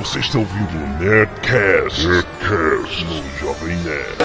Você 0.00 0.18
está 0.20 0.38
ouvindo 0.38 0.78
o 0.78 0.86
Nerdcast, 0.98 2.08
Nerdcast 2.08 3.04
no 3.04 3.22
Jovem 3.38 3.76
Nerd. 3.76 4.16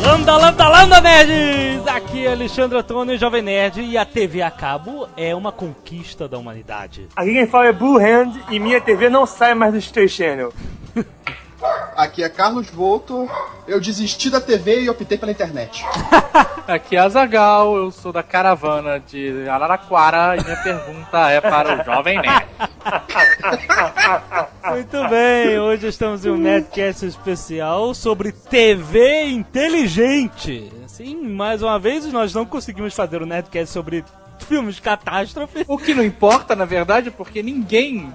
Lambda, 0.00 0.36
lambda, 0.36 0.68
lambda, 0.68 1.00
nerds! 1.00 1.88
Aqui 1.88 2.24
é 2.24 2.30
Alexandre 2.30 2.78
Antônio, 2.78 3.18
Jovem 3.18 3.42
Nerd, 3.42 3.80
e 3.80 3.98
a 3.98 4.04
TV 4.04 4.42
a 4.42 4.50
cabo 4.50 5.08
é 5.16 5.34
uma 5.34 5.50
conquista 5.50 6.28
da 6.28 6.38
humanidade. 6.38 7.08
Aqui 7.16 7.32
quem 7.32 7.46
fala 7.48 7.66
é 7.66 7.72
Blue 7.72 7.98
Hand 7.98 8.34
e 8.48 8.60
minha 8.60 8.80
TV 8.80 9.10
não 9.10 9.26
sai 9.26 9.54
mais 9.54 9.72
do 9.74 9.80
Stay 9.80 10.08
Channel. 10.08 10.52
Aqui 11.96 12.22
é 12.22 12.28
Carlos 12.28 12.68
Volto. 12.68 13.28
Eu 13.66 13.80
desisti 13.80 14.28
da 14.30 14.40
TV 14.40 14.82
e 14.82 14.90
optei 14.90 15.16
pela 15.16 15.30
internet. 15.30 15.84
Aqui 16.66 16.96
é 16.96 17.00
Azagal, 17.00 17.76
eu 17.76 17.90
sou 17.90 18.12
da 18.12 18.22
caravana 18.22 18.98
de 18.98 19.48
Araraquara 19.48 20.36
e 20.36 20.44
minha 20.44 20.56
pergunta 20.62 21.30
é 21.30 21.40
para 21.40 21.80
o 21.80 21.84
Jovem 21.84 22.20
Nerd. 22.20 22.46
Muito 24.70 25.08
bem, 25.08 25.58
hoje 25.58 25.86
estamos 25.88 26.24
em 26.24 26.30
um 26.30 26.36
Nerdcast 26.36 27.06
especial 27.06 27.94
sobre 27.94 28.32
TV 28.32 29.26
inteligente. 29.26 30.72
Sim, 30.86 31.28
mais 31.28 31.62
uma 31.62 31.78
vez 31.78 32.06
nós 32.12 32.34
não 32.34 32.44
conseguimos 32.44 32.94
fazer 32.94 33.22
um 33.22 33.26
Nerdcast 33.26 33.72
sobre 33.72 34.04
filmes 34.40 34.76
de 34.76 34.82
catástrofe. 34.82 35.64
O 35.68 35.78
que 35.78 35.94
não 35.94 36.04
importa, 36.04 36.56
na 36.56 36.64
verdade, 36.64 37.10
porque 37.10 37.42
ninguém 37.42 38.12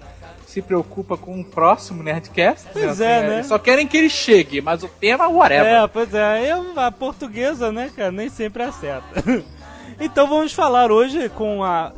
se 0.48 0.62
preocupa 0.62 1.18
com 1.18 1.40
o 1.40 1.44
próximo 1.44 2.02
Nerdcast. 2.02 2.70
Pois 2.72 3.02
é, 3.02 3.28
né? 3.28 3.44
Só 3.44 3.60
querem 3.60 3.86
que 3.86 3.98
ele 3.98 4.10
chegue, 4.10 4.62
mas 4.62 4.82
o 4.82 4.88
tema, 4.88 5.28
whatever. 5.28 5.84
É, 5.84 5.88
pois 5.88 6.14
é, 6.14 6.52
eu, 6.52 6.80
a 6.80 6.90
portuguesa, 6.90 7.72
né, 7.72 7.92
cara, 7.96 8.12
nem 8.12 8.30
sempre 8.30 8.64
acerta. 8.64 9.24
Então 10.00 10.28
vamos 10.28 10.54
falar 10.54 10.92
hoje 10.92 11.28
com 11.30 11.64
a 11.64 11.92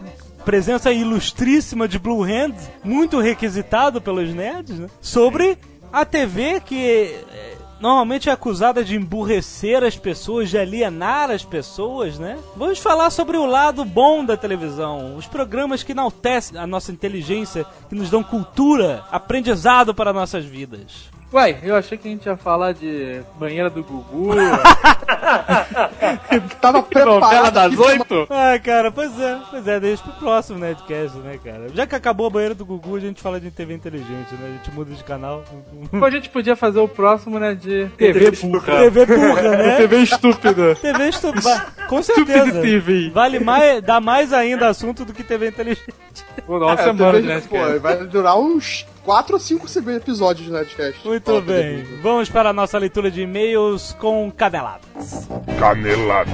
presença 0.45 0.89
ilustríssima 0.89 1.85
de 1.85 1.99
Blue 1.99 2.23
Hand, 2.23 2.55
muito 2.81 3.19
requisitado 3.19 3.99
pelos 3.99 4.33
nerds, 4.33 4.79
né? 4.79 4.87
Sobre 5.01 5.57
a 5.91 6.05
TV 6.05 6.61
que 6.61 7.13
normalmente 7.79 8.29
é 8.29 8.31
acusada 8.31 8.83
de 8.83 8.95
emburrecer 8.95 9.83
as 9.83 9.97
pessoas, 9.97 10.49
de 10.49 10.57
alienar 10.57 11.31
as 11.31 11.43
pessoas, 11.43 12.19
né? 12.19 12.37
Vamos 12.55 12.79
falar 12.79 13.09
sobre 13.09 13.37
o 13.37 13.45
lado 13.45 13.85
bom 13.85 14.23
da 14.23 14.35
televisão, 14.35 15.15
os 15.15 15.27
programas 15.27 15.83
que 15.83 15.91
enaltecem 15.91 16.59
a 16.59 16.67
nossa 16.67 16.91
inteligência, 16.91 17.65
que 17.87 17.95
nos 17.95 18.09
dão 18.09 18.23
cultura, 18.23 19.03
aprendizado 19.11 19.93
para 19.93 20.13
nossas 20.13 20.45
vidas. 20.45 21.18
Uai, 21.31 21.57
eu 21.61 21.75
achei 21.75 21.95
que 21.95 22.07
a 22.07 22.11
gente 22.11 22.25
ia 22.25 22.35
falar 22.35 22.73
de 22.73 23.21
banheira 23.37 23.69
do 23.69 23.83
Gugu, 23.83 24.29
Tava 26.59 26.79
novela 26.79 26.83
preparado 26.89 27.53
das 27.53 27.65
aqui 27.67 27.75
pra- 27.75 27.85
oito. 28.17 28.27
Ah, 28.31 28.59
cara, 28.59 28.91
pois 28.91 29.19
é, 29.19 29.37
pois 29.49 29.67
é, 29.67 29.79
deixa 29.79 30.03
pro 30.03 30.13
próximo 30.13 30.57
Nerdcast, 30.59 31.17
né, 31.19 31.39
cara? 31.43 31.67
Já 31.73 31.85
que 31.85 31.95
acabou 31.95 32.27
a 32.27 32.29
banheira 32.29 32.55
do 32.55 32.65
Gugu, 32.65 32.95
a 32.95 32.99
gente 32.99 33.21
fala 33.21 33.39
de 33.39 33.51
TV 33.51 33.73
inteligente, 33.75 34.33
né? 34.39 34.47
A 34.47 34.51
gente 34.57 34.71
muda 34.75 34.93
de 34.93 35.03
canal. 35.03 35.43
Pô, 35.99 36.05
a 36.05 36.09
gente 36.09 36.29
podia 36.29 36.55
fazer 36.55 36.79
o 36.79 36.87
próximo, 36.87 37.39
né, 37.39 37.53
de 37.53 37.87
TV 37.97 38.31
burra. 38.31 38.77
TV 38.79 39.05
burra, 39.05 39.41
né? 39.57 39.75
TV 39.77 39.97
estúpida. 39.97 40.75
TV 40.81 41.09
estúpida. 41.09 41.65
Com 41.87 42.01
Stupid 42.01 42.27
certeza. 42.27 42.61
TV. 42.61 43.09
Vale 43.11 43.39
mais, 43.39 43.81
dá 43.83 43.99
mais 43.99 44.33
ainda 44.33 44.67
assunto 44.67 45.05
do 45.05 45.13
que 45.13 45.23
TV 45.23 45.49
inteligente. 45.49 45.93
Pô, 46.45 46.57
nossa 46.59 46.81
É, 46.81 46.85
semana, 46.85 47.11
TV, 47.13 47.27
né, 47.27 47.41
pô, 47.47 47.79
vai 47.79 47.97
durar 48.05 48.37
uns 48.37 48.85
4 49.09 49.33
ou 49.33 49.39
5 49.39 49.89
episódios 49.89 50.45
de 50.45 50.53
Nerdcast. 50.53 51.03
Muito 51.03 51.25
Fala, 51.25 51.41
bem. 51.41 51.83
Vamos 52.03 52.29
para 52.29 52.51
a 52.51 52.53
nossa 52.53 52.77
leitura 52.77 53.09
de 53.09 53.21
e-mails 53.23 53.91
com 53.93 54.31
caneladas. 54.31 55.27
Canelada. 55.57 56.31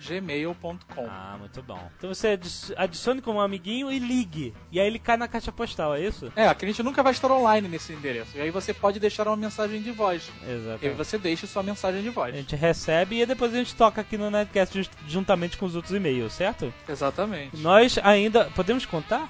nerdcast.jn@gmail.com. 0.09 1.05
Ah, 1.07 1.35
muito 1.39 1.61
bom. 1.61 1.79
Então 1.97 2.13
você 2.13 2.29
adi- 2.29 2.73
adicione 2.75 3.21
como 3.21 3.39
amiguinho 3.41 3.91
e 3.91 3.99
ligue. 3.99 4.53
E 4.71 4.79
aí 4.79 4.87
ele 4.87 4.99
cai 4.99 5.17
na 5.17 5.27
caixa 5.27 5.51
postal, 5.51 5.95
é 5.95 6.01
isso? 6.01 6.31
É, 6.35 6.47
a 6.47 6.55
gente 6.59 6.83
nunca 6.83 7.01
vai 7.03 7.11
estar 7.11 7.31
online 7.31 7.67
nesse 7.67 7.93
endereço. 7.93 8.37
E 8.37 8.41
aí 8.41 8.51
você 8.51 8.73
pode 8.73 8.99
deixar 8.99 9.27
uma 9.27 9.35
mensagem 9.37 9.81
de 9.81 9.91
voz. 9.91 10.29
E 10.43 10.49
aí 10.49 10.55
Exatamente. 10.57 10.97
você 10.97 11.17
deixa 11.17 11.47
sua 11.47 11.63
mensagem 11.63 12.01
de 12.01 12.09
A 12.09 12.11
voz. 12.11 12.35
gente 12.35 12.55
recebe 12.55 13.21
e 13.21 13.25
depois 13.25 13.53
a 13.53 13.57
gente 13.57 13.75
toca 13.75 14.01
aqui 14.01 14.17
no 14.17 14.29
Netcast 14.29 14.89
juntamente 15.07 15.57
com 15.57 15.65
os 15.65 15.75
outros 15.75 15.93
e-mails, 15.93 16.33
certo? 16.33 16.73
Exatamente. 16.87 17.57
Nós 17.57 17.97
ainda. 18.03 18.45
Podemos 18.55 18.85
contar? 18.85 19.29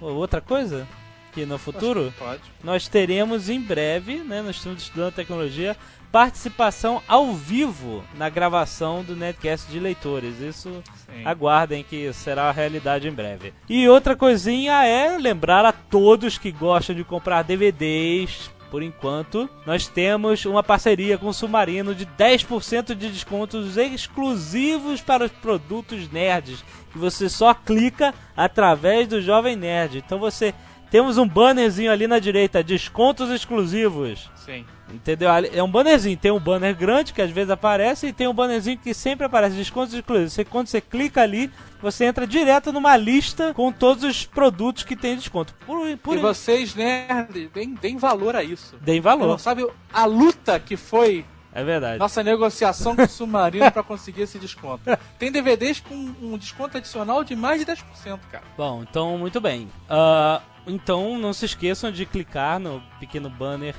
Ou 0.00 0.14
Outra 0.16 0.40
coisa? 0.40 0.86
Que 1.32 1.44
no 1.44 1.58
futuro 1.58 2.12
Pode. 2.18 2.40
nós 2.64 2.88
teremos 2.88 3.50
em 3.50 3.60
breve, 3.60 4.16
né? 4.20 4.40
Nós 4.40 4.56
estamos 4.56 4.82
estudando 4.82 5.12
tecnologia, 5.12 5.76
participação 6.10 7.02
ao 7.06 7.32
vivo 7.32 8.04
na 8.16 8.28
gravação 8.28 9.02
do 9.02 9.16
Netcast 9.16 9.70
de 9.70 9.78
leitores. 9.78 10.40
Isso 10.40 10.82
Sim. 11.06 11.24
Aguardem 11.24 11.82
que 11.84 12.12
será 12.12 12.44
a 12.44 12.52
realidade 12.52 13.08
em 13.08 13.12
breve. 13.12 13.52
E 13.68 13.88
outra 13.88 14.16
coisinha 14.16 14.84
é 14.84 15.16
lembrar 15.18 15.64
a 15.64 15.72
todos 15.72 16.38
que 16.38 16.50
gostam 16.50 16.94
de 16.94 17.04
comprar 17.04 17.42
DVDs. 17.42 18.50
Por 18.70 18.82
enquanto, 18.82 19.48
nós 19.64 19.86
temos 19.86 20.44
uma 20.44 20.62
parceria 20.62 21.16
com 21.16 21.28
o 21.28 21.32
Submarino 21.32 21.94
de 21.94 22.04
10% 22.04 22.94
de 22.94 23.08
descontos 23.08 23.76
exclusivos 23.76 25.00
para 25.00 25.24
os 25.24 25.30
produtos 25.30 26.10
nerds, 26.10 26.64
que 26.92 26.98
você 26.98 27.28
só 27.28 27.54
clica 27.54 28.12
através 28.36 29.06
do 29.06 29.22
Jovem 29.22 29.54
Nerd. 29.54 29.98
Então 29.98 30.18
você 30.18 30.52
temos 30.90 31.18
um 31.18 31.26
bannerzinho 31.26 31.90
ali 31.90 32.06
na 32.06 32.18
direita, 32.18 32.62
descontos 32.62 33.30
exclusivos. 33.30 34.30
Sim. 34.36 34.64
Entendeu? 34.92 35.28
É 35.52 35.60
um 35.62 35.68
bannerzinho. 35.70 36.16
Tem 36.16 36.30
um 36.30 36.38
banner 36.38 36.74
grande 36.74 37.12
que 37.12 37.20
às 37.20 37.30
vezes 37.30 37.50
aparece 37.50 38.06
e 38.06 38.12
tem 38.12 38.28
um 38.28 38.32
bannerzinho 38.32 38.78
que 38.78 38.94
sempre 38.94 39.26
aparece 39.26 39.56
descontos 39.56 39.92
exclusivos. 39.92 40.32
Você, 40.32 40.44
quando 40.44 40.68
você 40.68 40.80
clica 40.80 41.22
ali, 41.22 41.50
você 41.82 42.04
entra 42.04 42.24
direto 42.26 42.72
numa 42.72 42.96
lista 42.96 43.52
com 43.52 43.72
todos 43.72 44.04
os 44.04 44.24
produtos 44.24 44.84
que 44.84 44.94
tem 44.94 45.16
desconto. 45.16 45.52
Por, 45.66 45.96
por 45.98 46.16
E 46.16 46.20
vocês, 46.20 46.74
nerds, 46.76 47.50
deem, 47.52 47.74
deem 47.74 47.96
valor 47.96 48.36
a 48.36 48.44
isso. 48.44 48.76
Deem 48.80 48.98
Não 49.00 49.02
valor. 49.02 49.40
sabe 49.40 49.66
a 49.92 50.04
luta 50.04 50.60
que 50.60 50.76
foi 50.76 51.24
É 51.56 51.64
verdade. 51.64 51.98
nossa 51.98 52.22
negociação 52.22 52.94
com 52.94 53.02
o 53.02 53.08
Submarino 53.08 53.72
para 53.72 53.82
conseguir 53.82 54.22
esse 54.22 54.38
desconto. 54.38 54.82
Tem 55.18 55.32
DVDs 55.32 55.80
com 55.80 55.94
um 55.94 56.36
desconto 56.36 56.76
adicional 56.76 57.24
de 57.24 57.34
mais 57.34 57.64
de 57.64 57.72
10%, 57.72 58.18
cara. 58.30 58.44
Bom, 58.58 58.82
então 58.82 59.16
muito 59.16 59.40
bem. 59.40 59.66
Ah, 59.88 60.42
então 60.66 61.18
não 61.18 61.32
se 61.32 61.46
esqueçam 61.46 61.90
de 61.90 62.04
clicar 62.04 62.58
no 62.58 62.82
pequeno 63.00 63.30
banner 63.30 63.74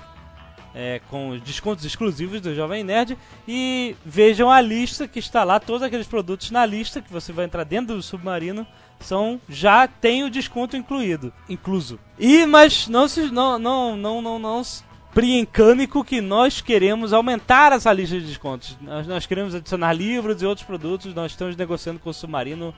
é, 0.73 1.01
com 1.07 1.29
os 1.29 1.41
descontos 1.41 1.85
exclusivos 1.85 2.41
do 2.41 2.55
Jovem 2.55 2.83
Nerd 2.83 3.15
e 3.47 3.95
vejam 4.03 4.51
a 4.51 4.59
lista 4.59 5.07
que 5.07 5.19
está 5.19 5.43
lá, 5.43 5.59
todos 5.59 5.83
aqueles 5.83 6.07
produtos 6.07 6.49
na 6.49 6.65
lista 6.65 7.01
que 7.01 7.11
você 7.11 7.31
vai 7.31 7.45
entrar 7.45 7.63
dentro 7.63 7.95
do 7.95 8.01
submarino 8.01 8.65
são 8.99 9.39
já 9.47 9.87
tem 9.87 10.23
o 10.23 10.29
desconto 10.29 10.75
incluído, 10.75 11.31
incluso. 11.47 11.99
E 12.17 12.45
mas 12.47 12.87
não 12.87 13.07
se 13.07 13.31
não 13.31 13.59
não 13.59 13.95
não 13.95 14.21
não, 14.21 14.39
não 14.39 14.63
Priencânico 15.13 16.03
que 16.03 16.21
nós 16.21 16.61
queremos 16.61 17.13
aumentar 17.13 17.71
essa 17.71 17.91
lista 17.91 18.19
de 18.19 18.27
descontos. 18.27 18.77
Nós, 18.81 19.07
nós 19.07 19.25
queremos 19.25 19.55
adicionar 19.55 19.93
livros 19.93 20.41
e 20.41 20.45
outros 20.45 20.65
produtos. 20.65 21.13
Nós 21.13 21.31
estamos 21.31 21.55
negociando 21.55 21.99
com 21.99 22.09
o 22.09 22.13
Submarino 22.13 22.73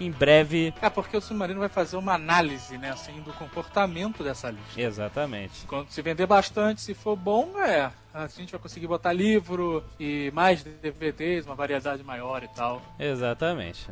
em 0.00 0.10
breve. 0.10 0.74
É 0.80 0.90
porque 0.90 1.16
o 1.16 1.20
Submarino 1.20 1.60
vai 1.60 1.68
fazer 1.68 1.96
uma 1.96 2.14
análise, 2.14 2.76
né, 2.78 2.90
assim, 2.90 3.20
do 3.22 3.32
comportamento 3.32 4.22
dessa 4.22 4.50
lista. 4.50 4.80
Exatamente. 4.80 5.66
Quando 5.66 5.90
se 5.90 6.02
vender 6.02 6.26
bastante, 6.26 6.80
se 6.80 6.94
for 6.94 7.16
bom, 7.16 7.58
é. 7.58 7.90
A 8.12 8.26
gente 8.28 8.52
vai 8.52 8.60
conseguir 8.60 8.86
botar 8.86 9.12
livro 9.12 9.82
e 9.98 10.30
mais 10.32 10.62
DVDs, 10.62 11.46
uma 11.46 11.54
variedade 11.54 12.02
maior 12.02 12.42
e 12.42 12.48
tal. 12.48 12.82
Exatamente. 12.98 13.88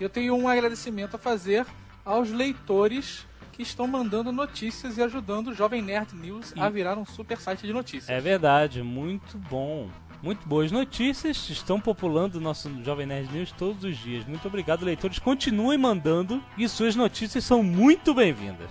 Eu 0.00 0.08
tenho 0.08 0.34
um 0.34 0.48
agradecimento 0.48 1.16
a 1.16 1.18
fazer 1.18 1.66
aos 2.04 2.30
leitores 2.30 3.24
que 3.52 3.62
estão 3.62 3.86
mandando 3.86 4.32
notícias 4.32 4.96
e 4.96 5.02
ajudando 5.02 5.48
o 5.48 5.54
Jovem 5.54 5.82
Nerd 5.82 6.14
News 6.14 6.54
a 6.56 6.68
virar 6.68 6.96
um 6.96 7.04
super 7.04 7.38
site 7.38 7.66
de 7.66 7.72
notícias. 7.72 8.08
É 8.08 8.20
verdade, 8.20 8.82
muito 8.82 9.36
bom. 9.38 9.88
Muito 10.22 10.46
boas 10.48 10.70
notícias, 10.70 11.50
estão 11.50 11.80
populando 11.80 12.36
o 12.36 12.40
nosso 12.40 12.70
Jovem 12.84 13.06
Nerd 13.06 13.28
News 13.32 13.52
todos 13.52 13.82
os 13.82 13.98
dias. 13.98 14.24
Muito 14.24 14.46
obrigado, 14.46 14.84
leitores. 14.84 15.18
Continuem 15.18 15.76
mandando 15.76 16.42
e 16.56 16.68
suas 16.68 16.94
notícias 16.94 17.44
são 17.44 17.62
muito 17.62 18.14
bem-vindas. 18.14 18.70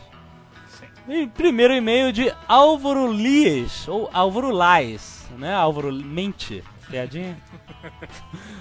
Sim. 0.69 0.85
E 1.09 1.27
primeiro 1.27 1.73
e-mail 1.73 2.13
de 2.13 2.33
Álvaro 2.47 3.11
Lies, 3.11 3.85
ou 3.87 4.09
Álvaro 4.13 4.49
Lais, 4.49 5.29
né? 5.37 5.53
Álvaro 5.53 5.93
Mente. 5.93 6.63
Piadinha? 6.91 7.37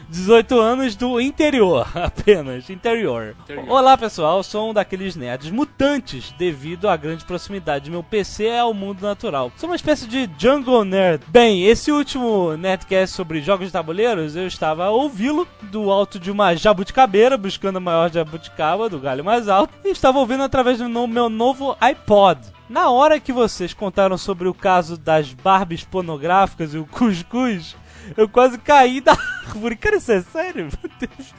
18 0.09 0.61
anos 0.61 0.95
do 0.95 1.21
interior, 1.21 1.85
apenas, 1.99 2.71
interior. 2.71 3.35
Interior. 3.43 3.69
Olá 3.69 3.99
pessoal, 3.99 4.41
sou 4.45 4.71
um 4.71 4.73
daqueles 4.73 5.17
nerds 5.17 5.51
mutantes 5.51 6.33
devido 6.39 6.89
à 6.89 6.97
grande 6.97 7.25
proximidade 7.25 7.87
de 7.87 7.91
meu 7.91 8.05
PC 8.05 8.49
ao 8.57 8.73
mundo 8.73 9.03
natural. 9.03 9.51
Sou 9.57 9.69
uma 9.69 9.75
espécie 9.75 10.07
de 10.07 10.31
jungle 10.39 10.85
nerd. 10.85 11.25
Bem, 11.27 11.67
esse 11.67 11.91
último 11.91 12.57
nerdcast 12.57 13.17
sobre 13.17 13.43
jogos 13.43 13.67
de 13.67 13.73
tabuleiros, 13.73 14.37
eu 14.37 14.47
estava 14.47 14.85
a 14.85 14.91
ouvi-lo 14.91 15.47
do 15.63 15.91
alto 15.91 16.17
de 16.17 16.31
uma 16.31 16.55
jabuticabeira, 16.55 17.37
buscando 17.37 17.79
a 17.79 17.81
maior 17.81 18.13
jabuticaba 18.13 18.89
do 18.89 19.01
galho 19.01 19.25
mais 19.25 19.49
alto, 19.49 19.75
e 19.85 19.91
estava 19.91 20.21
ouvindo 20.21 20.45
através 20.45 20.79
do 20.79 20.89
meu 21.09 21.29
novo 21.29 21.77
iPod. 21.81 22.41
Na 22.69 22.91
hora 22.91 23.19
que 23.19 23.33
vocês 23.33 23.75
contaram 23.75 24.17
sobre 24.17 24.47
o 24.47 24.55
caso 24.55 24.97
das 24.97 25.35
Barbies 25.35 25.83
pornográficas 25.83 26.73
e 26.73 26.79
o 26.79 26.87
cuscuz, 26.87 27.75
eu 28.17 28.29
quase 28.29 28.59
caí 28.59 29.01
da 29.01 29.13
árvore. 29.47 29.77
Cara, 29.77 29.97
isso 29.97 30.13
é 30.13 30.23
sério? 30.23 30.69
Meu 30.83 30.93
Deus. 30.99 31.35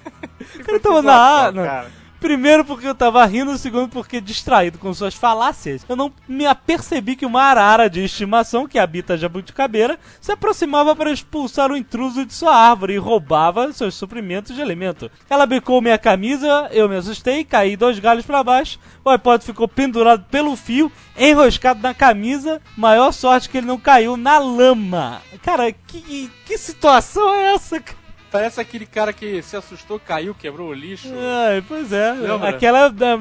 O 0.55 0.63
cara 0.63 0.79
tava 0.79 1.01
na 1.01 1.15
árvore. 1.15 2.00
Primeiro 2.21 2.63
porque 2.63 2.87
eu 2.87 2.93
tava 2.93 3.25
rindo, 3.25 3.57
segundo 3.57 3.89
porque 3.89 4.21
distraído 4.21 4.77
com 4.77 4.93
suas 4.93 5.15
falácias, 5.15 5.83
eu 5.89 5.95
não 5.95 6.13
me 6.27 6.45
apercebi 6.45 7.15
que 7.15 7.25
uma 7.25 7.41
arara 7.41 7.89
de 7.89 8.05
estimação 8.05 8.67
que 8.67 8.77
habita 8.77 9.15
a 9.15 9.17
jabuticabeira 9.17 9.97
se 10.21 10.31
aproximava 10.31 10.95
para 10.95 11.11
expulsar 11.11 11.71
o 11.71 11.75
intruso 11.75 12.23
de 12.23 12.31
sua 12.31 12.55
árvore 12.55 12.93
e 12.93 12.97
roubava 12.97 13.73
seus 13.73 13.95
suprimentos 13.95 14.55
de 14.55 14.61
alimento. 14.61 15.09
Ela 15.27 15.47
bicou 15.47 15.81
minha 15.81 15.97
camisa, 15.97 16.69
eu 16.71 16.87
me 16.87 16.95
assustei, 16.95 17.43
caí 17.43 17.75
dois 17.75 17.97
galhos 17.97 18.23
para 18.23 18.43
baixo, 18.43 18.77
o 19.03 19.09
iPod 19.09 19.43
ficou 19.43 19.67
pendurado 19.67 20.23
pelo 20.29 20.55
fio, 20.55 20.91
enroscado 21.17 21.81
na 21.81 21.91
camisa, 21.91 22.61
maior 22.77 23.11
sorte 23.13 23.49
que 23.49 23.57
ele 23.57 23.67
não 23.67 23.79
caiu 23.79 24.15
na 24.15 24.37
lama. 24.37 25.23
Cara, 25.41 25.71
que, 25.71 26.29
que 26.45 26.55
situação 26.55 27.33
é 27.33 27.55
essa, 27.55 27.79
cara? 27.79 28.00
Parece 28.31 28.61
aquele 28.61 28.85
cara 28.85 29.11
que 29.11 29.41
se 29.41 29.57
assustou, 29.57 29.99
caiu, 29.99 30.33
quebrou 30.33 30.69
o 30.69 30.73
lixo. 30.73 31.09
Ai, 31.13 31.61
pois 31.67 31.91
é. 31.91 32.13
Lembra? 32.13 32.49
Aquela 32.49 32.87
dá, 32.87 33.17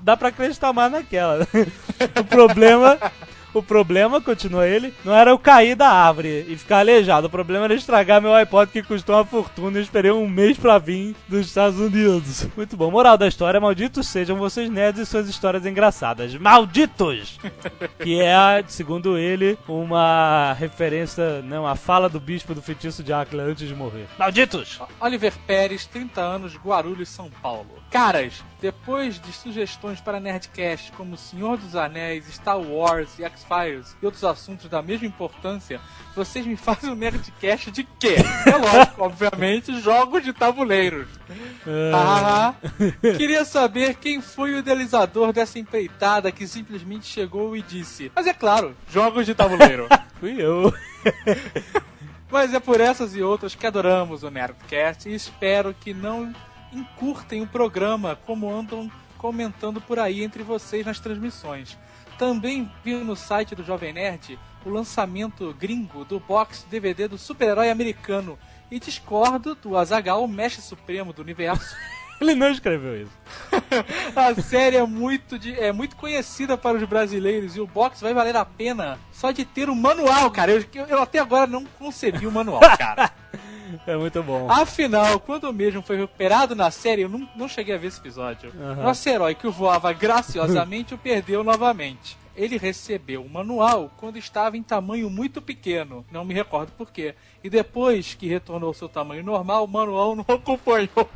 dá 0.00 0.16
pra 0.16 0.28
acreditar 0.28 0.72
mais 0.72 0.92
naquela. 0.92 1.46
o 2.20 2.24
problema. 2.24 2.96
O 3.54 3.62
problema, 3.62 4.20
continua 4.20 4.66
ele, 4.66 4.94
não 5.04 5.14
era 5.14 5.30
eu 5.30 5.38
cair 5.38 5.74
da 5.74 5.88
árvore 5.88 6.46
e 6.48 6.56
ficar 6.56 6.78
aleijado. 6.78 7.26
O 7.26 7.30
problema 7.30 7.66
era 7.66 7.74
estragar 7.74 8.20
meu 8.20 8.34
iPod 8.34 8.70
que 8.70 8.82
custou 8.82 9.16
uma 9.16 9.24
fortuna. 9.24 9.78
Eu 9.78 9.82
esperei 9.82 10.10
um 10.10 10.28
mês 10.28 10.56
pra 10.56 10.78
vir 10.78 11.14
dos 11.28 11.46
Estados 11.46 11.78
Unidos. 11.78 12.46
Muito 12.56 12.76
bom. 12.76 12.90
Moral 12.90 13.18
da 13.18 13.28
história: 13.28 13.60
malditos 13.60 14.08
sejam 14.08 14.36
vocês 14.36 14.70
nerds 14.70 15.02
e 15.02 15.06
suas 15.06 15.28
histórias 15.28 15.66
engraçadas. 15.66 16.34
Malditos! 16.34 17.38
que 18.02 18.20
é, 18.20 18.64
segundo 18.66 19.18
ele, 19.18 19.58
uma 19.68 20.54
referência, 20.58 21.42
não, 21.42 21.66
a 21.66 21.76
fala 21.76 22.08
do 22.08 22.20
bispo 22.20 22.54
do 22.54 22.62
feitiço 22.62 23.02
de 23.02 23.12
Áquila 23.12 23.44
antes 23.44 23.68
de 23.68 23.74
morrer. 23.74 24.06
Malditos! 24.18 24.80
Oliver 25.00 25.32
Pérez, 25.46 25.86
30 25.86 26.20
anos, 26.20 26.56
Guarulhos, 26.56 27.08
São 27.08 27.30
Paulo. 27.42 27.68
Caras, 27.90 28.42
depois 28.62 29.20
de 29.20 29.32
sugestões 29.32 30.00
para 30.00 30.20
Nerdcast 30.20 30.92
como 30.92 31.16
Senhor 31.16 31.58
dos 31.58 31.74
Anéis, 31.74 32.26
Star 32.32 32.60
Wars 32.60 33.18
e 33.18 33.24
X-Files 33.24 33.96
e 34.00 34.06
outros 34.06 34.22
assuntos 34.22 34.68
da 34.68 34.80
mesma 34.80 35.04
importância, 35.04 35.80
vocês 36.14 36.46
me 36.46 36.54
fazem 36.56 36.88
um 36.88 36.94
Nerdcast 36.94 37.72
de 37.72 37.82
quê? 37.82 38.14
É 38.46 38.56
lógico, 38.56 39.02
obviamente, 39.02 39.80
jogos 39.80 40.22
de 40.22 40.32
tabuleiros. 40.32 41.08
Ah, 41.92 42.54
queria 43.16 43.44
saber 43.44 43.96
quem 43.96 44.20
foi 44.20 44.54
o 44.54 44.58
idealizador 44.58 45.32
dessa 45.32 45.58
empreitada 45.58 46.30
que 46.30 46.46
simplesmente 46.46 47.06
chegou 47.06 47.56
e 47.56 47.62
disse: 47.62 48.12
Mas 48.14 48.28
é 48.28 48.32
claro, 48.32 48.76
jogos 48.88 49.26
de 49.26 49.34
tabuleiro. 49.34 49.88
Fui 50.20 50.40
eu. 50.40 50.72
Mas 52.30 52.54
é 52.54 52.60
por 52.60 52.80
essas 52.80 53.16
e 53.16 53.22
outras 53.22 53.56
que 53.56 53.66
adoramos 53.66 54.22
o 54.22 54.30
Nerdcast 54.30 55.08
e 55.08 55.14
espero 55.14 55.74
que 55.74 55.92
não 55.92 56.32
encurtem 56.72 57.42
o 57.42 57.46
programa 57.46 58.18
como 58.26 58.50
andam 58.50 58.90
comentando 59.18 59.80
por 59.80 59.98
aí 59.98 60.22
entre 60.22 60.42
vocês 60.42 60.84
nas 60.86 60.98
transmissões. 60.98 61.76
Também 62.18 62.70
vi 62.84 62.94
no 62.94 63.16
site 63.16 63.54
do 63.54 63.64
Jovem 63.64 63.92
Nerd 63.92 64.38
o 64.64 64.70
lançamento 64.70 65.52
gringo 65.58 66.04
do 66.04 66.20
box 66.20 66.66
DVD 66.70 67.08
do 67.08 67.18
super-herói 67.18 67.70
americano 67.70 68.38
e 68.70 68.78
discordo 68.78 69.54
do 69.54 69.76
Azagal, 69.76 70.26
mestre 70.28 70.62
supremo 70.62 71.12
do 71.12 71.22
universo. 71.22 71.74
Ele 72.20 72.34
não 72.36 72.50
escreveu 72.50 73.02
isso. 73.02 73.12
A 74.14 74.40
série 74.40 74.76
é 74.76 74.86
muito, 74.86 75.36
de- 75.38 75.58
é 75.58 75.72
muito 75.72 75.96
conhecida 75.96 76.56
para 76.56 76.76
os 76.76 76.84
brasileiros 76.84 77.56
e 77.56 77.60
o 77.60 77.66
box 77.66 78.00
vai 78.00 78.14
valer 78.14 78.36
a 78.36 78.44
pena 78.44 78.96
só 79.12 79.32
de 79.32 79.44
ter 79.44 79.68
o 79.68 79.74
manual, 79.74 80.30
cara. 80.30 80.52
Eu, 80.52 80.64
eu- 80.74 80.86
eu 80.86 81.02
até 81.02 81.18
agora 81.18 81.48
não 81.48 81.64
concebi 81.64 82.24
o 82.26 82.30
manual, 82.30 82.60
cara. 82.78 83.10
É 83.86 83.96
muito 83.96 84.22
bom. 84.22 84.50
Afinal, 84.50 85.18
quando 85.20 85.44
o 85.44 85.52
mesmo 85.52 85.82
foi 85.82 85.96
recuperado 85.96 86.54
na 86.54 86.70
série, 86.70 87.02
eu 87.02 87.08
não, 87.08 87.28
não 87.36 87.48
cheguei 87.48 87.74
a 87.74 87.78
ver 87.78 87.88
esse 87.88 88.00
episódio. 88.00 88.52
Aham. 88.60 88.82
Nosso 88.82 89.08
herói 89.08 89.34
que 89.34 89.46
o 89.46 89.52
voava 89.52 89.92
graciosamente 89.92 90.94
o 90.94 90.98
perdeu 90.98 91.42
novamente. 91.42 92.16
Ele 92.34 92.56
recebeu 92.56 93.22
o 93.22 93.28
manual 93.28 93.92
quando 93.98 94.16
estava 94.16 94.56
em 94.56 94.62
tamanho 94.62 95.10
muito 95.10 95.42
pequeno, 95.42 96.04
não 96.10 96.24
me 96.24 96.32
recordo 96.32 96.72
por 96.72 96.90
quê. 96.90 97.14
E 97.44 97.50
depois 97.50 98.14
que 98.14 98.26
retornou 98.26 98.68
ao 98.68 98.74
seu 98.74 98.88
tamanho 98.88 99.22
normal, 99.22 99.64
o 99.64 99.68
manual 99.68 100.16
não 100.16 100.24
acompanhou 100.26 101.10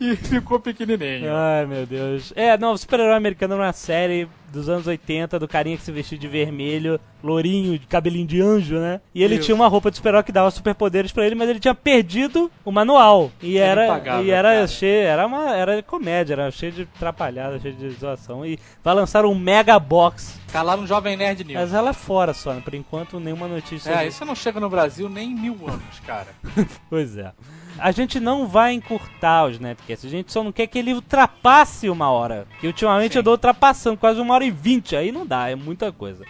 e 0.00 0.16
ficou 0.16 0.58
pequenininho. 0.58 1.30
Ai, 1.30 1.66
meu 1.66 1.84
Deus. 1.84 2.32
É, 2.34 2.56
não, 2.56 2.72
o 2.72 2.78
super-herói 2.78 3.16
americano 3.16 3.54
era 3.54 3.64
uma 3.64 3.72
série 3.74 4.26
dos 4.52 4.68
anos 4.68 4.86
80, 4.86 5.38
do 5.38 5.48
carinha 5.48 5.76
que 5.76 5.82
se 5.82 5.92
vestia 5.92 6.18
de 6.18 6.28
vermelho, 6.28 7.00
lourinho, 7.22 7.78
de 7.78 7.86
cabelinho 7.86 8.26
de 8.26 8.40
anjo, 8.40 8.76
né? 8.76 9.00
E 9.14 9.22
ele 9.22 9.38
tinha 9.38 9.54
uma 9.54 9.68
roupa 9.68 9.90
de 9.90 9.96
super-herói 9.96 10.22
que 10.22 10.32
dava 10.32 10.50
superpoderes 10.50 11.12
pra 11.12 11.26
ele, 11.26 11.34
mas 11.34 11.48
ele 11.48 11.60
tinha 11.60 11.74
perdido 11.74 12.50
o 12.64 12.70
manual. 12.72 13.30
E 13.42 13.58
Era 13.58 14.22
e 14.22 14.30
era 14.30 14.52
cara. 14.54 14.66
cheio, 14.66 15.06
era 15.06 15.26
uma 15.26 15.54
era 15.54 15.82
comédia, 15.82 16.34
era 16.34 16.50
cheio 16.50 16.72
de 16.72 16.82
atrapalhada, 16.82 17.58
cheio 17.58 17.74
de 17.74 17.90
zoação. 17.90 18.44
E 18.44 18.58
vai 18.82 18.94
lançar 18.94 19.24
um 19.24 19.34
mega 19.34 19.78
box. 19.78 20.38
Tá 20.50 20.62
lá 20.62 20.76
no 20.76 20.86
Jovem 20.86 21.16
Nerd 21.16 21.44
News. 21.44 21.60
Mas 21.60 21.74
ela 21.74 21.90
é 21.90 21.94
fora 21.94 22.32
só, 22.32 22.54
né? 22.54 22.62
Por 22.64 22.74
enquanto, 22.74 23.20
nenhuma 23.20 23.46
notícia. 23.48 23.90
É, 23.90 24.06
isso 24.06 24.24
não 24.24 24.34
chega 24.34 24.58
no 24.58 24.70
Brasil 24.70 25.08
nem 25.08 25.30
em 25.30 25.34
mil 25.34 25.58
anos, 25.66 26.00
cara. 26.06 26.28
Pois 26.88 27.16
é. 27.18 27.32
A 27.78 27.90
gente 27.92 28.18
não 28.18 28.46
vai 28.46 28.72
encurtar 28.72 29.46
os 29.46 29.58
Netcasts, 29.58 30.04
a 30.04 30.10
gente 30.10 30.32
só 30.32 30.42
não 30.42 30.52
quer 30.52 30.66
que 30.66 30.78
ele 30.78 30.92
ultrapasse 30.92 31.88
uma 31.88 32.10
hora. 32.10 32.46
Que 32.60 32.66
ultimamente 32.66 33.12
Sim. 33.12 33.18
eu 33.18 33.22
dou 33.22 33.32
ultrapassando 33.34 33.96
quase 33.96 34.20
uma 34.20 34.34
hora 34.34 34.44
e 34.44 34.50
vinte, 34.50 34.96
aí 34.96 35.12
não 35.12 35.26
dá, 35.26 35.48
é 35.48 35.54
muita 35.54 35.92
coisa. 35.92 36.24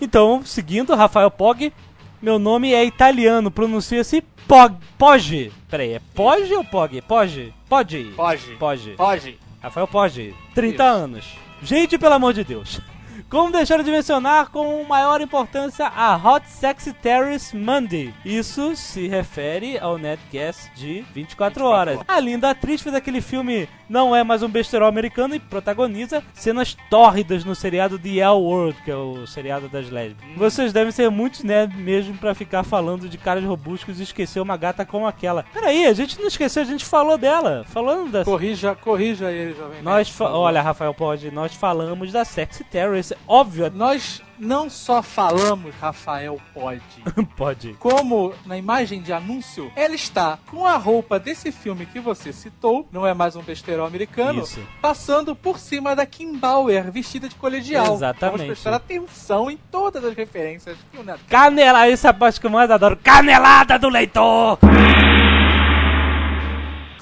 Então, 0.00 0.42
seguindo, 0.44 0.94
Rafael 0.94 1.30
Pog, 1.30 1.72
meu 2.20 2.38
nome 2.38 2.72
é 2.72 2.84
italiano, 2.84 3.50
pronuncia-se 3.50 4.22
Pog. 4.46 4.76
Poggi. 4.96 5.52
Peraí, 5.68 5.94
é 5.94 6.00
Poggi 6.14 6.54
ou 6.54 6.64
Pog? 6.64 7.00
Poggi. 7.02 7.52
Poggi. 7.68 8.12
Pode. 8.16 8.56
Poggi. 8.56 8.90
Pode. 8.92 9.38
Rafael 9.60 9.88
Poggi, 9.88 10.34
30 10.54 10.74
Isso. 10.74 10.82
anos. 10.82 11.24
Gente, 11.62 11.98
pelo 11.98 12.14
amor 12.14 12.32
de 12.32 12.44
Deus. 12.44 12.80
Como 13.28 13.50
deixar 13.50 13.82
de 13.82 13.90
mencionar 13.90 14.50
com 14.50 14.84
maior 14.84 15.20
importância 15.20 15.88
a 15.88 16.16
Hot 16.16 16.48
Sexy 16.48 16.92
Terrorist 16.92 17.54
Monday? 17.54 18.14
Isso 18.24 18.76
se 18.76 19.08
refere 19.08 19.76
ao 19.80 19.98
Netcast 19.98 20.70
de 20.76 21.04
24 21.12 21.64
horas. 21.64 21.98
A 22.06 22.20
linda 22.20 22.50
atriz 22.50 22.80
fez 22.80 22.94
aquele 22.94 23.20
filme 23.20 23.68
Não 23.88 24.14
é 24.16 24.24
mais 24.24 24.42
um 24.42 24.48
besterol 24.48 24.88
americano 24.88 25.34
e 25.34 25.38
protagoniza 25.38 26.22
cenas 26.34 26.76
tórridas 26.90 27.44
no 27.44 27.54
seriado 27.54 27.98
The 27.98 28.18
L 28.18 28.34
World, 28.40 28.76
que 28.84 28.90
é 28.90 28.96
o 28.96 29.26
seriado 29.26 29.68
das 29.68 29.88
lésbicas. 29.90 30.28
Vocês 30.36 30.72
devem 30.72 30.90
ser 30.90 31.08
muitos 31.10 31.42
nerds 31.44 31.78
mesmo 31.78 32.14
pra 32.18 32.34
ficar 32.34 32.64
falando 32.64 33.08
de 33.08 33.16
caras 33.16 33.44
robustos 33.44 34.00
e 34.00 34.02
esquecer 34.02 34.40
uma 34.40 34.56
gata 34.56 34.84
como 34.84 35.06
aquela. 35.06 35.44
Peraí, 35.52 35.86
a 35.86 35.92
gente 35.92 36.18
não 36.18 36.26
esqueceu, 36.26 36.62
a 36.62 36.66
gente 36.66 36.84
falou 36.84 37.16
dela. 37.16 37.64
Falando 37.68 38.10
da 38.10 38.24
Corrija, 38.24 38.74
corrija 38.74 39.30
ele, 39.30 39.54
Jovem 39.54 39.82
nós, 39.82 40.08
fa- 40.08 40.30
olha, 40.30 40.60
Rafael, 40.62 40.92
pode, 40.92 41.30
nós 41.30 41.54
falamos 41.54 42.10
da 42.10 42.24
Sexy 42.24 42.64
Terrorist 42.64 43.12
óbvio. 43.26 43.70
Nós 43.72 44.20
não 44.38 44.68
só 44.68 45.02
falamos 45.02 45.74
Rafael 45.76 46.40
pode, 46.52 47.02
Pode. 47.36 47.72
como 47.74 48.34
na 48.44 48.56
imagem 48.56 49.00
de 49.00 49.12
anúncio, 49.12 49.70
ela 49.74 49.94
está 49.94 50.38
com 50.50 50.66
a 50.66 50.76
roupa 50.76 51.18
desse 51.18 51.50
filme 51.50 51.86
que 51.86 52.00
você 52.00 52.32
citou, 52.32 52.86
não 52.92 53.06
é 53.06 53.14
mais 53.14 53.36
um 53.36 53.42
besteirão 53.42 53.84
americano, 53.84 54.42
Isso. 54.42 54.60
passando 54.80 55.34
por 55.34 55.58
cima 55.58 55.94
da 55.96 56.06
Kim 56.06 56.36
Bauer, 56.36 56.90
vestida 56.90 57.28
de 57.28 57.34
colegial. 57.34 57.94
Exatamente. 57.94 58.38
Vamos 58.38 58.46
prestar 58.46 58.74
atenção 58.74 59.50
em 59.50 59.56
todas 59.70 60.04
as 60.04 60.14
referências 60.14 60.76
que 60.90 60.98
o 60.98 61.02
Neto 61.02 61.20
Canela, 61.28 61.86
essa 61.88 62.08
é 62.08 62.10
a 62.10 62.14
parte 62.14 62.40
que 62.40 62.46
eu 62.46 62.50
mais 62.50 62.70
adoro. 62.70 62.96
Canelada 62.96 63.78
do 63.78 63.88
leitor! 63.88 64.58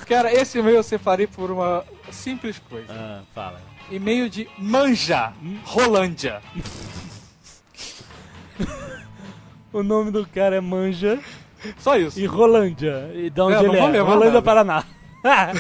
Cara, 0.07 0.33
esse 0.33 0.59
e-mail 0.59 0.77
eu 0.77 0.83
separei 0.83 1.27
por 1.27 1.51
uma 1.51 1.83
simples 2.11 2.59
coisa. 2.59 2.93
Ah, 2.93 3.23
fala. 3.35 3.61
E-mail 3.91 4.29
de 4.29 4.49
Manja, 4.59 5.33
Rolândia. 5.65 6.43
O 9.75 9.83
nome 9.83 10.11
do 10.11 10.25
cara 10.27 10.57
é 10.57 10.61
Manja 10.61 11.19
Só 11.79 11.97
isso. 11.99 12.19
e 12.21 12.25
Rolândia. 12.27 13.11
E 13.13 13.29
de 13.29 13.41
onde 13.41 13.57
É, 13.57 13.63
não 13.63 13.75
ele 13.75 13.79
é? 13.79 13.87
levar 13.89 14.09
Rolândia, 14.09 14.33
nada. 14.35 14.43
Paraná. 14.43 14.85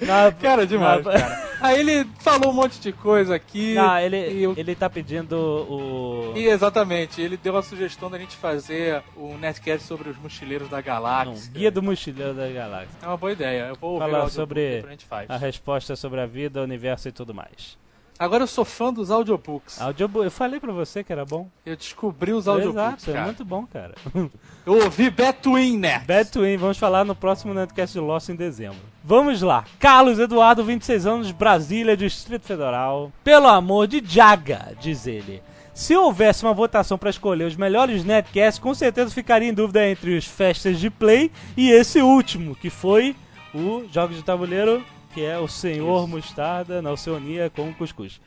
Na- 0.00 0.30
Cara, 0.32 0.66
demais, 0.66 1.04
na- 1.04 1.12
cara. 1.12 1.48
Aí 1.60 1.80
ele 1.80 2.08
falou 2.20 2.50
um 2.50 2.54
monte 2.54 2.80
de 2.80 2.92
coisa 2.92 3.34
aqui. 3.34 3.74
Não, 3.74 3.98
ele, 3.98 4.16
eu- 4.44 4.54
ele 4.56 4.74
tá 4.76 4.88
pedindo 4.88 5.34
o. 5.36 6.32
E 6.36 6.46
exatamente, 6.46 7.20
ele 7.20 7.36
deu 7.36 7.56
a 7.56 7.62
sugestão 7.62 8.08
da 8.08 8.16
gente 8.16 8.36
fazer 8.36 9.02
um 9.16 9.36
netcast 9.36 9.84
sobre 9.86 10.08
os 10.08 10.16
mochileiros 10.16 10.68
da 10.68 10.76
Não, 10.76 10.82
galáxia. 10.84 11.52
Guia 11.52 11.70
do 11.70 11.82
Mochileiro 11.82 12.32
da 12.32 12.48
Galáxia. 12.48 12.96
É 13.02 13.06
uma 13.08 13.16
boa 13.16 13.32
ideia. 13.32 13.66
Eu 13.70 13.74
vou 13.74 13.98
Falar 13.98 14.28
sobre 14.30 14.84
a 15.28 15.34
a 15.34 15.36
resposta 15.36 15.96
sobre 15.96 16.20
a 16.20 16.26
vida, 16.26 16.60
o 16.60 16.62
universo 16.64 17.08
e 17.08 17.12
tudo 17.12 17.34
mais. 17.34 17.76
Agora 18.18 18.42
eu 18.42 18.46
sou 18.48 18.64
fã 18.64 18.92
dos 18.92 19.10
audiobooks. 19.10 19.80
Audiobook, 19.80 20.24
eu 20.24 20.30
falei 20.30 20.58
pra 20.58 20.72
você 20.72 21.04
que 21.04 21.12
era 21.12 21.24
bom. 21.24 21.48
Eu 21.64 21.76
descobri 21.76 22.32
os 22.32 22.48
audiobooks, 22.48 23.06
Exato, 23.06 23.16
é 23.16 23.24
muito 23.24 23.44
bom, 23.44 23.64
cara. 23.64 23.94
Eu 24.66 24.84
ouvi 24.84 25.08
Between 25.08 25.78
Nerds. 25.78 26.06
Bad 26.06 26.30
Twin, 26.30 26.56
vamos 26.56 26.76
falar 26.76 27.04
no 27.04 27.14
próximo 27.14 27.54
Netcast 27.54 27.94
de 27.94 28.00
Lost 28.00 28.28
em 28.28 28.34
dezembro. 28.34 28.78
Vamos 29.02 29.40
lá. 29.40 29.64
Carlos 29.78 30.18
Eduardo, 30.18 30.62
26 30.62 31.06
anos, 31.06 31.30
Brasília, 31.30 31.96
Distrito 31.96 32.44
Federal. 32.44 33.10
Pelo 33.24 33.46
amor 33.46 33.86
de 33.86 34.02
Jaga, 34.04 34.74
diz 34.78 35.06
ele. 35.06 35.42
Se 35.72 35.96
houvesse 35.96 36.44
uma 36.44 36.52
votação 36.52 36.98
para 36.98 37.08
escolher 37.08 37.44
os 37.44 37.54
melhores 37.54 38.04
netcasts, 38.04 38.58
com 38.58 38.74
certeza 38.74 39.14
ficaria 39.14 39.48
em 39.48 39.54
dúvida 39.54 39.88
entre 39.88 40.16
os 40.16 40.26
Festas 40.26 40.80
de 40.80 40.90
Play 40.90 41.30
e 41.56 41.70
esse 41.70 42.02
último, 42.02 42.56
que 42.56 42.68
foi 42.68 43.14
o 43.54 43.84
Jogos 43.90 44.16
de 44.16 44.24
Tabuleiro, 44.24 44.84
que 45.14 45.24
é 45.24 45.38
o 45.38 45.48
Senhor 45.48 46.06
Mostarda 46.06 46.82
na 46.82 46.92
Oceania 46.92 47.50
com 47.54 47.68
o 47.68 47.74
Cuscuz. 47.74 48.20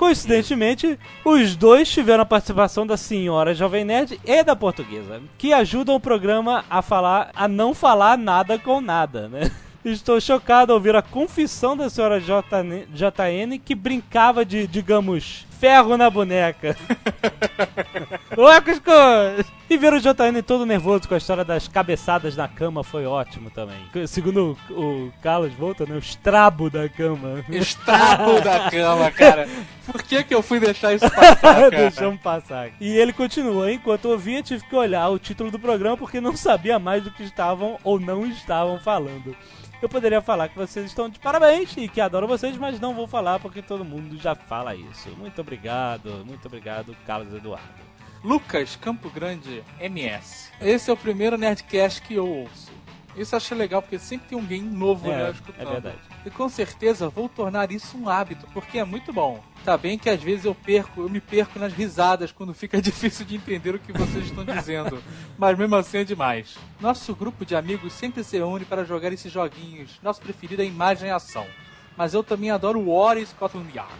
Coincidentemente, 0.00 0.98
os 1.22 1.54
dois 1.54 1.90
tiveram 1.90 2.22
a 2.22 2.26
participação 2.26 2.86
da 2.86 2.96
senhora 2.96 3.54
Jovem 3.54 3.84
Nerd 3.84 4.18
e 4.24 4.42
da 4.42 4.56
portuguesa, 4.56 5.20
que 5.36 5.52
ajudam 5.52 5.94
o 5.94 6.00
programa 6.00 6.64
a 6.70 6.80
falar, 6.80 7.30
a 7.34 7.46
não 7.46 7.74
falar 7.74 8.16
nada 8.16 8.58
com 8.58 8.80
nada, 8.80 9.28
né? 9.28 9.50
Estou 9.84 10.18
chocado 10.18 10.72
ao 10.72 10.78
ouvir 10.78 10.96
a 10.96 11.02
confissão 11.02 11.76
da 11.76 11.90
senhora 11.90 12.18
JN, 12.18 12.86
JN 12.94 13.58
que 13.62 13.74
brincava 13.74 14.42
de, 14.42 14.66
digamos, 14.66 15.46
ferro 15.60 15.98
na 15.98 16.08
boneca. 16.08 16.74
Oi, 18.34 18.60
Cuscuz! 18.62 19.46
E 19.68 19.76
ver 19.76 19.92
o 19.92 20.00
JN 20.00 20.42
todo 20.44 20.64
nervoso 20.64 21.06
com 21.06 21.14
a 21.14 21.18
história 21.18 21.44
das 21.44 21.68
cabeçadas 21.68 22.34
na 22.34 22.48
cama 22.48 22.82
foi 22.82 23.04
ótimo 23.04 23.50
também. 23.50 23.78
Segundo 24.08 24.58
o, 24.70 24.72
o 24.72 25.12
Carlos 25.22 25.52
Volta, 25.52 25.84
né? 25.84 25.94
O 25.94 25.98
estrabo 25.98 26.70
da 26.70 26.88
cama. 26.88 27.44
Estrago 27.50 28.40
da 28.40 28.68
cama, 28.72 29.10
cara. 29.10 29.46
Por 29.84 30.02
que 30.02 30.24
que 30.24 30.34
eu 30.34 30.42
fui 30.42 30.58
deixar 30.58 30.94
isso 30.94 31.08
passar, 31.10 31.36
cara? 31.36 31.70
Deixamos 31.70 32.20
passar. 32.20 32.70
E 32.80 32.88
ele 32.88 33.12
continua, 33.12 33.70
enquanto 33.70 34.06
eu 34.06 34.12
ouvia, 34.12 34.42
tive 34.42 34.64
que 34.64 34.74
olhar 34.74 35.08
o 35.10 35.18
título 35.18 35.50
do 35.50 35.58
programa 35.58 35.96
porque 35.96 36.22
não 36.22 36.34
sabia 36.34 36.78
mais 36.78 37.04
do 37.04 37.10
que 37.10 37.22
estavam 37.22 37.78
ou 37.84 38.00
não 38.00 38.26
estavam 38.26 38.80
falando. 38.80 39.36
Eu 39.82 39.88
poderia 39.88 40.20
falar 40.20 40.48
que 40.48 40.58
vocês 40.58 40.84
estão 40.84 41.08
de 41.08 41.18
parabéns 41.18 41.74
e 41.76 41.88
que 41.88 42.02
adoro 42.02 42.28
vocês, 42.28 42.54
mas 42.58 42.78
não 42.78 42.92
vou 42.94 43.06
falar 43.06 43.40
porque 43.40 43.62
todo 43.62 43.82
mundo 43.82 44.18
já 44.18 44.34
fala 44.34 44.74
isso. 44.74 45.08
Muito 45.16 45.40
obrigado, 45.40 45.49
muito 46.24 46.46
obrigado, 46.46 46.96
Carlos 47.06 47.32
Eduardo. 47.34 47.90
Lucas 48.22 48.76
Campo 48.76 49.08
Grande 49.10 49.64
MS. 49.80 50.50
Esse 50.60 50.90
é 50.90 50.92
o 50.92 50.96
primeiro 50.96 51.38
Nerdcast 51.38 52.02
que 52.02 52.14
eu 52.14 52.28
ouço. 52.28 52.70
Isso 53.16 53.34
eu 53.34 53.38
achei 53.38 53.56
legal, 53.56 53.82
porque 53.82 53.98
sempre 53.98 54.28
tem 54.28 54.38
alguém 54.38 54.62
novo 54.62 55.08
né, 55.08 55.26
É, 55.26 55.30
escutando. 55.30 55.66
é 55.68 55.72
verdade. 55.72 55.98
E 56.24 56.30
com 56.30 56.48
certeza 56.48 57.08
vou 57.08 57.28
tornar 57.28 57.72
isso 57.72 57.96
um 57.98 58.08
hábito, 58.08 58.46
porque 58.52 58.78
é 58.78 58.84
muito 58.84 59.12
bom. 59.12 59.42
Tá 59.64 59.76
bem 59.76 59.98
que 59.98 60.08
às 60.08 60.22
vezes 60.22 60.44
eu 60.44 60.54
perco, 60.54 61.00
eu 61.02 61.08
me 61.08 61.20
perco 61.20 61.58
nas 61.58 61.72
risadas 61.72 62.30
quando 62.30 62.54
fica 62.54 62.80
difícil 62.82 63.26
de 63.26 63.34
entender 63.36 63.74
o 63.74 63.78
que 63.80 63.92
vocês 63.92 64.26
estão 64.26 64.44
dizendo. 64.44 65.02
Mas 65.36 65.58
mesmo 65.58 65.74
assim 65.76 65.98
é 65.98 66.04
demais. 66.04 66.56
Nosso 66.78 67.14
grupo 67.14 67.44
de 67.44 67.56
amigos 67.56 67.92
sempre 67.94 68.22
se 68.22 68.36
reúne 68.36 68.64
para 68.64 68.84
jogar 68.84 69.12
esses 69.12 69.32
joguinhos. 69.32 69.98
Nosso 70.02 70.20
preferido 70.20 70.62
é 70.62 70.64
imagem 70.64 71.08
e 71.08 71.12
ação. 71.12 71.46
Mas 72.00 72.14
eu 72.14 72.24
também 72.24 72.50
adoro 72.50 72.80
War 72.88 73.18
e 73.18 73.26
Scotland 73.26 73.68
Yard. 73.76 73.92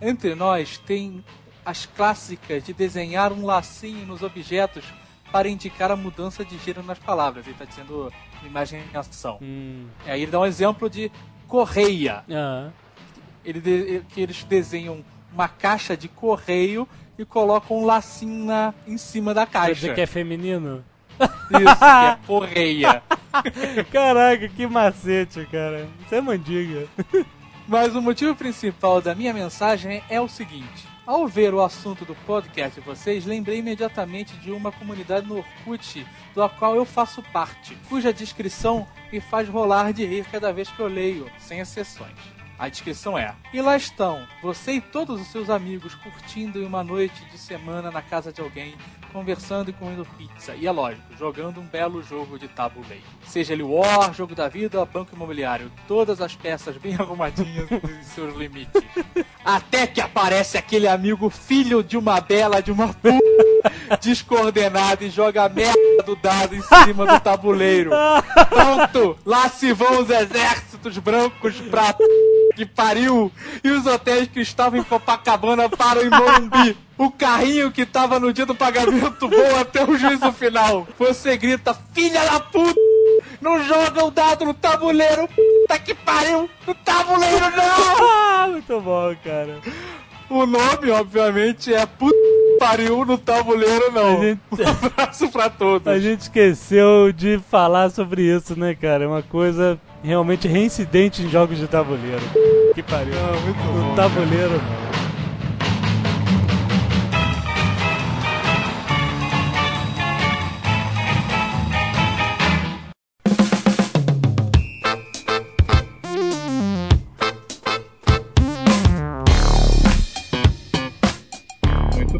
Entre 0.00 0.34
nós 0.34 0.78
tem 0.78 1.22
as 1.66 1.84
clássicas 1.84 2.64
de 2.64 2.72
desenhar 2.72 3.30
um 3.30 3.44
lacinho 3.44 4.06
nos 4.06 4.22
objetos 4.22 4.82
para 5.30 5.46
indicar 5.46 5.90
a 5.90 5.96
mudança 5.96 6.42
de 6.46 6.56
gênero 6.56 6.82
nas 6.86 6.98
palavras. 6.98 7.44
Ele 7.44 7.52
está 7.54 7.66
dizendo 7.66 8.10
imagem 8.42 8.82
e 8.90 8.96
ação. 8.96 9.36
Hum. 9.42 9.84
Aí 10.06 10.22
ele 10.22 10.30
dá 10.30 10.40
um 10.40 10.46
exemplo 10.46 10.88
de 10.88 11.12
correia. 11.46 12.24
Ah, 12.30 12.70
Ele 13.44 13.60
de- 13.60 14.02
que 14.08 14.22
eles 14.22 14.42
desenham 14.44 15.04
uma 15.30 15.46
caixa 15.46 15.94
de 15.94 16.08
correio 16.08 16.88
e 17.18 17.24
colocam 17.26 17.76
um 17.82 17.84
lacinho 17.84 18.46
na, 18.46 18.72
em 18.86 18.96
cima 18.96 19.34
da 19.34 19.44
quer 19.46 19.74
dizer 19.74 19.88
caixa. 19.88 19.94
que 19.94 20.00
é 20.00 20.06
feminino? 20.06 20.82
Isso, 21.20 21.78
que 21.78 21.84
é 21.84 22.18
correia. 22.26 23.02
Caraca, 23.92 24.48
que 24.48 24.66
macete, 24.66 25.46
cara. 25.50 25.88
Isso 26.04 26.14
é 26.14 26.20
mandiga. 26.20 26.86
Mas 27.68 27.94
o 27.96 28.02
motivo 28.02 28.34
principal 28.34 29.00
da 29.00 29.14
minha 29.14 29.32
mensagem 29.32 30.02
é 30.08 30.20
o 30.20 30.28
seguinte. 30.28 30.86
Ao 31.06 31.26
ver 31.28 31.54
o 31.54 31.62
assunto 31.62 32.04
do 32.04 32.16
podcast 32.26 32.80
de 32.80 32.86
vocês, 32.86 33.24
lembrei 33.24 33.58
imediatamente 33.58 34.36
de 34.38 34.50
uma 34.50 34.72
comunidade 34.72 35.26
no 35.26 35.38
Orkut, 35.38 36.04
da 36.34 36.48
qual 36.48 36.74
eu 36.74 36.84
faço 36.84 37.22
parte, 37.32 37.76
cuja 37.88 38.12
descrição 38.12 38.86
me 39.12 39.20
faz 39.20 39.48
rolar 39.48 39.92
de 39.92 40.04
rir 40.04 40.24
cada 40.24 40.52
vez 40.52 40.68
que 40.68 40.80
eu 40.80 40.88
leio, 40.88 41.30
sem 41.38 41.60
exceções. 41.60 42.35
A 42.58 42.68
descrição 42.68 43.18
é: 43.18 43.34
E 43.52 43.60
lá 43.60 43.76
estão, 43.76 44.26
você 44.42 44.72
e 44.72 44.80
todos 44.80 45.20
os 45.20 45.26
seus 45.28 45.50
amigos 45.50 45.94
curtindo 45.94 46.64
uma 46.66 46.82
noite 46.82 47.24
de 47.26 47.38
semana 47.38 47.90
na 47.90 48.00
casa 48.00 48.32
de 48.32 48.40
alguém, 48.40 48.74
conversando 49.12 49.70
e 49.70 49.72
comendo 49.72 50.06
pizza. 50.16 50.54
E 50.54 50.66
é 50.66 50.70
lógico, 50.70 51.02
jogando 51.18 51.60
um 51.60 51.66
belo 51.66 52.02
jogo 52.02 52.38
de 52.38 52.48
tabuleiro. 52.48 53.04
Seja 53.26 53.52
ele 53.52 53.62
War, 53.62 54.14
jogo 54.14 54.34
da 54.34 54.48
vida 54.48 54.84
banco 54.84 55.14
imobiliário, 55.14 55.70
todas 55.86 56.20
as 56.20 56.34
peças 56.34 56.76
bem 56.76 56.94
arrumadinhas 56.98 57.70
em 57.70 58.02
seus 58.02 58.34
limites. 58.34 58.82
Até 59.44 59.86
que 59.86 60.00
aparece 60.00 60.56
aquele 60.56 60.88
amigo 60.88 61.28
filho 61.28 61.82
de 61.82 61.96
uma 61.96 62.20
bela 62.20 62.62
de 62.62 62.72
uma 62.72 62.92
p... 62.92 63.10
descoordenado 64.00 65.04
e 65.04 65.10
joga 65.10 65.44
a 65.44 65.48
merda 65.48 66.02
do 66.04 66.16
dado 66.16 66.54
em 66.54 66.62
cima 66.62 67.06
do 67.06 67.20
tabuleiro. 67.20 67.90
Pronto, 68.48 69.18
lá 69.24 69.48
se 69.48 69.72
vão 69.72 70.02
os 70.02 70.10
exércitos 70.10 70.98
brancos 70.98 71.60
pra. 71.60 71.94
Que 72.56 72.64
pariu 72.64 73.30
e 73.62 73.70
os 73.70 73.84
hotéis 73.84 74.28
que 74.28 74.40
estavam 74.40 74.80
em 74.80 74.82
Copacabana 74.82 75.68
param 75.68 76.00
em 76.00 76.08
Morumbi. 76.08 76.76
O 76.96 77.10
carrinho 77.10 77.70
que 77.70 77.84
tava 77.84 78.18
no 78.18 78.32
dia 78.32 78.46
do 78.46 78.54
pagamento 78.54 79.28
voa 79.28 79.60
até 79.60 79.84
o 79.84 79.98
juízo 79.98 80.32
final. 80.32 80.88
Você 80.98 81.36
grita, 81.36 81.76
filha 81.92 82.24
da 82.24 82.40
puta! 82.40 82.80
Não 83.38 83.62
joga 83.62 84.02
o 84.02 84.10
dado 84.10 84.46
no 84.46 84.54
tabuleiro, 84.54 85.28
puta 85.28 85.78
que 85.78 85.94
pariu! 85.94 86.48
No 86.66 86.74
tabuleiro 86.74 87.50
não! 87.54 88.16
Ah, 88.38 88.48
muito 88.48 88.80
bom, 88.80 89.16
cara. 89.24 89.60
O 90.28 90.44
nome, 90.46 90.90
obviamente, 90.90 91.72
é 91.72 91.86
puta 91.86 92.14
que 92.14 92.56
pariu 92.58 93.04
no 93.04 93.16
tabuleiro 93.16 93.92
não. 93.92 94.18
A 94.18 94.24
gente- 94.24 94.40
Um 94.52 94.86
abraço 94.86 95.28
pra 95.30 95.48
todos. 95.50 95.86
A 95.86 95.98
gente 95.98 96.22
esqueceu 96.22 97.12
de 97.12 97.38
falar 97.50 97.90
sobre 97.90 98.22
isso, 98.22 98.58
né, 98.58 98.74
cara? 98.74 99.04
É 99.04 99.06
uma 99.06 99.22
coisa 99.22 99.78
realmente 100.02 100.48
reincidente 100.48 101.22
em 101.22 101.28
jogos 101.28 101.58
de 101.58 101.66
tabuleiro. 101.66 102.22
Que 102.74 102.82
pariu. 102.82 103.14
Ah, 103.14 103.40
muito 103.40 103.62
No 103.78 103.84
bom. 103.88 103.94
tabuleiro, 103.94 104.50
não. 104.52 104.95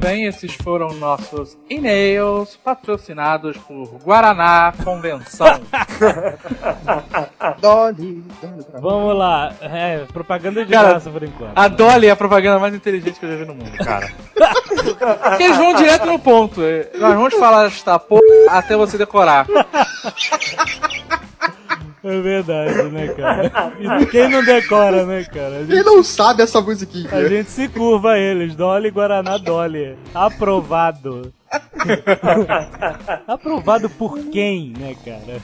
Bem. 0.07 0.27
esses 0.27 0.55
foram 0.55 0.93
nossos 0.95 1.57
e-mails 1.69 2.57
patrocinados 2.57 3.57
por 3.59 3.99
Guaraná 4.05 4.73
Convenção. 4.85 5.47
Dolly, 7.61 8.25
Vamos 8.81 9.17
lá. 9.17 9.53
É, 9.61 10.05
propaganda 10.13 10.65
de 10.65 10.73
Cara, 10.73 10.91
graça 10.91 11.11
por 11.11 11.23
enquanto. 11.23 11.53
A 11.57 11.69
Dolly 11.69 12.07
é 12.07 12.11
a 12.11 12.17
propaganda 12.17 12.59
mais 12.59 12.75
inteligente 12.75 13.19
que 13.19 13.27
eu 13.27 13.31
já 13.31 13.37
vi 13.37 13.45
no 13.45 13.55
mundo, 13.55 13.77
cara. 13.79 14.11
Porque 14.35 15.43
eles 15.43 15.57
vão 15.57 15.75
direto 15.75 16.07
no 16.07 16.19
ponto. 16.19 16.61
Nós 16.95 17.15
vamos 17.15 17.35
falar 17.35 17.67
esta 17.67 17.99
porra 17.99 18.23
até 18.49 18.77
você 18.77 18.97
decorar. 18.97 19.47
É 22.09 22.21
verdade, 22.21 22.83
né, 22.85 23.09
cara? 23.09 23.53
E 23.81 24.07
quem 24.07 24.31
não 24.31 24.45
decora, 24.45 25.05
né, 25.05 25.25
cara? 25.25 25.57
A 25.57 25.67
Quem 25.67 25.77
gente, 25.79 25.85
não 25.87 26.05
sabe 26.05 26.41
essa 26.41 26.61
musiquinha? 26.61 27.09
a 27.13 27.29
gente 27.29 27.51
se 27.51 27.67
curva 27.69 28.13
a 28.13 28.19
eles. 28.19 28.55
Dolly 28.55 28.91
Guaraná 28.93 29.37
Dolly. 29.39 29.97
Aprovado. 30.15 31.33
Aprovado 33.27 33.89
por 33.91 34.19
quem, 34.31 34.73
né, 34.79 34.97
cara? 35.05 35.41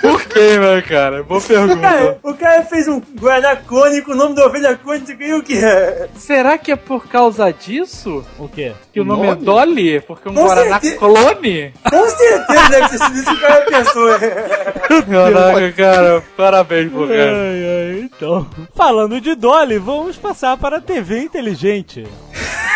Por 0.00 0.24
quê, 0.24 0.58
né, 0.58 0.82
cara? 0.82 1.22
Boa 1.22 1.40
pergunta. 1.40 1.76
Cara, 1.80 2.18
o 2.22 2.34
cara 2.34 2.62
fez 2.64 2.88
um 2.88 3.00
Guaraná 3.18 3.56
clone 3.56 4.02
com 4.02 4.12
o 4.12 4.16
nome 4.16 4.34
da 4.34 4.46
ovelha 4.46 4.76
clone, 4.76 5.00
você 5.06 5.14
ganhou 5.14 5.40
o 5.40 5.42
que 5.42 5.62
é? 5.62 6.08
Será 6.16 6.56
que 6.58 6.72
é 6.72 6.76
por 6.76 7.06
causa 7.08 7.52
disso 7.52 8.24
O 8.38 8.48
quê? 8.48 8.72
que 8.92 9.00
o 9.00 9.04
nome, 9.04 9.26
é 9.26 9.30
Nome? 9.30 9.44
Dolly? 9.44 10.00
Porque 10.00 10.28
é 10.28 10.30
um 10.30 10.34
Com 10.34 10.42
Guaraná 10.44 10.80
certeza. 10.80 10.96
clone? 10.98 11.72
Com 11.90 12.08
certeza 12.08 12.68
deve 12.70 12.88
ter 12.88 12.98
sido 12.98 13.14
isso 13.16 13.24
que 13.24 13.32
o 13.36 13.40
cara 13.40 13.60
pensou. 13.66 14.08
Caraca, 15.10 15.72
cara, 15.72 16.22
parabéns, 16.36 16.90
pô, 16.92 17.06
cara. 17.06 17.32
Ai, 17.32 17.64
ai, 17.64 18.00
então. 18.12 18.46
Falando 18.74 19.20
de 19.20 19.34
Dolly, 19.34 19.78
vamos 19.78 20.16
passar 20.16 20.56
para 20.56 20.78
a 20.78 20.80
TV 20.80 21.18
inteligente. 21.20 22.06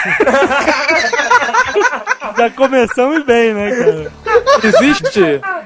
Já 2.37 2.50
começamos 2.50 3.25
bem, 3.25 3.54
né, 3.54 3.70
cara? 3.70 4.12
Existe, 4.62 5.20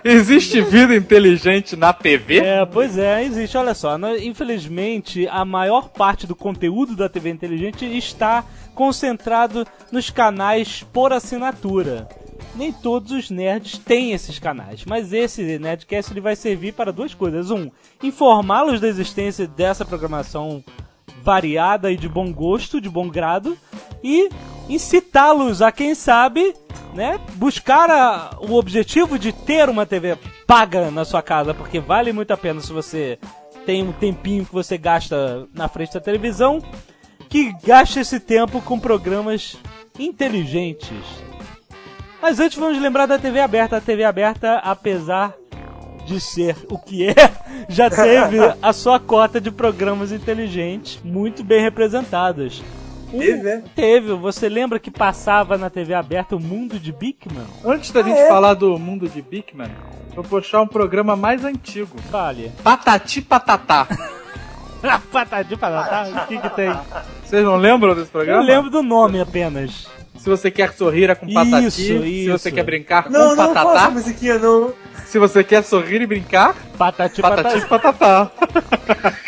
existe 0.04 0.60
vida 0.60 0.94
inteligente 0.94 1.76
na 1.76 1.92
TV? 1.92 2.38
É, 2.38 2.66
pois 2.66 2.98
é, 2.98 3.24
existe. 3.24 3.56
Olha 3.56 3.74
só, 3.74 3.96
né, 3.96 4.24
infelizmente, 4.24 5.26
a 5.28 5.44
maior 5.44 5.88
parte 5.88 6.26
do 6.26 6.36
conteúdo 6.36 6.96
da 6.96 7.08
TV 7.08 7.30
inteligente 7.30 7.84
está 7.96 8.44
concentrado 8.74 9.66
nos 9.90 10.10
canais 10.10 10.84
por 10.92 11.12
assinatura. 11.12 12.08
Nem 12.54 12.72
todos 12.72 13.12
os 13.12 13.30
nerds 13.30 13.78
têm 13.78 14.12
esses 14.12 14.38
canais, 14.38 14.84
mas 14.84 15.12
esse 15.12 15.58
Nerdcast 15.58 16.12
ele 16.12 16.20
vai 16.20 16.34
servir 16.34 16.72
para 16.72 16.92
duas 16.92 17.14
coisas. 17.14 17.50
Um, 17.50 17.70
informá-los 18.02 18.80
da 18.80 18.88
existência 18.88 19.46
dessa 19.46 19.84
programação 19.84 20.62
variada 21.28 21.92
e 21.92 21.96
de 21.98 22.08
bom 22.08 22.32
gosto, 22.32 22.80
de 22.80 22.88
bom 22.88 23.06
grado, 23.10 23.54
e 24.02 24.30
incitá-los 24.66 25.60
a, 25.60 25.70
quem 25.70 25.94
sabe, 25.94 26.54
né, 26.94 27.20
buscar 27.34 27.90
a- 27.90 28.30
o 28.40 28.54
objetivo 28.54 29.18
de 29.18 29.30
ter 29.30 29.68
uma 29.68 29.84
TV 29.84 30.16
paga 30.46 30.90
na 30.90 31.04
sua 31.04 31.20
casa, 31.20 31.52
porque 31.52 31.80
vale 31.80 32.14
muito 32.14 32.30
a 32.30 32.36
pena 32.36 32.62
se 32.62 32.72
você 32.72 33.18
tem 33.66 33.82
um 33.82 33.92
tempinho 33.92 34.46
que 34.46 34.52
você 34.54 34.78
gasta 34.78 35.46
na 35.52 35.68
frente 35.68 35.92
da 35.92 36.00
televisão, 36.00 36.62
que 37.28 37.52
gaste 37.62 38.00
esse 38.00 38.18
tempo 38.18 38.62
com 38.62 38.80
programas 38.80 39.58
inteligentes. 39.98 40.96
Mas 42.22 42.40
antes 42.40 42.56
vamos 42.56 42.80
lembrar 42.80 43.04
da 43.04 43.18
TV 43.18 43.38
aberta. 43.38 43.76
A 43.76 43.80
TV 43.82 44.02
aberta, 44.02 44.56
apesar 44.64 45.34
de 46.08 46.20
ser 46.20 46.56
o 46.70 46.78
que 46.78 47.06
é, 47.06 47.14
já 47.68 47.90
teve 47.90 48.38
a 48.62 48.72
sua 48.72 48.98
cota 48.98 49.40
de 49.40 49.50
programas 49.50 50.10
inteligentes 50.10 50.98
muito 51.04 51.44
bem 51.44 51.60
representados. 51.60 52.62
Um- 53.12 53.18
Teve, 53.20 53.48
é? 53.48 53.62
Teve. 53.74 54.12
Você 54.14 54.48
lembra 54.48 54.78
que 54.78 54.90
passava 54.90 55.56
na 55.56 55.70
TV 55.70 55.94
aberta 55.94 56.36
o 56.36 56.40
Mundo 56.40 56.78
de 56.78 56.92
Bigman? 56.92 57.46
Antes 57.64 57.90
da 57.90 58.02
gente 58.02 58.26
falar 58.28 58.54
do 58.54 58.78
mundo 58.78 59.08
de 59.08 59.22
Bigman, 59.22 59.70
vou 60.14 60.22
puxar 60.24 60.60
um 60.60 60.66
programa 60.66 61.16
mais 61.16 61.42
antigo. 61.44 61.96
Fale. 62.10 62.52
Patati 62.62 63.22
Patatá. 63.22 63.86
Patati 65.10 65.56
patatá, 65.56 66.22
o 66.22 66.26
que 66.28 66.38
que 66.38 66.48
tem? 66.50 66.72
Vocês 67.24 67.44
não 67.44 67.56
lembram 67.56 67.94
desse 67.96 68.10
programa? 68.10 68.42
Eu 68.42 68.46
lembro 68.46 68.70
do 68.70 68.80
nome 68.82 69.20
apenas. 69.20 69.88
Se 70.18 70.28
você 70.28 70.50
quer 70.50 70.72
sorrir 70.72 71.08
é 71.10 71.14
com 71.14 71.32
patati. 71.32 71.66
Isso, 71.66 71.76
Se 71.76 71.92
isso. 71.94 72.32
você 72.38 72.50
quer 72.52 72.64
brincar 72.64 73.08
Não, 73.10 73.30
com 73.30 73.36
não 73.36 73.36
fala 73.36 73.50
essa 73.52 73.64
patatá. 73.64 73.90
musiquinha, 73.90 74.38
não. 74.38 74.72
Se 75.06 75.18
você 75.18 75.42
quer 75.42 75.62
sorrir 75.62 76.02
e 76.02 76.06
brincar, 76.06 76.54
Patati 76.76 77.22
patati 77.22 77.66
patatá. 77.66 78.26
patatá. 78.26 79.12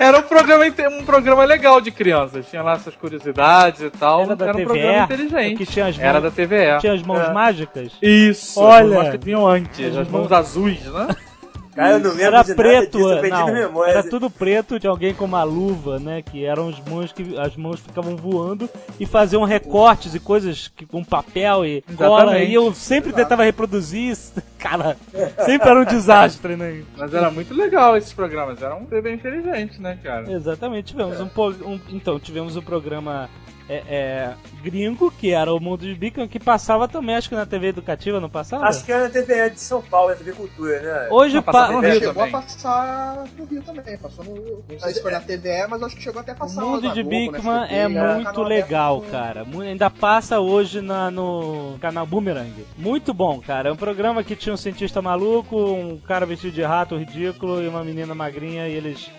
Era 0.00 0.18
um 0.18 0.22
programa, 0.22 0.64
um 1.00 1.04
programa 1.04 1.44
legal 1.44 1.80
de 1.80 1.92
crianças. 1.92 2.46
Tinha 2.50 2.60
lá 2.62 2.72
essas 2.72 2.96
curiosidades 2.96 3.82
e 3.82 3.90
tal. 3.90 4.22
Era 4.22 4.34
da 4.34 4.46
um 4.46 4.52
TVE, 4.52 4.64
programa 4.64 5.04
inteligente. 5.04 5.56
que 5.58 5.66
tinha 5.66 5.86
as 5.86 5.98
Era 5.98 6.14
mãos- 6.14 6.22
da 6.24 6.30
TVE. 6.30 6.78
Tinha 6.80 6.92
as 6.94 7.02
mãos 7.02 7.20
É. 7.28 7.32
mágicas? 7.32 7.92
Isso. 8.02 8.58
Olha. 8.60 8.84
As 8.84 8.90
mãos 9.04 9.10
que 9.16 9.24
vinham 9.24 9.46
antes. 9.46 9.78
As 9.92 9.96
As 9.98 10.08
mãos 10.08 10.28
mãos- 10.28 10.32
azuis, 10.32 10.84
né? 10.86 11.08
Cara, 11.74 11.92
eu 11.92 11.98
não 12.00 12.10
lembro 12.10 12.22
Era 12.24 12.42
de 12.42 12.54
preto, 12.54 12.98
nada 12.98 13.20
disso, 13.22 13.30
não, 13.34 13.46
memória. 13.52 13.90
era 13.92 14.02
tudo 14.02 14.28
preto 14.28 14.78
de 14.78 14.86
alguém 14.86 15.14
com 15.14 15.24
uma 15.24 15.42
luva, 15.42 15.98
né? 15.98 16.20
Que 16.22 16.44
eram 16.44 16.68
as 16.68 16.78
mãos 16.80 17.12
que 17.12 17.38
as 17.38 17.56
mãos 17.56 17.80
ficavam 17.80 18.14
voando 18.16 18.68
e 19.00 19.06
faziam 19.06 19.42
recortes 19.44 20.14
e 20.14 20.20
coisas 20.20 20.68
que, 20.76 20.84
com 20.84 21.02
papel 21.02 21.64
e 21.64 21.82
cola. 21.96 22.38
E 22.38 22.52
eu 22.52 22.74
sempre 22.74 23.12
tentava 23.12 23.42
reproduzir 23.44 24.10
isso. 24.10 24.34
Cara, 24.58 24.96
sempre 25.44 25.68
era 25.70 25.80
um 25.80 25.84
desastre, 25.84 26.54
né? 26.56 26.82
Mas 26.96 27.12
era 27.12 27.30
muito 27.30 27.52
legal 27.54 27.96
esses 27.96 28.12
programas. 28.12 28.62
Era 28.62 28.76
um 28.76 28.84
bem 28.84 29.14
inteligente, 29.14 29.80
né, 29.80 29.98
cara? 30.00 30.30
Exatamente, 30.30 30.92
tivemos 30.92 31.20
um, 31.20 31.26
po- 31.28 31.50
um- 31.50 31.80
então 31.90 32.20
tivemos 32.20 32.54
um 32.56 32.62
programa 32.62 33.28
é, 33.72 33.84
é, 33.88 34.34
gringo 34.62 35.10
que 35.10 35.30
era 35.32 35.52
o 35.52 35.60
Mundo 35.60 35.86
de 35.86 35.94
Beacon 35.94 36.28
que 36.28 36.38
passava 36.38 36.86
também, 36.88 37.14
acho 37.16 37.28
que 37.28 37.34
na 37.34 37.46
TV 37.46 37.68
educativa, 37.68 38.20
não 38.20 38.28
passava? 38.28 38.64
Acho 38.66 38.84
que 38.84 38.92
era 38.92 39.04
na 39.04 39.10
TVE 39.10 39.50
de 39.50 39.60
São 39.60 39.80
Paulo, 39.80 40.10
na 40.10 40.16
TV 40.16 40.32
Cultura, 40.32 40.80
né? 40.80 41.08
Hoje 41.10 41.36
Não, 41.36 41.42
pa- 41.42 41.70
no 41.72 41.80
Rio 41.80 41.94
chegou 41.94 42.14
também. 42.14 42.28
a 42.28 42.32
passar 42.42 43.24
no 43.38 43.44
Rio 43.44 43.62
também, 43.62 43.96
passou 43.98 44.24
no. 44.24 44.34
Não 44.70 44.78
sei 44.80 44.94
se 44.94 45.02
foi 45.02 45.12
na 45.12 45.20
TVE, 45.20 45.66
mas 45.68 45.82
acho 45.82 45.96
que 45.96 46.02
chegou 46.02 46.20
até 46.20 46.32
a 46.32 46.34
O 46.34 46.38
passar 46.38 46.60
mundo 46.60 46.82
lá 46.82 46.88
na 46.88 46.94
de 46.94 47.02
Bigman 47.02 47.62
SBT, 47.62 47.74
é 47.74 47.88
muito 47.88 48.42
legal, 48.42 49.00
cara. 49.10 49.46
Ainda 49.62 49.88
passa 49.90 50.40
hoje 50.40 50.80
na- 50.80 51.10
no 51.10 51.76
canal 51.80 52.06
Boomerang. 52.06 52.52
Muito 52.76 53.14
bom, 53.14 53.40
cara. 53.40 53.68
É 53.68 53.72
um 53.72 53.76
programa 53.76 54.22
que 54.22 54.36
tinha 54.36 54.52
um 54.52 54.56
cientista 54.56 55.00
maluco, 55.00 55.56
um 55.56 55.98
cara 55.98 56.26
vestido 56.26 56.52
de 56.52 56.62
rato 56.62 56.96
ridículo 56.96 57.62
e 57.62 57.68
uma 57.68 57.82
menina 57.84 58.14
magrinha 58.14 58.68
e 58.68 58.72
eles 58.74 59.10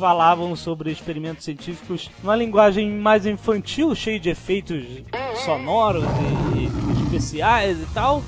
falavam 0.00 0.56
sobre 0.56 0.90
experimentos 0.90 1.44
científicos 1.44 2.10
numa 2.22 2.34
linguagem 2.34 2.90
mais 2.90 3.26
infantil, 3.26 3.94
cheio 3.94 4.18
de 4.18 4.30
efeitos 4.30 4.82
sonoros 5.44 6.04
e, 6.56 7.04
especiais 7.04 7.78
e 7.80 7.86
tal. 7.92 8.22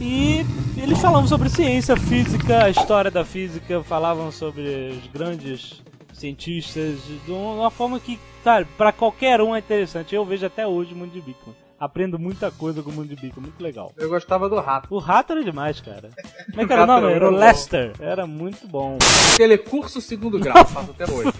E 0.00 0.44
eles 0.76 0.98
falavam 0.98 1.28
sobre 1.28 1.48
ciência, 1.50 1.96
física, 1.96 2.64
a 2.64 2.70
história 2.70 3.10
da 3.10 3.24
física, 3.24 3.82
falavam 3.82 4.32
sobre 4.32 4.98
os 4.98 5.06
grandes 5.12 5.82
cientistas 6.12 6.98
de 7.26 7.30
uma 7.30 7.70
forma 7.70 8.00
que, 8.00 8.18
pra 8.76 8.90
qualquer 8.90 9.40
um 9.40 9.54
é 9.54 9.58
interessante. 9.58 10.14
Eu 10.14 10.24
vejo 10.24 10.46
até 10.46 10.66
hoje 10.66 10.94
o 10.94 10.96
Mundo 10.96 11.12
de 11.12 11.20
Bigman. 11.20 11.63
Aprendo 11.78 12.18
muita 12.18 12.50
coisa 12.50 12.82
com 12.82 12.90
o 12.90 12.92
Mundo 12.92 13.08
de 13.08 13.16
Bigman, 13.16 13.42
muito 13.42 13.62
legal. 13.62 13.92
Eu 13.96 14.08
gostava 14.08 14.48
do 14.48 14.56
rato. 14.60 14.86
O 14.90 14.98
rato 14.98 15.32
era 15.32 15.42
demais, 15.42 15.80
cara. 15.80 16.08
Como 16.50 16.62
é 16.62 16.66
que 16.66 16.72
era 16.72 16.84
o 16.84 16.86
nome? 16.86 17.12
era 17.12 17.28
o 17.28 17.32
bom. 17.32 17.36
Lester. 17.36 17.92
Era 18.00 18.26
muito 18.26 18.66
bom. 18.68 18.96
Telecurso 19.36 20.00
segundo 20.00 20.38
grau, 20.38 20.64
faço 20.64 20.92
até 20.92 21.10
hoje. 21.12 21.32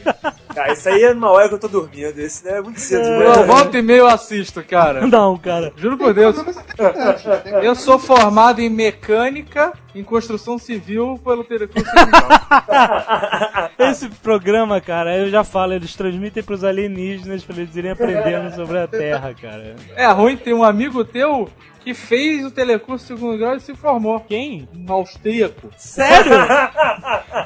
Cara, 0.55 0.73
isso 0.75 0.89
aí 0.89 1.05
é 1.05 1.15
numa 1.15 1.31
hora 1.31 1.49
que 1.49 1.55
eu 1.55 1.59
tô 1.59 1.69
dormindo. 1.69 2.19
Esse 2.19 2.45
né, 2.45 2.59
é 2.59 2.61
muito 2.61 2.81
cedo 2.81 3.05
de 3.05 3.11
Eu 3.11 3.19
manhã. 3.19 3.47
volta 3.47 3.79
e 3.79 3.83
meia 3.83 3.99
eu 3.99 4.07
assisto, 4.09 4.63
cara. 4.65 5.07
Não, 5.07 5.39
cara. 5.39 5.73
Juro 5.77 5.97
por 5.97 6.13
Deus. 6.13 6.37
Eu 7.63 7.75
sou 7.75 7.99
formado 7.99 8.61
em 8.61 8.69
mecânica, 8.69 9.73
em 9.95 10.03
construção 10.03 10.59
civil 10.59 11.21
pelo 11.23 11.45
Telecurso 11.45 11.85
segundo 11.89 12.11
grau. 12.11 13.71
Esse 13.79 14.09
programa, 14.09 14.81
cara, 14.81 15.17
eu 15.17 15.31
já 15.31 15.45
falo, 15.45 15.73
eles 15.73 15.95
transmitem 15.95 16.43
pros 16.43 16.65
alienígenas 16.65 17.45
pra 17.45 17.57
eles 17.57 17.75
irem 17.77 17.93
aprendendo 17.93 18.55
sobre 18.55 18.79
a 18.79 18.87
Terra, 18.89 19.35
cara. 19.35 19.77
É 19.97 20.07
ruim 20.09 20.37
ter 20.37 20.53
um 20.55 20.65
amigo 20.65 21.05
teu 21.05 21.49
que 21.81 21.93
fez 21.95 22.45
o 22.47 22.51
Telecurso 22.51 23.07
segundo 23.07 23.37
grau 23.39 23.57
e 23.57 23.61
se 23.61 23.75
formou. 23.75 24.19
Quem? 24.21 24.67
Um 24.75 24.91
austríaco. 24.93 25.69
Sério? 25.77 26.33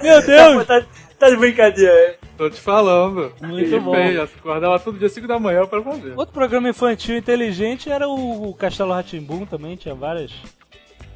Meu 0.02 0.24
Deus! 0.24 0.64
Tá, 0.66 0.82
tá 1.18 1.30
de 1.30 1.36
brincadeira. 1.36 1.92
é. 1.92 2.16
Tô 2.36 2.48
te 2.48 2.60
falando. 2.60 3.32
Muito 3.42 3.64
Ele 3.66 3.80
bom. 3.80 3.92
fez, 3.92 4.16
acordava 4.20 4.78
todo 4.78 4.96
dia 4.96 5.08
5 5.08 5.26
da 5.26 5.40
manhã 5.40 5.66
pra 5.66 5.82
fazer. 5.82 6.12
Outro 6.16 6.32
programa 6.32 6.68
infantil 6.68 7.16
inteligente 7.16 7.90
era 7.90 8.08
o 8.08 8.54
Castelo 8.54 8.92
Ratimbum 8.92 9.44
também, 9.44 9.74
tinha 9.74 9.92
várias. 9.94 10.30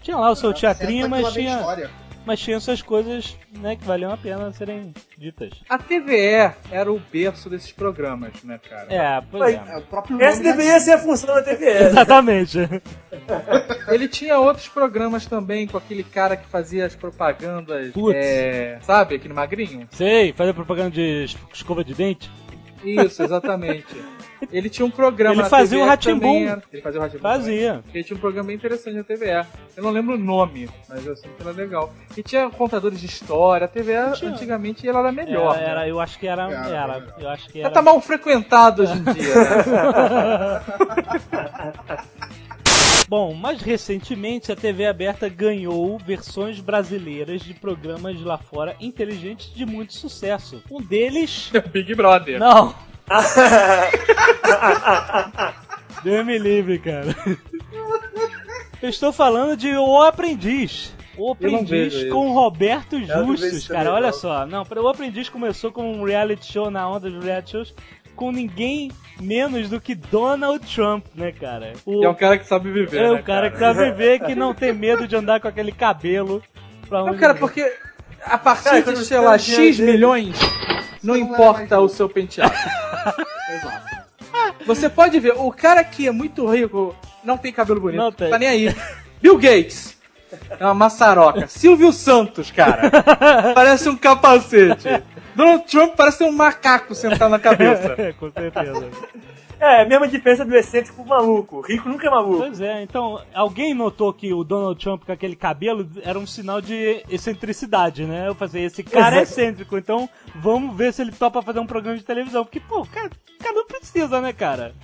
Tinha 0.03 0.17
lá 0.17 0.31
o 0.31 0.37
seu 0.37 0.53
teatrinho, 0.53 1.09
mas 1.09 1.21
é 1.21 1.31
bem 1.31 1.45
tinha, 1.45 1.57
história. 1.59 1.91
mas 2.27 2.41
tinha 2.41 2.59
suas 2.61 2.83
coisas 2.83 3.37
né, 3.57 3.77
que 3.77 3.85
valiam 3.85 4.13
a 4.13 4.17
pena 4.17 4.53
serem 4.53 4.93
ditas. 5.17 5.51
A 5.69 5.79
TVE 5.79 6.53
era 6.71 6.93
o 6.93 7.01
berço 7.13 7.49
desses 7.49 7.71
programas, 7.73 8.43
né, 8.43 8.59
cara? 8.69 8.93
É, 8.93 9.23
pois 9.31 9.57
Mas- 9.57 9.69
é. 9.69 9.75
É, 9.75 9.79
o 9.79 9.83
próprio 9.83 10.21
Essa 10.21 10.39
nome 10.39 10.45
já 10.45 10.51
deveria 10.57 10.81
ser 10.81 10.93
a 10.93 10.99
função 10.99 11.35
da 11.35 11.43
TVE. 11.43 11.67
Exatamente. 11.85 12.59
Ele 13.89 14.09
tinha 14.09 14.39
outros 14.39 14.69
programas 14.69 15.27
também 15.27 15.67
com 15.67 15.77
aquele 15.77 16.03
cara 16.03 16.37
que 16.37 16.47
fazia 16.49 16.87
as 16.87 16.95
propagandas. 16.97 17.93
Putz. 17.93 18.17
É, 18.17 18.79
sabe, 18.83 19.17
aquele 19.17 19.35
magrinho? 19.35 19.87
Sei, 19.91 20.33
fazer 20.33 20.53
propaganda 20.53 20.91
de 20.91 21.25
es- 21.25 21.37
escova 21.53 21.85
de 21.85 21.95
dente. 21.95 22.31
Isso, 22.85 23.23
exatamente. 23.23 23.87
Ele 24.51 24.69
tinha 24.71 24.85
um 24.87 24.91
programa 24.91 25.35
Ele 25.35 25.43
na 25.43 25.49
fazia 25.49 25.79
o 25.85 25.97
também 25.97 26.47
era- 26.47 26.63
Ele 26.73 26.83
fazia 26.83 26.99
o 26.99 27.03
Rá-Tim-Bum 27.03 27.23
também. 27.23 27.39
Fazia. 27.39 27.85
Ele 27.95 28.05
tinha 28.05 28.17
um 28.17 28.21
programa 28.21 28.47
bem 28.49 28.57
interessante 28.57 28.97
na 28.97 29.05
TVE. 29.05 29.47
Eu 29.77 29.83
não 29.83 29.91
lembro 29.91 30.15
o 30.15 30.19
nome, 30.19 30.69
mas 30.89 31.07
eu 31.07 31.17
sei 31.17 31.31
que 31.37 31.43
era 31.43 31.53
legal. 31.53 31.93
E 32.17 32.23
tinha 32.23 32.49
contadores 32.51 32.99
de 33.01 33.07
história. 33.07 33.65
A 33.67 33.69
TVE 33.69 33.95
antigamente 34.27 34.89
ela 34.89 35.01
era 35.01 35.13
melhor. 35.13 35.55
Era, 35.57 35.65
né? 35.65 35.71
era- 35.71 35.89
eu 35.89 36.01
acho 36.01 36.19
que 36.19 36.27
era. 36.27 36.43
Era, 36.51 36.69
Era, 36.69 37.15
eu 37.19 37.29
acho 37.29 37.49
que 37.49 37.61
era. 37.61 37.71
tá 37.71 37.83
mal 37.83 38.01
frequentado 38.01 38.83
hoje 38.83 38.93
em 38.95 39.03
dia, 39.05 39.35
né? 39.35 40.63
Bom, 43.09 43.35
mais 43.35 43.61
recentemente 43.61 44.51
a 44.51 44.57
TV 44.57 44.87
aberta 44.87 45.29
ganhou 45.29 45.99
versões 45.99 46.61
brasileiras 46.61 47.43
de 47.43 47.53
programas 47.53 48.17
de 48.17 48.25
lá 48.25 48.39
fora 48.39 48.75
inteligentes 48.81 49.53
de 49.55 49.67
muito 49.67 49.93
sucesso. 49.95 50.63
Um 50.71 50.81
deles. 50.81 51.51
Big 51.73 51.95
Brother. 51.95 52.39
Não! 52.39 52.75
Deus 56.03 56.27
me 56.27 56.39
livre, 56.39 56.79
cara. 56.79 57.15
Eu 58.83 58.89
estou 58.89 59.13
falando 59.13 59.57
de 59.57 59.77
O 59.77 60.03
Aprendiz. 60.03 60.93
O 61.17 61.33
Aprendiz 61.33 62.05
com 62.11 62.33
Roberto 62.33 62.99
vejo 62.99 63.37
Justus, 63.37 63.69
cara. 63.69 63.93
Olha 63.93 64.13
só. 64.13 64.47
Não, 64.47 64.65
o 64.65 64.89
Aprendiz 64.89 65.29
começou 65.29 65.71
com 65.71 65.93
um 65.93 66.05
reality 66.05 66.51
show 66.51 66.71
na 66.71 66.89
onda 66.89 67.11
dos 67.11 67.23
reality 67.25 67.53
shows 67.53 67.75
com 68.17 68.33
ninguém 68.33 68.91
menos 69.21 69.69
do 69.69 69.81
que 69.81 69.95
Donald 69.95 70.65
Trump, 70.67 71.05
né, 71.15 71.33
cara? 71.33 71.73
O, 71.85 72.05
é 72.05 72.09
um 72.09 72.15
cara 72.15 72.39
que 72.39 72.47
sabe 72.47 72.71
viver. 72.71 72.99
é 72.99 73.03
né, 73.03 73.11
o 73.13 73.23
cara 73.23 73.51
que 73.51 73.59
sabe 73.59 73.85
viver, 73.91 74.21
que 74.21 74.35
não 74.35 74.55
tem 74.55 74.73
medo 74.73 75.07
de 75.07 75.15
andar 75.17 75.41
com 75.41 75.49
aquele 75.49 75.73
cabelo. 75.73 76.43
Pra 76.89 77.05
Não, 77.05 77.17
cara, 77.17 77.35
porque 77.35 77.71
a 78.25 78.39
partir 78.39 78.65
Cara, 78.65 78.83
de, 78.93 79.05
sei 79.05 79.19
lá, 79.19 79.39
X 79.39 79.77
dele- 79.79 79.93
milhões, 79.93 80.37
não 81.03 81.17
importa 81.17 81.81
o 81.81 81.89
seu 81.89 82.09
penteado. 82.09 82.55
Você 84.67 84.89
pode 84.89 85.19
ver, 85.19 85.35
o 85.37 85.51
cara 85.51 85.83
que 85.83 86.07
é 86.07 86.13
muito 86.13 86.49
rico 86.49 86.95
não 87.25 87.37
tem 87.37 87.53
cabelo 87.53 87.81
bonito, 87.81 88.01
Não 88.01 88.13
tem. 88.13 88.31
tá 88.31 88.39
nem 88.39 88.49
aí. 88.49 88.77
Bill 89.21 89.37
Gates. 89.39 89.92
É 90.59 90.65
uma 90.65 90.75
maçaroca. 90.75 91.47
Silvio 91.47 91.93
Santos, 91.93 92.51
cara. 92.51 92.91
Parece 93.55 93.89
um 93.89 93.97
capacete. 93.97 94.89
Donald 95.35 95.65
Trump 95.65 95.95
parece 95.97 96.23
um 96.25 96.33
macaco 96.33 96.95
sentado 96.95 97.31
na 97.31 97.39
cabeça. 97.39 97.97
com 98.21 98.31
certeza. 98.31 98.91
É, 99.59 99.83
a 99.83 99.87
mesma 99.87 100.09
diferença 100.09 100.45
do 100.45 100.55
excêntrico 100.55 100.97
pro 101.03 101.07
maluco. 101.09 101.61
Rico 101.61 101.89
nunca 101.89 102.07
é 102.07 102.11
maluco. 102.11 102.39
Pois 102.39 102.61
é, 102.61 102.83
então, 102.83 103.23
alguém 103.33 103.73
notou 103.73 104.13
que 104.13 104.35
o 104.35 104.43
Donald 104.45 104.79
Trump 104.83 105.05
com 105.05 105.13
aquele 105.13 105.37
cabelo 105.37 105.89
era 106.03 106.19
um 106.19 106.27
sinal 106.27 106.61
de 106.61 107.03
excentricidade, 107.09 108.05
né? 108.05 108.29
Eu 108.29 108.35
falei, 108.35 108.65
esse 108.65 108.83
cara 108.83 109.17
é 109.21 109.23
excêntrico, 109.23 109.79
então 109.79 110.09
vamos 110.35 110.77
ver 110.77 110.93
se 110.93 111.01
ele 111.01 111.13
topa 111.13 111.41
fazer 111.41 111.61
um 111.61 111.67
programa 111.67 111.97
de 111.97 112.05
televisão. 112.05 112.45
Porque, 112.45 112.61
pô, 112.61 112.81
o 112.81 112.87
cara, 112.87 113.07
o 113.09 113.43
cara 113.43 113.55
não 113.55 113.65
precisa, 113.67 114.21
né, 114.21 114.33
cara? 114.33 114.75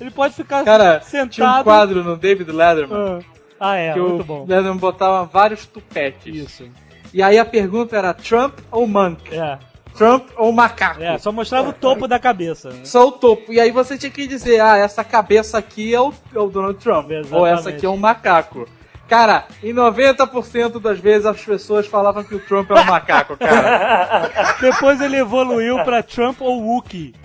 Ele 0.00 0.10
pode 0.10 0.34
ficar 0.34 0.64
Cara, 0.64 1.00
sentado. 1.00 1.30
tinha 1.30 1.60
um 1.60 1.64
quadro 1.64 2.02
no 2.02 2.16
David 2.16 2.50
Letterman 2.50 2.96
Ah, 2.96 3.18
ah, 3.60 3.76
é, 3.76 3.92
que 3.92 4.00
muito 4.00 4.22
o 4.22 4.24
bom. 4.24 4.40
Letterman 4.48 4.76
botava 4.78 5.24
vários 5.24 5.66
tupetes. 5.66 6.34
Isso. 6.34 6.64
E 7.12 7.22
aí 7.22 7.38
a 7.38 7.44
pergunta 7.44 7.96
era 7.96 8.14
Trump 8.14 8.58
ou 8.70 8.86
Monk? 8.86 9.34
É, 9.34 9.58
Trump 9.94 10.28
ou 10.36 10.50
macaco? 10.52 11.02
é, 11.02 11.18
só 11.18 11.30
mostrava 11.30 11.68
o 11.68 11.72
topo 11.72 12.08
da 12.08 12.18
cabeça. 12.18 12.70
né? 12.70 12.80
Só 12.84 13.08
o 13.08 13.12
topo. 13.12 13.52
E 13.52 13.60
aí 13.60 13.70
você 13.70 13.98
tinha 13.98 14.10
que 14.10 14.26
dizer, 14.26 14.60
ah, 14.60 14.76
essa 14.78 15.04
cabeça 15.04 15.58
aqui 15.58 15.94
é 15.94 16.00
o, 16.00 16.12
é 16.34 16.38
o 16.38 16.48
Donald 16.48 16.78
Trump. 16.78 17.10
Exatamente. 17.10 17.34
Ou 17.34 17.46
essa 17.46 17.68
aqui 17.68 17.84
é 17.84 17.88
um 17.88 17.96
macaco. 17.96 18.66
Cara, 19.08 19.44
em 19.60 19.74
90% 19.74 20.80
das 20.80 21.00
vezes 21.00 21.26
as 21.26 21.42
pessoas 21.44 21.84
falavam 21.88 22.22
que 22.22 22.36
o 22.36 22.38
Trump 22.38 22.70
era 22.70 22.82
um 22.82 22.84
macaco, 22.84 23.36
cara. 23.36 24.30
Depois 24.62 25.00
ele 25.00 25.16
evoluiu 25.16 25.82
pra 25.82 26.00
Trump 26.00 26.40
ou 26.40 26.62
Wookie. 26.62 27.12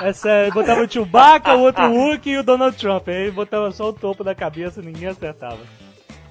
Essa, 0.00 0.30
ele 0.42 0.52
botava 0.52 0.82
o 0.82 0.90
Chewbacca, 0.90 1.54
o 1.54 1.60
outro 1.60 1.90
Wookie 1.92 2.30
e 2.30 2.38
o 2.38 2.42
Donald 2.42 2.76
Trump. 2.76 3.08
Aí 3.08 3.30
botava 3.30 3.70
só 3.70 3.88
o 3.88 3.92
topo 3.92 4.24
da 4.24 4.34
cabeça 4.34 4.82
ninguém 4.82 5.08
acertava. 5.08 5.58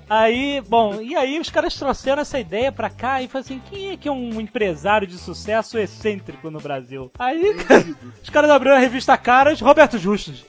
Aí, 0.10 0.60
bom, 0.68 1.00
e 1.00 1.16
aí 1.16 1.40
os 1.40 1.52
caras 1.52 1.76
trouxeram 1.76 2.24
essa 2.24 2.40
ideia 2.40 2.72
pra 2.72 2.90
cá 2.90 3.22
e 3.22 3.28
falaram 3.28 3.46
assim, 3.46 3.62
quem 3.70 3.92
é 3.92 3.98
que 3.98 4.08
é 4.08 4.12
um 4.12 4.42
empresário 4.42 5.06
de 5.06 5.20
sucesso 5.20 5.78
excêntrico 5.78 6.50
no 6.50 6.60
Brasil? 6.60 7.12
Aí, 7.20 7.56
os 8.24 8.30
caras 8.30 8.50
abriram 8.50 8.76
a 8.76 8.80
revista 8.80 9.16
Caras, 9.16 9.62
Roberto 9.62 10.00
Justus. 10.00 10.44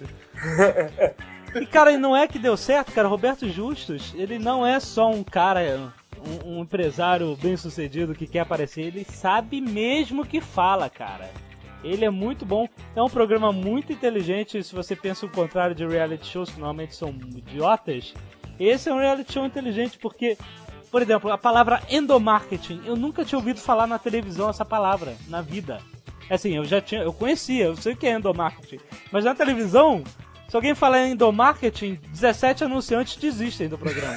E, 1.54 1.66
cara, 1.66 1.96
não 1.98 2.16
é 2.16 2.26
que 2.26 2.38
deu 2.38 2.56
certo, 2.56 2.92
cara. 2.92 3.06
Roberto 3.06 3.48
Justus, 3.50 4.14
ele 4.16 4.38
não 4.38 4.66
é 4.66 4.80
só 4.80 5.10
um 5.10 5.22
cara, 5.22 5.90
um, 6.46 6.56
um 6.56 6.62
empresário 6.62 7.36
bem 7.36 7.56
sucedido 7.56 8.14
que 8.14 8.26
quer 8.26 8.40
aparecer. 8.40 8.82
Ele 8.82 9.04
sabe 9.04 9.60
mesmo 9.60 10.22
o 10.22 10.26
que 10.26 10.40
fala, 10.40 10.88
cara. 10.88 11.28
Ele 11.82 12.04
é 12.04 12.10
muito 12.10 12.44
bom. 12.44 12.68
É 12.94 13.02
um 13.02 13.08
programa 13.08 13.52
muito 13.52 13.92
inteligente. 13.92 14.62
Se 14.62 14.74
você 14.74 14.94
pensa 14.94 15.26
o 15.26 15.30
contrário 15.30 15.74
de 15.74 15.86
reality 15.86 16.26
shows, 16.26 16.50
que 16.50 16.58
normalmente 16.58 16.94
são 16.94 17.10
idiotas, 17.10 18.14
esse 18.58 18.88
é 18.88 18.94
um 18.94 18.98
reality 18.98 19.32
show 19.32 19.46
inteligente 19.46 19.98
porque, 19.98 20.36
por 20.90 21.00
exemplo, 21.00 21.32
a 21.32 21.38
palavra 21.38 21.82
endomarketing. 21.88 22.82
Eu 22.84 22.96
nunca 22.96 23.24
tinha 23.24 23.38
ouvido 23.38 23.58
falar 23.58 23.86
na 23.86 23.98
televisão 23.98 24.50
essa 24.50 24.64
palavra, 24.64 25.14
na 25.28 25.40
vida. 25.40 25.78
Assim, 26.28 26.56
eu 26.56 26.64
já 26.64 26.80
tinha, 26.80 27.02
eu 27.02 27.12
conhecia, 27.12 27.64
eu 27.64 27.76
sei 27.76 27.94
o 27.94 27.96
que 27.96 28.06
é 28.06 28.12
endomarketing. 28.12 28.78
Mas 29.10 29.24
na 29.24 29.34
televisão, 29.34 30.04
se 30.50 30.56
alguém 30.56 30.74
falar 30.74 31.06
em 31.06 31.12
endomarketing, 31.12 31.96
17 32.08 32.64
anunciantes 32.64 33.14
desistem 33.14 33.68
do 33.68 33.78
programa. 33.78 34.12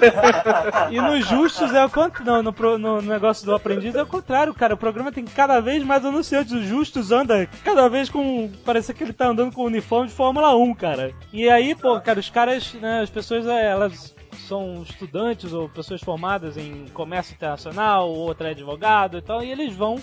e 0.90 0.98
no 0.98 1.20
Justus 1.20 1.74
é 1.74 1.84
o 1.84 1.90
contrário. 1.90 2.24
Não, 2.24 2.42
no, 2.42 2.78
no 2.78 3.02
negócio 3.02 3.44
do 3.44 3.54
aprendiz 3.54 3.94
é 3.94 4.02
o 4.02 4.06
contrário, 4.06 4.54
cara. 4.54 4.72
O 4.72 4.78
programa 4.78 5.12
tem 5.12 5.26
cada 5.26 5.60
vez 5.60 5.84
mais 5.84 6.06
anunciantes. 6.06 6.54
O 6.54 6.62
Justus 6.62 7.12
anda 7.12 7.46
cada 7.62 7.86
vez 7.86 8.08
com. 8.08 8.50
Parece 8.64 8.94
que 8.94 9.04
ele 9.04 9.12
tá 9.12 9.26
andando 9.26 9.52
com 9.52 9.60
o 9.60 9.66
uniforme 9.66 10.08
de 10.08 10.14
Fórmula 10.14 10.56
1, 10.56 10.74
cara. 10.74 11.12
E 11.30 11.46
aí, 11.50 11.74
pô, 11.74 12.00
cara, 12.00 12.18
os 12.18 12.30
caras, 12.30 12.72
né, 12.72 13.02
as 13.02 13.10
pessoas, 13.10 13.46
é, 13.46 13.66
elas 13.66 14.14
são 14.48 14.82
estudantes 14.82 15.52
ou 15.52 15.68
pessoas 15.68 16.00
formadas 16.00 16.56
em 16.56 16.86
comércio 16.94 17.34
internacional, 17.34 18.08
ou 18.08 18.16
outro 18.16 18.46
é 18.46 18.52
advogado 18.52 19.18
e 19.18 19.22
tal, 19.22 19.44
e 19.44 19.50
eles 19.50 19.74
vão 19.74 20.00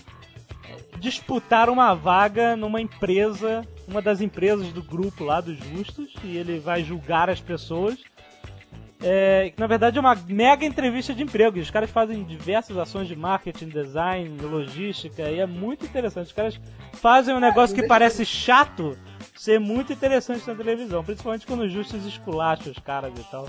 disputar 0.99 1.69
uma 1.69 1.93
vaga 1.93 2.55
numa 2.55 2.81
empresa, 2.81 3.65
uma 3.87 4.01
das 4.01 4.21
empresas 4.21 4.71
do 4.73 4.83
grupo 4.83 5.23
lá 5.23 5.41
dos 5.41 5.57
Justos, 5.57 6.13
e 6.23 6.37
ele 6.37 6.59
vai 6.59 6.83
julgar 6.83 7.29
as 7.29 7.39
pessoas. 7.39 7.97
É, 9.01 9.53
na 9.57 9.65
verdade 9.65 9.97
é 9.97 10.01
uma 10.01 10.13
mega 10.27 10.65
entrevista 10.65 11.13
de 11.13 11.23
emprego. 11.23 11.57
E 11.57 11.61
os 11.61 11.71
caras 11.71 11.89
fazem 11.89 12.23
diversas 12.23 12.77
ações 12.77 13.07
de 13.07 13.15
marketing, 13.15 13.69
design, 13.69 14.37
logística, 14.41 15.23
e 15.23 15.39
é 15.39 15.45
muito 15.45 15.85
interessante. 15.85 16.27
Os 16.27 16.33
caras 16.33 16.59
fazem 16.93 17.33
um 17.33 17.39
negócio 17.39 17.75
que 17.75 17.87
parece 17.87 18.25
chato 18.25 18.97
ser 19.35 19.57
muito 19.57 19.93
interessante 19.93 20.45
na 20.45 20.53
televisão, 20.53 21.03
principalmente 21.03 21.47
quando 21.47 21.61
o 21.61 21.69
Justus 21.69 22.05
esculacha 22.05 22.69
os 22.69 22.77
caras 22.79 23.13
e 23.17 23.23
tal. 23.31 23.47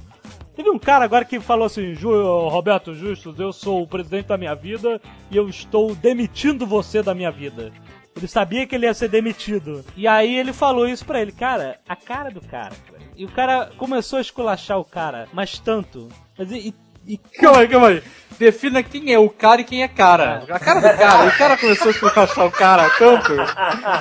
Teve 0.61 0.68
um 0.68 0.79
cara 0.79 1.07
agora 1.07 1.25
que 1.25 1.40
falou 1.40 1.64
assim: 1.64 1.94
Ju, 1.94 2.11
Roberto 2.51 2.94
Justus, 2.94 3.40
eu 3.40 3.51
sou 3.51 3.81
o 3.83 3.87
presidente 3.87 4.27
da 4.27 4.37
minha 4.37 4.55
vida 4.55 5.01
e 5.31 5.37
eu 5.38 5.49
estou 5.49 5.94
demitindo 5.94 6.66
você 6.66 7.03
da 7.03 7.14
minha 7.14 7.31
vida. 7.31 7.73
Ele 8.14 8.29
sabia 8.29 8.66
que 8.66 8.75
ele 8.75 8.85
ia 8.85 8.92
ser 8.92 9.09
demitido. 9.09 9.83
E 9.96 10.07
aí 10.07 10.37
ele 10.37 10.53
falou 10.53 10.87
isso 10.87 11.03
pra 11.07 11.18
ele, 11.18 11.33
cara, 11.33 11.79
a 11.88 11.96
cara 11.96 12.31
do 12.31 12.42
cara. 12.42 12.75
cara. 12.90 13.03
E 13.16 13.25
o 13.25 13.29
cara 13.31 13.70
começou 13.79 14.18
a 14.18 14.20
esculachar 14.20 14.79
o 14.79 14.85
cara, 14.85 15.27
mas 15.33 15.59
tanto. 15.59 16.09
Mas 16.37 16.51
e, 16.53 16.75
e- 17.07 17.16
Calma 17.40 17.61
aí, 17.61 17.68
calma 17.68 17.88
aí. 17.88 18.03
Defina 18.38 18.83
quem 18.83 19.14
é 19.14 19.18
o 19.18 19.31
cara 19.31 19.62
e 19.62 19.64
quem 19.64 19.83
é 19.83 19.88
cara. 19.88 20.44
A 20.51 20.59
cara 20.59 20.81
do 20.81 20.99
cara. 20.99 21.27
O 21.27 21.38
cara 21.38 21.57
começou 21.57 21.88
a 21.88 21.90
esculachar 21.90 22.44
o 22.46 22.51
cara 22.51 22.90
tanto 22.99 23.33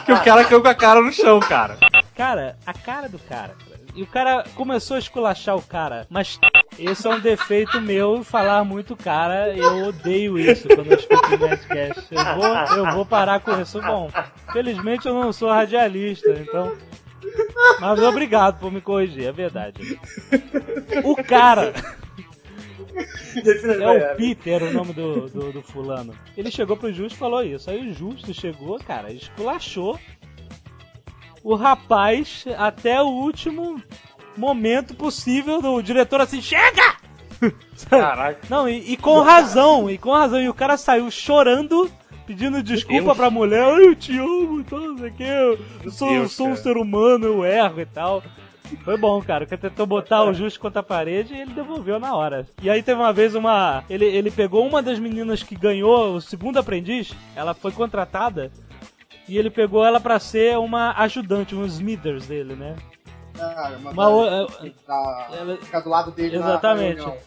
que 0.06 0.12
o 0.12 0.24
cara 0.26 0.44
caiu 0.44 0.62
com 0.62 0.68
a 0.68 0.76
cara 0.76 1.02
no 1.02 1.14
chão, 1.14 1.40
cara. 1.40 1.78
Cara, 2.18 2.58
a 2.66 2.74
cara 2.74 3.08
do 3.08 3.18
cara. 3.18 3.56
cara. 3.58 3.80
E 3.96 4.04
o 4.04 4.08
cara 4.08 4.46
começou 4.56 4.96
a 4.96 5.00
esculachar 5.00 5.56
o 5.58 5.62
cara, 5.62 6.06
mas 6.10 6.40
esse 6.80 7.08
é 7.08 7.10
um 7.10 7.20
defeito 7.20 7.82
meu, 7.82 8.24
falar 8.24 8.64
muito 8.64 8.96
cara, 8.96 9.56
eu 9.56 9.88
odeio 9.88 10.38
isso 10.38 10.68
quando 10.68 10.92
eu 10.92 10.98
escuto 10.98 11.36
o 11.36 11.38
Nerdcast. 11.38 12.08
Eu 12.12 12.36
vou, 12.36 12.78
eu 12.78 12.92
vou 12.94 13.06
parar 13.06 13.40
com 13.40 13.60
isso. 13.62 13.82
Bom, 13.82 14.10
felizmente 14.52 15.08
eu 15.08 15.14
não 15.14 15.34
sou 15.34 15.50
radialista, 15.50 16.32
então... 16.32 16.76
Mas 17.80 18.00
obrigado 18.02 18.60
por 18.60 18.72
me 18.72 18.82
corrigir, 18.82 19.26
é 19.26 19.32
verdade. 19.32 20.00
O 21.04 21.16
cara 21.24 21.74
é 23.80 24.14
o. 24.14 24.16
Peter, 24.16 24.64
o 24.64 24.74
nome 24.74 24.94
do, 24.94 25.30
do, 25.30 25.52
do 25.54 25.62
fulano. 25.62 26.14
Ele 26.36 26.52
chegou 26.52 26.76
pro 26.76 26.92
Justo 26.92 27.16
e 27.16 27.20
falou 27.20 27.44
isso. 27.44 27.70
Aí 27.70 27.90
o 27.90 27.94
Justo 27.94 28.34
chegou, 28.34 28.80
cara, 28.80 29.12
esculachou 29.12 30.00
o 31.44 31.56
rapaz 31.56 32.46
até 32.58 33.02
o 33.02 33.08
último 33.08 33.82
momento 34.40 34.94
possível 34.96 35.62
do 35.62 35.82
diretor 35.82 36.22
assim, 36.22 36.42
chega! 36.42 36.98
Caraca. 37.90 38.40
Não, 38.50 38.68
e, 38.68 38.94
e 38.94 38.98
com 38.98 39.22
razão, 39.22 39.90
e 39.90 39.98
com 39.98 40.12
razão. 40.12 40.42
E 40.42 40.50
o 40.50 40.54
cara 40.54 40.78
saiu 40.78 41.10
chorando, 41.10 41.90
pedindo 42.26 42.62
desculpa 42.62 43.16
pra 43.16 43.30
mulher. 43.30 43.64
Ai, 43.64 43.88
eu 43.88 43.96
te 43.96 44.18
amo, 44.18 44.60
então, 44.60 44.80
não 44.80 44.98
sei 44.98 45.10
o 45.10 45.14
que. 45.14 45.24
Eu 45.24 45.92
sou, 45.92 46.10
Deus, 46.10 46.32
sou 46.32 46.48
um 46.48 46.52
cara. 46.52 46.62
ser 46.64 46.78
humano, 46.78 47.26
eu 47.26 47.46
erro 47.46 47.82
e 47.82 47.86
tal. 47.86 48.24
Foi 48.84 48.98
bom, 48.98 49.22
cara. 49.22 49.46
Que 49.46 49.58
tentou 49.58 49.86
botar 49.86 50.24
o 50.24 50.34
justo 50.34 50.60
contra 50.60 50.82
a 50.82 50.84
parede 50.84 51.34
e 51.34 51.42
ele 51.42 51.54
devolveu 51.54 52.00
na 52.00 52.16
hora. 52.16 52.48
E 52.62 52.70
aí 52.70 52.84
teve 52.84 53.00
uma 53.00 53.14
vez 53.14 53.34
uma. 53.34 53.84
Ele, 53.90 54.06
ele 54.06 54.30
pegou 54.30 54.68
uma 54.68 54.82
das 54.82 55.00
meninas 55.00 55.42
que 55.42 55.56
ganhou 55.56 56.16
o 56.16 56.22
segundo 56.22 56.60
aprendiz, 56.60 57.14
ela 57.36 57.54
foi 57.54 57.72
contratada. 57.72 58.52
E 59.28 59.38
ele 59.38 59.50
pegou 59.52 59.86
ela 59.86 60.00
pra 60.00 60.20
ser 60.20 60.58
uma 60.58 60.92
ajudante, 60.98 61.56
um 61.56 61.64
Smithers 61.66 62.26
dele, 62.28 62.56
né? 62.56 62.76
Ah, 63.42 63.72
uma, 63.80 63.92
Uma 63.92 64.10
o- 64.10 64.26
é- 64.28 64.48
pra 64.86 65.28
ela- 65.34 65.58
ficar 65.58 65.80
do 65.82 65.90
lado 65.90 66.12
dele 66.12 66.38
na- 66.38 66.46
na 66.46 66.52
Exatamente. 66.52 66.98
reunião. 67.02 67.18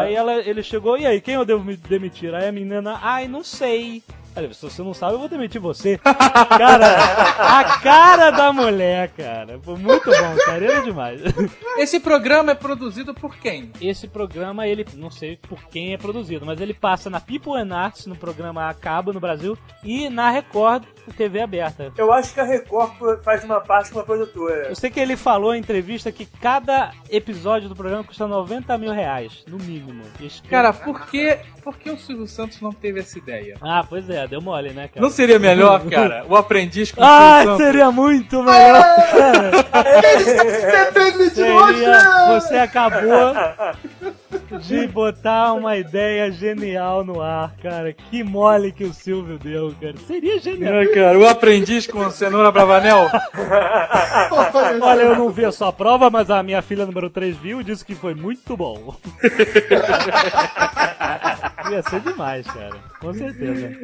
Aí 0.00 0.14
ela, 0.14 0.34
ele 0.34 0.62
chegou, 0.62 0.96
e 0.98 1.06
aí, 1.06 1.20
quem 1.20 1.34
eu 1.34 1.44
devo 1.44 1.62
me 1.64 1.76
demitir? 1.76 2.34
Aí 2.34 2.48
a 2.48 2.52
menina, 2.52 2.98
ai, 3.02 3.28
não 3.28 3.44
sei. 3.44 4.02
Aí, 4.36 4.52
se 4.52 4.62
você 4.62 4.82
não 4.82 4.92
sabe, 4.92 5.14
eu 5.14 5.18
vou 5.18 5.28
demitir 5.30 5.58
você. 5.58 5.96
cara, 5.96 6.96
a 7.38 7.80
cara 7.80 8.30
da 8.30 8.52
mulher, 8.52 9.08
cara. 9.16 9.58
Foi 9.60 9.76
muito 9.76 10.10
bom, 10.10 10.36
cara. 10.44 10.62
Ele 10.62 10.72
é 10.72 10.80
demais. 10.82 11.22
Esse 11.78 11.98
programa 11.98 12.52
é 12.52 12.54
produzido 12.54 13.14
por 13.14 13.34
quem? 13.38 13.72
Esse 13.80 14.06
programa, 14.06 14.66
ele, 14.66 14.84
não 14.94 15.10
sei 15.10 15.38
por 15.48 15.64
quem 15.68 15.94
é 15.94 15.96
produzido, 15.96 16.44
mas 16.44 16.60
ele 16.60 16.74
passa 16.74 17.08
na 17.08 17.18
People 17.18 17.58
and 17.58 17.74
Arts, 17.74 18.04
no 18.04 18.14
programa 18.14 18.68
Acaba 18.68 19.10
no 19.10 19.20
Brasil, 19.20 19.56
e 19.82 20.10
na 20.10 20.30
Record, 20.30 20.84
TV 21.16 21.40
aberta. 21.40 21.92
Eu 21.96 22.12
acho 22.12 22.34
que 22.34 22.40
a 22.40 22.44
Record 22.44 23.22
faz 23.22 23.42
uma 23.42 23.60
parte 23.60 23.90
com 23.90 24.00
a 24.00 24.04
produtora. 24.04 24.68
Eu 24.68 24.76
sei 24.76 24.90
que 24.90 25.00
ele 25.00 25.16
falou 25.16 25.54
em 25.54 25.60
entrevista 25.60 26.12
que 26.12 26.26
cada 26.26 26.92
episódio 27.08 27.70
do 27.70 27.76
programa 27.76 28.04
custa 28.04 28.26
90 28.26 28.76
mil 28.76 28.92
reais, 28.92 29.44
no 29.48 29.56
mínimo. 29.56 30.04
Cara, 30.50 30.72
por 30.72 31.06
que, 31.06 31.38
por 31.66 31.76
que 31.78 31.90
o 31.90 31.98
Silvio 31.98 32.28
Santos 32.28 32.60
não 32.60 32.70
teve 32.72 33.00
essa 33.00 33.18
ideia? 33.18 33.56
Ah, 33.60 33.84
pois 33.88 34.08
é, 34.08 34.24
deu 34.28 34.40
mole, 34.40 34.70
né, 34.70 34.86
cara? 34.86 35.00
Não 35.04 35.10
seria 35.10 35.36
melhor, 35.36 35.84
cara, 35.90 36.24
o 36.28 36.36
aprendiz 36.36 36.92
com 36.92 37.00
o 37.00 37.04
Ah, 37.04 37.38
Silvio 37.40 37.50
Santos? 37.56 37.66
seria 37.66 37.90
muito 37.90 38.40
melhor, 38.40 38.84
cara. 39.10 39.50
Depende 40.84 41.28
de! 41.30 41.34
Seria, 41.34 42.26
você 42.40 42.56
acabou 42.58 43.34
de 44.62 44.86
botar 44.86 45.52
uma 45.52 45.76
ideia 45.76 46.30
genial 46.30 47.04
no 47.04 47.20
ar, 47.20 47.54
cara. 47.62 47.92
Que 47.92 48.22
mole 48.22 48.72
que 48.72 48.84
o 48.84 48.92
Silvio 48.92 49.38
deu, 49.38 49.74
cara. 49.80 49.96
Seria 50.06 50.38
genial. 50.38 50.74
Ah, 50.80 50.94
cara, 50.94 51.18
o 51.18 51.26
aprendiz 51.26 51.86
com 51.86 52.08
cenoura 52.10 52.52
bravanel? 52.52 53.10
Olha, 54.82 55.02
eu 55.02 55.16
não 55.16 55.30
vi 55.30 55.44
a 55.44 55.52
sua 55.52 55.72
prova, 55.72 56.10
mas 56.10 56.30
a 56.30 56.42
minha 56.42 56.62
filha 56.62 56.86
número 56.86 57.10
3 57.10 57.36
viu 57.36 57.60
e 57.60 57.64
disse 57.64 57.84
que 57.84 57.94
foi 57.94 58.14
muito 58.14 58.56
bom. 58.56 58.94
Ia 61.70 61.82
ser 61.82 62.00
demais, 62.00 62.46
cara. 62.46 62.76
Com 63.00 63.12
certeza. 63.12 63.76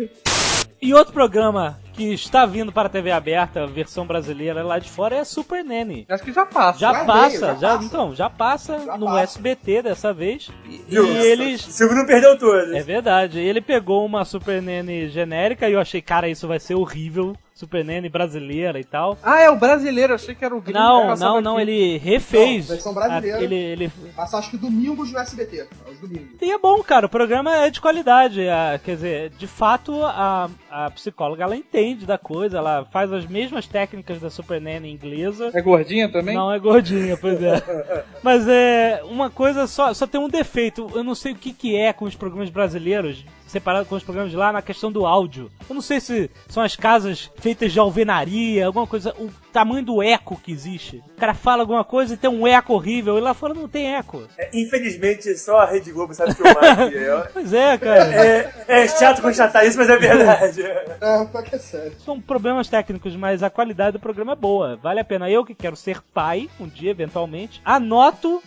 E 0.83 0.92
outro 0.92 1.12
programa 1.12 1.79
que 1.92 2.12
está 2.12 2.45
vindo 2.45 2.73
para 2.73 2.88
a 2.88 2.90
TV 2.90 3.12
aberta, 3.12 3.66
versão 3.68 4.05
brasileira 4.05 4.64
lá 4.64 4.81
de 4.81 4.90
fora, 4.90 5.14
é 5.14 5.21
a 5.21 5.25
Super 5.25 5.62
Nanny. 5.64 6.05
Acho 6.09 6.25
que 6.25 6.33
já 6.33 6.45
passa. 6.45 6.79
Já, 6.81 6.92
Já 6.92 7.05
passa, 7.05 7.29
veio, 7.29 7.40
já 7.40 7.55
já, 7.55 7.68
passa. 7.75 7.85
então, 7.85 8.14
já 8.14 8.31
passa 8.31 8.79
Já 8.81 8.99
no 8.99 9.07
passa. 9.07 9.21
SBT 9.21 9.83
dessa 9.83 10.12
vez. 10.12 10.51
E, 10.68 10.83
e 10.88 10.97
eles. 10.97 11.64
O 11.66 11.71
Silvio 11.71 11.97
não 11.97 12.05
perdeu 12.07 12.37
todas. 12.37 12.75
É 12.75 12.83
verdade. 12.83 13.38
Ele 13.38 13.61
pegou 13.61 14.05
uma 14.05 14.25
Super 14.25 14.61
Nanny 14.61 15.09
genérica 15.09 15.68
e 15.68 15.75
eu 15.75 15.81
achei, 15.81 16.03
cara, 16.03 16.29
isso 16.29 16.49
vai 16.49 16.59
ser 16.59 16.75
horrível. 16.75 17.37
Super 17.62 17.85
Nanny 17.85 18.09
brasileira 18.09 18.81
e 18.81 18.85
tal. 18.85 19.16
Ah, 19.22 19.38
é 19.40 19.48
o 19.48 19.55
brasileiro, 19.57 20.12
achei 20.14 20.35
que 20.35 20.44
era 20.44 20.53
o 20.53 20.61
gringo 20.61 20.77
que 20.77 20.85
Não, 20.85 21.14
não, 21.14 21.40
não, 21.40 21.53
aqui. 21.59 21.70
ele 21.70 21.98
refez. 21.98 22.66
Não, 22.68 22.75
versão 22.75 22.92
brasileira. 22.92 23.38
a- 23.38 23.42
Ele, 23.42 23.55
ele... 23.55 23.92
Passa 24.16 24.37
acho 24.38 24.51
que 24.51 24.57
domingos 24.57 25.12
no 25.12 25.18
SBT. 25.20 25.68
Aos 25.87 25.98
domingos. 26.01 26.27
E 26.42 26.51
é 26.51 26.59
bom, 26.59 26.83
cara, 26.83 27.07
o 27.07 27.09
programa 27.09 27.55
é 27.59 27.70
de 27.70 27.81
qualidade. 27.81 28.48
a- 28.48 28.81
quer 28.85 28.96
dizer, 28.96 29.31
de 29.38 29.46
fato, 29.46 30.03
a, 30.05 30.51
a 30.68 30.90
psicóloga 30.90 31.44
ela 31.44 31.55
entende 31.57 32.05
da 32.05 32.18
coisa, 32.18 32.59
ela 32.59 32.85
faz 32.90 33.12
as 33.12 33.27
mesmas 33.27 33.68
técnicas 33.68 34.18
da 34.20 34.29
Super 34.29 34.61
Nanny 34.61 34.90
inglesa. 34.90 35.51
É 35.55 35.62
gordinha 35.62 36.11
também? 36.11 36.35
Não 36.35 36.51
é 36.53 36.59
gordinha, 36.59 37.16
pois 37.16 37.40
é. 37.40 37.62
Mas 38.25 38.46
é 38.48 39.03
uma 39.05 39.31
coisa 39.31 39.68
só, 39.68 39.94
só 39.94 40.05
tem 40.05 40.20
um 40.20 40.29
defeito. 40.29 40.90
Eu 40.94 41.05
não 41.05 41.14
sei 41.14 41.31
o 41.33 41.37
que, 41.37 41.53
que 41.53 41.77
é 41.77 41.92
com 41.92 42.07
os 42.07 42.16
programas 42.16 42.51
brasileiros, 42.51 43.25
separado 43.53 43.87
com 43.87 43.95
os 43.95 44.03
programas 44.03 44.31
de 44.31 44.37
lá, 44.37 44.53
na 44.53 44.62
questão 44.62 44.91
do 44.91 45.07
áudio. 45.07 45.51
Eu 45.69 45.75
não 45.75 45.83
sei 45.83 46.01
se 46.01 46.31
são 46.49 46.62
as 46.62 46.75
casas 46.75 47.31
feitas 47.37 47.73
de 47.73 47.79
alvenaria, 47.79 48.67
alguma 48.67 48.87
coisa, 48.87 49.15
o 49.19 49.31
tamanho 49.53 49.85
do 49.85 50.03
eco 50.03 50.41
que 50.43 50.51
existe. 50.51 51.03
O 51.17 51.21
cara 51.21 51.35
fala 51.35 51.62
alguma 51.62 51.85
coisa 51.85 52.15
e 52.15 52.17
tem 52.17 52.31
um 52.31 52.47
eco 52.47 52.73
horrível, 52.73 53.19
e 53.19 53.21
lá 53.21 53.35
fora 53.35 53.53
não 53.55 53.69
tem 53.69 53.95
eco. 53.95 54.23
É, 54.38 54.51
infelizmente, 54.55 55.37
só 55.37 55.59
a 55.59 55.67
Rede 55.67 55.93
Globo 55.93 56.15
sabe 56.15 56.35
filmar 56.35 56.81
aqui. 56.81 56.93
É, 57.03 57.29
Pois 57.33 57.53
é, 57.53 57.77
cara. 57.79 58.15
é, 58.15 58.65
é 58.69 58.88
chato 58.88 59.21
constatar 59.21 59.67
isso, 59.67 59.77
mas 59.77 59.88
é 59.88 59.97
verdade. 59.97 60.62
É, 60.62 61.25
pior 61.27 61.43
que 61.43 61.55
é 61.55 61.59
sério. 61.59 61.93
São 62.05 62.21
problemas 62.21 62.69
técnicos, 62.69 63.15
mas 63.17 63.43
a 63.43 63.51
qualidade 63.51 63.93
do 63.93 64.01
programa 64.01 64.33
é 64.33 64.37
boa. 64.37 64.77
Vale 64.77 65.01
a 65.01 65.05
pena. 65.05 65.29
Eu 65.29 65.45
que 65.45 65.55
quero 65.55 65.77
ser 65.77 66.01
pai, 66.15 66.49
um 66.61 66.67
dia, 66.67 66.91
eventualmente, 66.91 67.61
anoto 67.65 68.43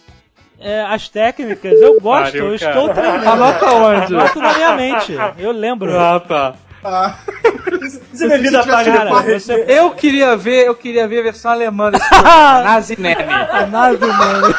é, 0.60 0.82
as 0.82 1.10
técnicas. 1.10 1.74
Eu 1.82 2.00
gosto, 2.00 2.32
Pariu, 2.32 2.54
eu 2.54 2.60
cara. 2.60 2.72
estou 2.72 2.94
treinando. 2.94 3.30
Anota 3.30 3.72
onde? 3.72 4.16
Anoto 4.16 4.40
na 4.40 4.54
minha 4.54 4.76
mente. 4.76 5.16
Eu 5.38 5.52
lembro. 5.52 5.98
Ah, 6.00 6.20
tá. 6.20 6.56
Ah, 6.88 7.18
é 7.44 8.38
tivesse 8.38 8.68
Cara, 8.68 9.06
depois. 9.06 9.44
você... 9.44 9.66
Eu 9.68 9.90
queria 9.92 10.38
ver, 10.38 10.68
eu 10.68 10.76
queria 10.76 11.08
ver 11.08 11.22
a 11.22 11.24
versão 11.24 11.50
alemã 11.52 11.90
desse 11.90 12.08
programa, 12.08 12.62
Nazi 12.64 13.02
Neme. 13.02 13.24
A 13.24 13.66
Nazi 13.66 14.00
Neme. 14.02 14.56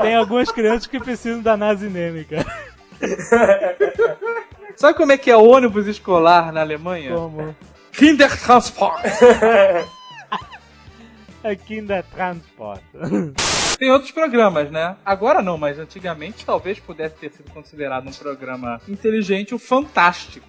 Tem 0.00 0.14
algumas 0.16 0.50
crianças 0.50 0.86
que 0.86 0.98
precisam 0.98 1.42
da 1.42 1.54
Nazi 1.54 1.86
Neme, 1.86 2.24
cara. 2.24 2.46
Sabe 4.74 4.96
como 4.96 5.12
é 5.12 5.18
que 5.18 5.30
é 5.30 5.36
ônibus 5.36 5.86
escolar 5.86 6.50
na 6.50 6.60
Alemanha? 6.60 7.14
Como? 7.14 7.54
Kindertransport. 7.92 9.02
Aqui 11.44 11.78
ainda 11.78 12.02
transporta. 12.14 12.82
Tem 13.78 13.90
outros 13.90 14.10
programas, 14.10 14.70
né? 14.70 14.96
Agora 15.04 15.40
não, 15.40 15.56
mas 15.56 15.78
antigamente 15.78 16.44
talvez 16.44 16.78
pudesse 16.80 17.14
ter 17.16 17.30
sido 17.30 17.50
considerado 17.52 18.08
um 18.08 18.12
programa 18.12 18.80
inteligente, 18.88 19.54
o 19.54 19.58
Fantástico. 19.58 20.46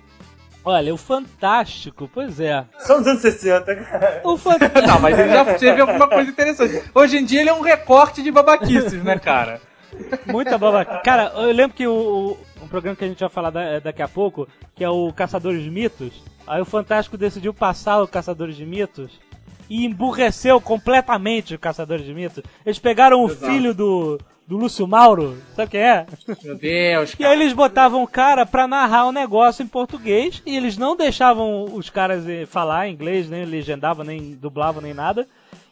Olha, 0.65 0.94
o 0.94 0.98
Fantástico, 0.98 2.10
pois 2.13 2.39
é. 2.39 2.65
Só 2.80 2.98
nos 2.98 3.08
anos 3.08 3.22
60, 3.22 3.76
cara. 3.76 4.22
O 4.24 4.38
Fantástico. 4.38 4.82
Não, 4.88 5.00
mas 5.00 5.18
ele 5.18 5.30
já 5.30 5.46
teve 5.58 5.80
alguma 5.82 6.08
coisa 6.08 6.30
interessante. 6.30 6.84
Hoje 6.94 7.18
em 7.18 7.26
dia 7.26 7.42
ele 7.42 7.50
é 7.50 7.54
um 7.54 7.62
recorte 7.62 8.22
de 8.22 8.32
babaquices, 8.32 9.02
né, 9.04 9.18
cara? 9.18 9.62
Muita 10.26 10.58
babaca. 10.58 11.00
Cara, 11.04 11.32
eu 11.36 11.52
lembro 11.54 11.76
que 11.76 11.88
o, 11.88 11.94
o- 11.94 12.63
um 12.63 12.68
programa 12.68 12.96
que 12.96 13.06
a 13.06 13.08
gente 13.08 13.20
vai 13.22 13.30
falar 13.30 13.50
da- 13.52 13.80
daqui 13.80 14.02
a 14.02 14.08
pouco, 14.08 14.48
que 14.76 14.84
é 14.84 14.89
o 14.89 15.12
Caçadores 15.13 15.63
de 15.63 15.70
Mitos, 15.72 16.22
aí 16.46 16.62
o 16.62 16.65
Fantástico 16.65 17.18
decidiu 17.18 17.54
passar 17.54 18.02
o 18.02 18.08
Caçadores 18.08 18.56
de 18.56 18.65
Mitos 18.65 19.12
e 19.70 19.86
emburreceu 19.86 20.60
completamente 20.60 21.56
o 21.56 21.60
Caçadores 21.60 22.06
de 22.06 22.14
Mitos. 22.14 22.44
Eles 22.66 22.80
pegaram 22.80 23.24
o 23.24 23.30
filho 23.30 23.74
do, 23.74 24.20
do 24.48 24.58
Lúcio 24.58 24.88
Mauro, 24.88 25.38
sabe 25.56 25.72
quem 25.72 25.82
é? 25.82 26.08
Meu 26.44 26.58
Deus, 26.58 27.16
E 27.20 27.24
aí 27.24 27.40
eles 27.40 27.54
botavam 27.54 28.02
o 28.02 28.08
cara 28.08 28.46
pra 28.46 28.68
narrar 28.68 29.06
o 29.06 29.12
negócio 29.12 29.62
em 29.64 29.68
português 29.68 30.42
e 30.46 30.58
eles 30.58 30.78
não 30.78 30.96
deixavam 30.96 31.66
os 31.66 31.90
caras 31.90 32.28
eh, 32.28 32.46
falar 32.48 32.90
inglês, 32.90 33.30
nem 33.30 33.46
legendavam, 33.46 34.04
nem 34.04 34.34
dublavam, 34.36 34.82
nem 34.82 34.94
nada. 34.94 35.28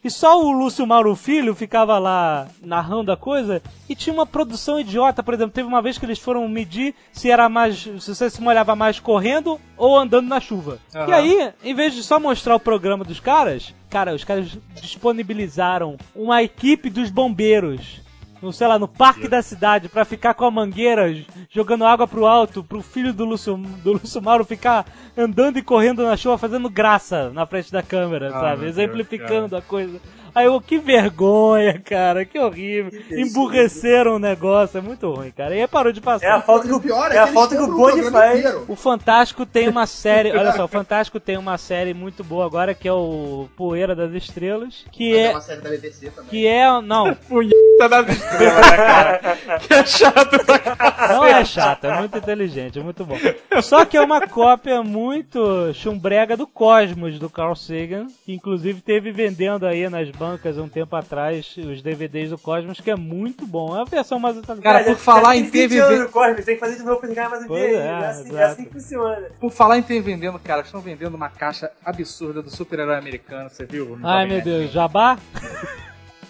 E 0.08 0.10
só 0.10 0.42
o 0.42 0.50
Lúcio 0.50 0.86
Mauro 0.86 1.14
Filho 1.14 1.54
ficava 1.54 1.98
lá 1.98 2.48
narrando 2.62 3.12
a 3.12 3.16
coisa 3.16 3.60
e 3.86 3.94
tinha 3.94 4.14
uma 4.14 4.24
produção 4.24 4.80
idiota. 4.80 5.22
Por 5.22 5.34
exemplo, 5.34 5.52
teve 5.52 5.68
uma 5.68 5.82
vez 5.82 5.98
que 5.98 6.06
eles 6.06 6.18
foram 6.18 6.48
medir 6.48 6.94
se 7.12 7.30
era 7.30 7.46
mais. 7.46 7.76
se 7.76 8.14
você 8.14 8.30
se 8.30 8.40
molhava 8.40 8.74
mais 8.74 8.98
correndo 8.98 9.60
ou 9.76 9.98
andando 9.98 10.26
na 10.26 10.40
chuva. 10.40 10.78
Aham. 10.94 11.10
E 11.10 11.12
aí, 11.12 11.52
em 11.62 11.74
vez 11.74 11.92
de 11.92 12.02
só 12.02 12.18
mostrar 12.18 12.56
o 12.56 12.60
programa 12.60 13.04
dos 13.04 13.20
caras, 13.20 13.74
cara, 13.90 14.14
os 14.14 14.24
caras 14.24 14.56
disponibilizaram 14.80 15.98
uma 16.16 16.42
equipe 16.42 16.88
dos 16.88 17.10
bombeiros 17.10 18.00
no, 18.42 18.52
sei 18.52 18.66
lá, 18.66 18.78
no 18.78 18.86
parque 18.88 19.26
da 19.28 19.42
cidade 19.42 19.88
pra 19.88 20.04
ficar 20.04 20.34
com 20.34 20.44
a 20.44 20.50
mangueira 20.50 21.14
jogando 21.50 21.84
água 21.84 22.06
pro 22.06 22.26
alto, 22.26 22.62
pro 22.62 22.80
filho 22.82 23.12
do 23.12 23.24
Lúcio, 23.24 23.56
do 23.56 23.92
Lúcio 23.92 24.22
Mauro 24.22 24.44
ficar 24.44 24.86
andando 25.16 25.58
e 25.58 25.62
correndo 25.62 26.02
na 26.04 26.16
chuva 26.16 26.38
fazendo 26.38 26.70
graça 26.70 27.30
na 27.30 27.44
frente 27.46 27.72
da 27.72 27.82
câmera, 27.82 28.28
Ah, 28.28 28.32
sabe? 28.32 28.48
meu 28.50 28.58
Deus, 28.60 28.68
Exemplificando 28.76 29.56
a 29.56 29.62
coisa. 29.62 30.00
Aí 30.38 30.46
eu, 30.46 30.60
que 30.60 30.78
vergonha, 30.78 31.80
cara, 31.84 32.24
que 32.24 32.38
horrível. 32.38 32.92
Emburreceram 33.10 34.14
o 34.14 34.18
negócio, 34.20 34.78
é 34.78 34.80
muito 34.80 35.12
ruim, 35.12 35.32
cara. 35.32 35.52
E 35.52 35.60
aí 35.60 35.66
parou 35.66 35.92
de 35.92 36.00
passar. 36.00 36.26
É 36.26 36.30
a 36.30 36.40
falta 36.40 36.68
que 36.68 36.72
o 36.72 36.80
pior 36.80 37.10
é, 37.10 37.16
é 37.16 37.18
a 37.18 37.26
que 37.26 37.32
falta 37.32 37.56
que 37.56 37.62
o 37.62 37.66
Boni 37.76 38.08
faz. 38.08 38.44
O 38.68 38.76
Fantástico 38.76 39.44
tem 39.44 39.68
uma 39.68 39.84
série, 39.88 40.30
olha 40.30 40.52
só, 40.52 40.64
o 40.64 40.68
Fantástico 40.68 41.18
tem 41.18 41.36
uma 41.36 41.58
série 41.58 41.92
muito 41.92 42.22
boa 42.22 42.46
agora 42.46 42.72
que 42.72 42.86
é 42.86 42.92
o 42.92 43.48
Poeira 43.56 43.96
das 43.96 44.12
Estrelas, 44.12 44.84
que 44.92 45.10
Mas 45.10 45.18
é 45.18 45.24
é 45.24 45.30
uma 45.30 45.40
série 45.40 45.60
da 45.60 45.70
BBC 45.70 46.10
também. 46.10 46.30
que 46.30 46.46
é, 46.46 46.80
não, 46.82 47.12
Punheta 47.28 47.88
das 47.88 48.08
estrelas, 48.08 48.70
né, 48.70 48.76
cara? 48.76 49.38
Que 49.58 49.74
é 49.74 49.86
chato 49.86 50.44
pra. 50.44 51.08
Não 51.08 51.24
é 51.24 51.44
chato, 51.44 51.84
é 51.84 51.98
muito 51.98 52.16
inteligente, 52.16 52.78
é 52.78 52.82
muito 52.82 53.04
bom. 53.04 53.16
Só 53.60 53.84
que 53.84 53.96
é 53.96 54.00
uma 54.00 54.26
cópia 54.28 54.84
muito 54.84 55.72
chumbrega 55.74 56.36
do 56.36 56.46
Cosmos, 56.46 57.18
do 57.18 57.28
Carl 57.28 57.56
Sagan, 57.56 58.06
que 58.24 58.32
inclusive 58.32 58.80
teve 58.80 59.10
vendendo 59.10 59.66
aí 59.66 59.88
nas 59.88 60.08
bancas 60.28 60.58
um 60.58 60.68
tempo 60.68 60.94
atrás 60.94 61.54
os 61.56 61.80
DVDs 61.82 62.30
do 62.30 62.38
Cosmos, 62.38 62.80
que 62.80 62.90
é 62.90 62.96
muito 62.96 63.46
bom. 63.46 63.76
É 63.76 63.80
a 63.80 63.84
versão 63.84 64.18
mais 64.18 64.36
atualizada. 64.36 64.78
Cara, 64.78 64.84
por 64.84 64.96
falar 65.00 65.36
em 65.36 65.48
ter 65.48 65.68
no 65.68 66.08
Cosmos, 66.08 66.44
tem 66.44 66.54
que 66.54 66.60
fazer 66.60 66.76
de 66.76 66.82
novo 66.84 67.00
pra 67.00 67.08
ganhar 67.08 67.30
mais 67.30 67.44
um 67.44 67.46
Pois 67.46 67.60
dinheiro. 67.62 67.82
é, 67.82 67.88
É, 67.88 68.06
assim, 68.06 68.36
é 68.36 68.42
assim 68.44 68.64
que 68.64 68.72
funciona. 68.72 69.28
Por 69.40 69.50
falar 69.50 69.78
em 69.78 69.82
ter 69.82 70.00
vendendo, 70.00 70.38
cara, 70.38 70.62
estão 70.62 70.80
vendendo 70.80 71.14
uma 71.14 71.28
caixa 71.28 71.70
absurda 71.84 72.42
do 72.42 72.50
super-herói 72.50 72.96
americano, 72.96 73.48
você 73.48 73.64
viu? 73.64 73.96
No 73.96 74.06
Ai 74.06 74.26
meu? 74.26 74.42
Deus, 74.42 74.70
Jabá? 74.70 75.18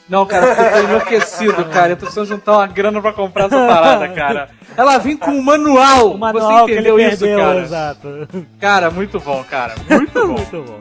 Não, 0.09 0.25
cara, 0.25 0.47
eu 0.47 0.73
tô 0.73 0.89
enlouquecido, 0.89 1.65
cara. 1.69 1.93
Eu 1.93 1.97
tô 1.97 2.07
precisando 2.07 2.29
juntar 2.29 2.53
uma 2.53 2.67
grana 2.67 3.01
pra 3.03 3.13
comprar 3.13 3.45
essa 3.45 3.67
parada, 3.67 4.09
cara. 4.09 4.49
Ela 4.77 4.97
vem 4.97 5.17
com 5.17 5.33
um 5.33 5.43
manual. 5.43 6.13
O 6.13 6.19
manual 6.19 6.61
Você 6.61 6.65
que 6.65 6.71
ele 6.71 6.81
entendeu 6.89 6.99
isso, 6.99 7.19
perdeu, 7.25 7.39
cara? 7.39 7.61
exato. 7.61 8.29
Cara, 8.59 8.91
muito 8.91 9.21
bom, 9.21 9.45
cara. 9.45 9.75
Muito 9.91 10.13
bom. 10.27 10.27
Muito 10.35 10.63
bom. 10.63 10.81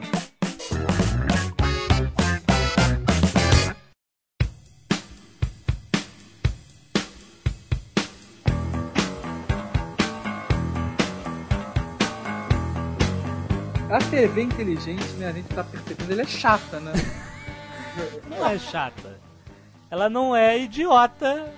A 13.89 14.00
TV 14.00 14.41
inteligente, 14.41 15.08
né, 15.13 15.30
a 15.30 15.32
gente 15.32 15.47
tá 15.47 15.63
percebendo, 15.63 16.12
ela 16.12 16.21
é 16.21 16.26
chata, 16.26 16.80
né? 16.80 16.91
Não 18.30 18.45
é 18.47 18.58
chata. 18.60 19.17
Ela 19.89 20.10
não 20.10 20.36
é 20.36 20.60
idiota 20.60 21.50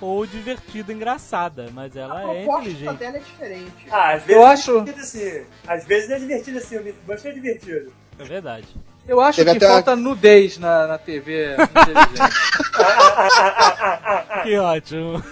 ou 0.00 0.26
divertida, 0.26 0.92
engraçada, 0.92 1.68
mas 1.74 1.94
ela 1.94 2.18
a 2.18 2.22
é 2.22 2.24
proposta 2.44 2.70
inteligente. 2.70 2.96
dela 2.98 3.16
é 3.18 3.20
diferente. 3.20 3.86
Ah, 3.90 4.12
às 4.14 4.22
vezes 4.22 4.42
Eu 4.42 4.48
é 4.48 4.52
acho- 4.52 4.72
divertido 4.84 5.00
assim. 5.00 5.44
Às 5.68 5.84
vezes 5.84 6.10
é 6.10 6.18
divertido 6.18 6.58
assim, 6.58 6.76
o 6.78 6.82
Mythbusters 6.84 7.26
é 7.26 7.32
divertido. 7.38 7.92
É 8.18 8.24
verdade. 8.24 8.66
Eu 9.06 9.20
acho 9.20 9.36
Teve 9.44 9.50
que 9.50 9.56
até 9.58 9.66
a- 9.66 9.72
falta 9.74 9.94
nudez 9.94 10.56
na, 10.58 10.86
na 10.86 10.98
TV 10.98 11.54
inteligente. 11.54 12.32
Que 14.42 14.58
ótimo. 14.58 15.22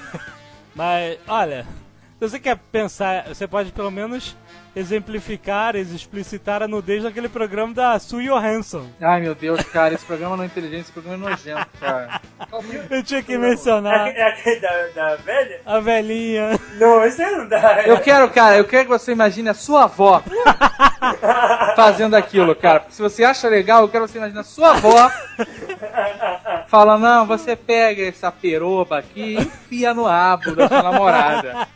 Mas, 0.74 1.18
olha, 1.26 1.64
se 2.18 2.28
você 2.28 2.38
quer 2.38 2.58
pensar, 2.70 3.26
você 3.28 3.48
pode 3.48 3.72
pelo 3.72 3.90
menos 3.90 4.36
exemplificar, 4.78 5.74
explicitar 5.76 6.62
a 6.62 6.68
nudez 6.68 7.02
daquele 7.02 7.28
programa 7.28 7.74
da 7.74 7.98
Sue 7.98 8.26
Johansson. 8.28 8.86
Ai 9.00 9.20
meu 9.20 9.34
Deus, 9.34 9.60
cara, 9.64 9.94
esse 9.94 10.04
programa 10.06 10.36
não 10.36 10.44
é 10.44 10.46
inteligente, 10.46 10.82
esse 10.82 10.92
programa 10.92 11.26
é 11.26 11.30
nojento, 11.30 11.66
cara. 11.80 12.20
Eu 12.90 13.02
tinha 13.02 13.22
que 13.22 13.34
É, 13.34 13.38
mencionar 13.38 14.08
é 14.08 14.22
aquele 14.22 14.60
da, 14.60 14.86
da 14.94 15.16
velha? 15.16 15.60
a 15.66 15.80
velhinha. 15.80 16.58
Não, 16.78 17.04
esse 17.04 17.20
aí 17.22 17.36
não 17.36 17.48
dá. 17.48 17.82
Eu 17.84 17.98
quero, 18.00 18.28
cara, 18.30 18.56
eu 18.56 18.64
quero 18.64 18.84
que 18.84 18.90
você 18.90 19.12
imagine 19.12 19.48
a 19.48 19.54
sua 19.54 19.84
avó 19.84 20.22
fazendo 21.74 22.14
aquilo, 22.14 22.54
cara. 22.54 22.80
Porque 22.80 22.94
se 22.94 23.02
você 23.02 23.24
acha 23.24 23.48
legal, 23.48 23.82
eu 23.82 23.88
quero 23.88 24.04
que 24.06 24.12
você 24.12 24.18
imagine 24.18 24.40
a 24.40 24.44
sua 24.44 24.70
avó 24.70 25.10
falando, 26.68 27.02
não, 27.02 27.26
você 27.26 27.56
pega 27.56 28.02
essa 28.06 28.30
peroba 28.30 28.98
aqui 28.98 29.20
e 29.20 29.40
enfia 29.40 29.92
no 29.94 30.04
rabo 30.04 30.54
da 30.54 30.68
sua 30.68 30.82
namorada. 30.82 31.66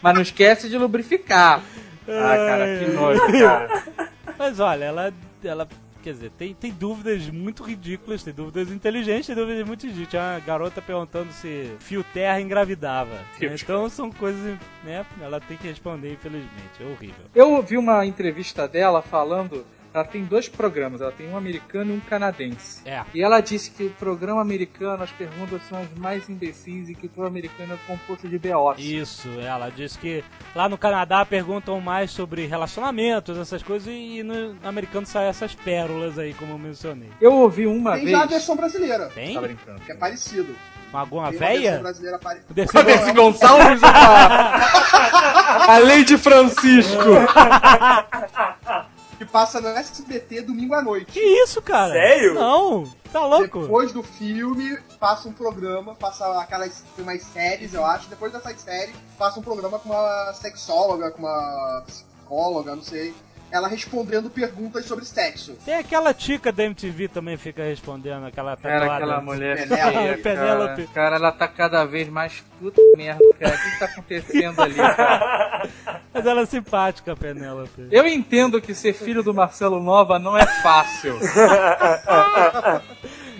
Mas 0.00 0.14
não 0.14 0.22
esquece 0.22 0.68
de 0.68 0.78
lubrificar. 0.78 1.60
Ah, 2.08 2.36
cara, 2.36 2.78
que 2.78 2.90
nojo, 2.90 3.20
cara. 3.26 3.84
Mas 4.38 4.60
olha, 4.60 4.84
ela, 4.84 5.14
ela 5.42 5.68
quer 6.02 6.12
dizer, 6.12 6.30
tem, 6.38 6.54
tem 6.54 6.70
dúvidas 6.70 7.28
muito 7.28 7.64
ridículas, 7.64 8.22
tem 8.22 8.32
dúvidas 8.32 8.70
inteligentes, 8.70 9.26
tem 9.26 9.34
dúvidas 9.34 9.66
muito 9.66 9.82
ridículas. 9.86 10.10
Tinha 10.10 10.22
uma 10.22 10.38
garota 10.38 10.80
perguntando 10.80 11.32
se 11.32 11.72
fio 11.80 12.04
terra 12.14 12.40
engravidava. 12.40 13.18
Fio 13.36 13.52
Então 13.52 13.88
são 13.88 14.12
coisas, 14.12 14.56
né? 14.84 15.04
Ela 15.20 15.40
tem 15.40 15.56
que 15.56 15.66
responder, 15.66 16.12
infelizmente. 16.12 16.80
É 16.80 16.84
horrível. 16.84 17.24
Eu 17.34 17.50
ouvi 17.52 17.76
uma 17.76 18.06
entrevista 18.06 18.68
dela 18.68 19.02
falando. 19.02 19.66
Ela 19.96 20.04
tem 20.04 20.24
dois 20.24 20.46
programas, 20.46 21.00
ela 21.00 21.10
tem 21.10 21.26
um 21.26 21.38
americano 21.38 21.90
e 21.90 21.96
um 21.96 22.00
canadense. 22.00 22.82
É. 22.84 23.02
E 23.14 23.22
ela 23.22 23.40
disse 23.40 23.70
que 23.70 23.84
o 23.84 23.90
programa 23.92 24.42
americano, 24.42 25.02
as 25.02 25.10
perguntas 25.10 25.62
são 25.70 25.80
as 25.80 25.88
mais 25.96 26.28
imbecis 26.28 26.90
e 26.90 26.94
que 26.94 27.06
o 27.06 27.08
programa 27.08 27.38
americano 27.38 27.72
é 27.72 27.78
composto 27.86 28.28
de 28.28 28.38
BOs. 28.38 28.78
Isso, 28.78 29.26
ela 29.40 29.70
disse 29.70 29.98
que 29.98 30.22
lá 30.54 30.68
no 30.68 30.76
Canadá 30.76 31.24
perguntam 31.24 31.80
mais 31.80 32.10
sobre 32.10 32.44
relacionamentos, 32.44 33.38
essas 33.38 33.62
coisas, 33.62 33.88
e 33.90 34.22
no 34.22 34.54
americano 34.62 35.06
saem 35.06 35.28
essas 35.28 35.54
pérolas 35.54 36.18
aí, 36.18 36.34
como 36.34 36.52
eu 36.52 36.58
mencionei. 36.58 37.08
Eu 37.18 37.32
ouvi 37.32 37.66
uma 37.66 37.92
Tem 37.94 38.04
vez. 38.04 38.18
já 38.18 38.22
a 38.24 38.26
versão 38.26 38.54
brasileira, 38.54 39.06
Tem? 39.14 39.32
Tá 39.34 39.40
brincando. 39.40 39.80
que 39.80 39.92
é 39.92 39.94
parecido. 39.94 40.54
Alguma 40.92 41.30
Tem 41.30 41.38
uma 41.38 41.46
versão 41.46 41.62
véia? 41.62 41.78
brasileira 41.80 42.18
pare- 42.18 42.40
O 42.48 42.54
Dercy 42.54 42.82
Desse 42.84 43.12
Gonçalves 43.12 43.82
ou 43.82 43.88
a... 43.88 45.72
a 45.74 45.78
Lady 45.78 46.16
Francisco? 46.16 46.96
que 49.16 49.24
passa 49.24 49.60
no 49.60 49.68
SBT 49.68 50.42
domingo 50.42 50.74
à 50.74 50.82
noite. 50.82 51.12
Que 51.12 51.20
isso, 51.20 51.60
cara? 51.62 51.92
Sério? 51.92 52.34
Não, 52.34 52.84
tá 53.12 53.24
louco? 53.26 53.62
Depois 53.62 53.92
do 53.92 54.02
filme, 54.02 54.78
passa 55.00 55.28
um 55.28 55.32
programa, 55.32 55.94
passa 55.94 56.40
aquelas 56.40 56.84
tem 56.94 57.02
umas 57.02 57.22
séries, 57.22 57.74
eu 57.74 57.84
acho. 57.84 58.08
Depois 58.08 58.32
dessas 58.32 58.60
séries, 58.60 58.94
passa 59.18 59.40
um 59.40 59.42
programa 59.42 59.78
com 59.78 59.88
uma 59.90 60.32
sexóloga, 60.34 61.10
com 61.10 61.20
uma 61.20 61.84
psicóloga, 61.86 62.76
não 62.76 62.82
sei. 62.82 63.14
Ela 63.50 63.68
respondendo 63.68 64.28
perguntas 64.28 64.84
sobre 64.86 65.04
sexo. 65.04 65.56
Tem 65.64 65.74
aquela 65.74 66.12
tica 66.12 66.50
da 66.50 66.64
MTV 66.64 67.08
também 67.08 67.36
fica 67.36 67.62
respondendo, 67.62 68.26
aquela 68.26 68.56
Cara, 68.56 68.80
tatuada. 68.80 68.94
aquela 69.04 69.20
mulher 69.20 69.68
Penélope. 69.68 70.22
Penélope. 70.22 70.82
cara. 70.88 70.94
Cara, 70.94 71.16
ela 71.16 71.32
tá 71.32 71.46
cada 71.48 71.84
vez 71.84 72.08
mais 72.08 72.42
puta 72.58 72.82
merda, 72.96 73.20
cara. 73.38 73.54
O 73.54 73.58
que, 73.58 73.70
que 73.70 73.78
tá 73.78 73.84
acontecendo 73.86 74.60
ali, 74.60 74.74
cara? 74.74 75.68
Mas 76.12 76.26
ela 76.26 76.40
é 76.40 76.46
simpática, 76.46 77.12
a 77.12 77.16
Penélope. 77.16 77.86
Eu 77.90 78.06
entendo 78.06 78.60
que 78.60 78.74
ser 78.74 78.92
filho 78.94 79.22
do 79.22 79.32
Marcelo 79.32 79.80
Nova 79.82 80.18
não 80.18 80.36
é 80.36 80.44
fácil. 80.62 81.16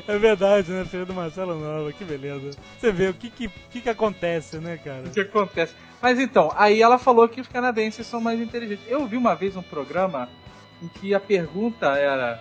É 0.08 0.18
verdade, 0.18 0.70
né? 0.70 0.84
Filho 0.84 1.04
do 1.04 1.14
Marcelo 1.14 1.58
Nova, 1.58 1.92
que 1.92 2.04
beleza. 2.04 2.50
Você 2.78 2.92
vê 2.92 3.08
o 3.08 3.14
que 3.14 3.28
que, 3.28 3.48
que, 3.70 3.80
que 3.80 3.88
acontece, 3.88 4.58
né, 4.58 4.78
cara? 4.82 5.04
O 5.06 5.10
que 5.10 5.20
acontece? 5.20 5.74
Mas 6.00 6.18
então, 6.20 6.52
aí 6.56 6.80
ela 6.80 6.98
falou 6.98 7.28
que 7.28 7.40
os 7.40 7.48
canadenses 7.48 8.06
são 8.06 8.20
mais 8.20 8.40
inteligentes. 8.40 8.84
Eu 8.88 9.06
vi 9.06 9.16
uma 9.16 9.34
vez 9.34 9.56
um 9.56 9.62
programa 9.62 10.28
em 10.82 10.88
que 10.88 11.14
a 11.14 11.20
pergunta 11.20 11.86
era 11.96 12.40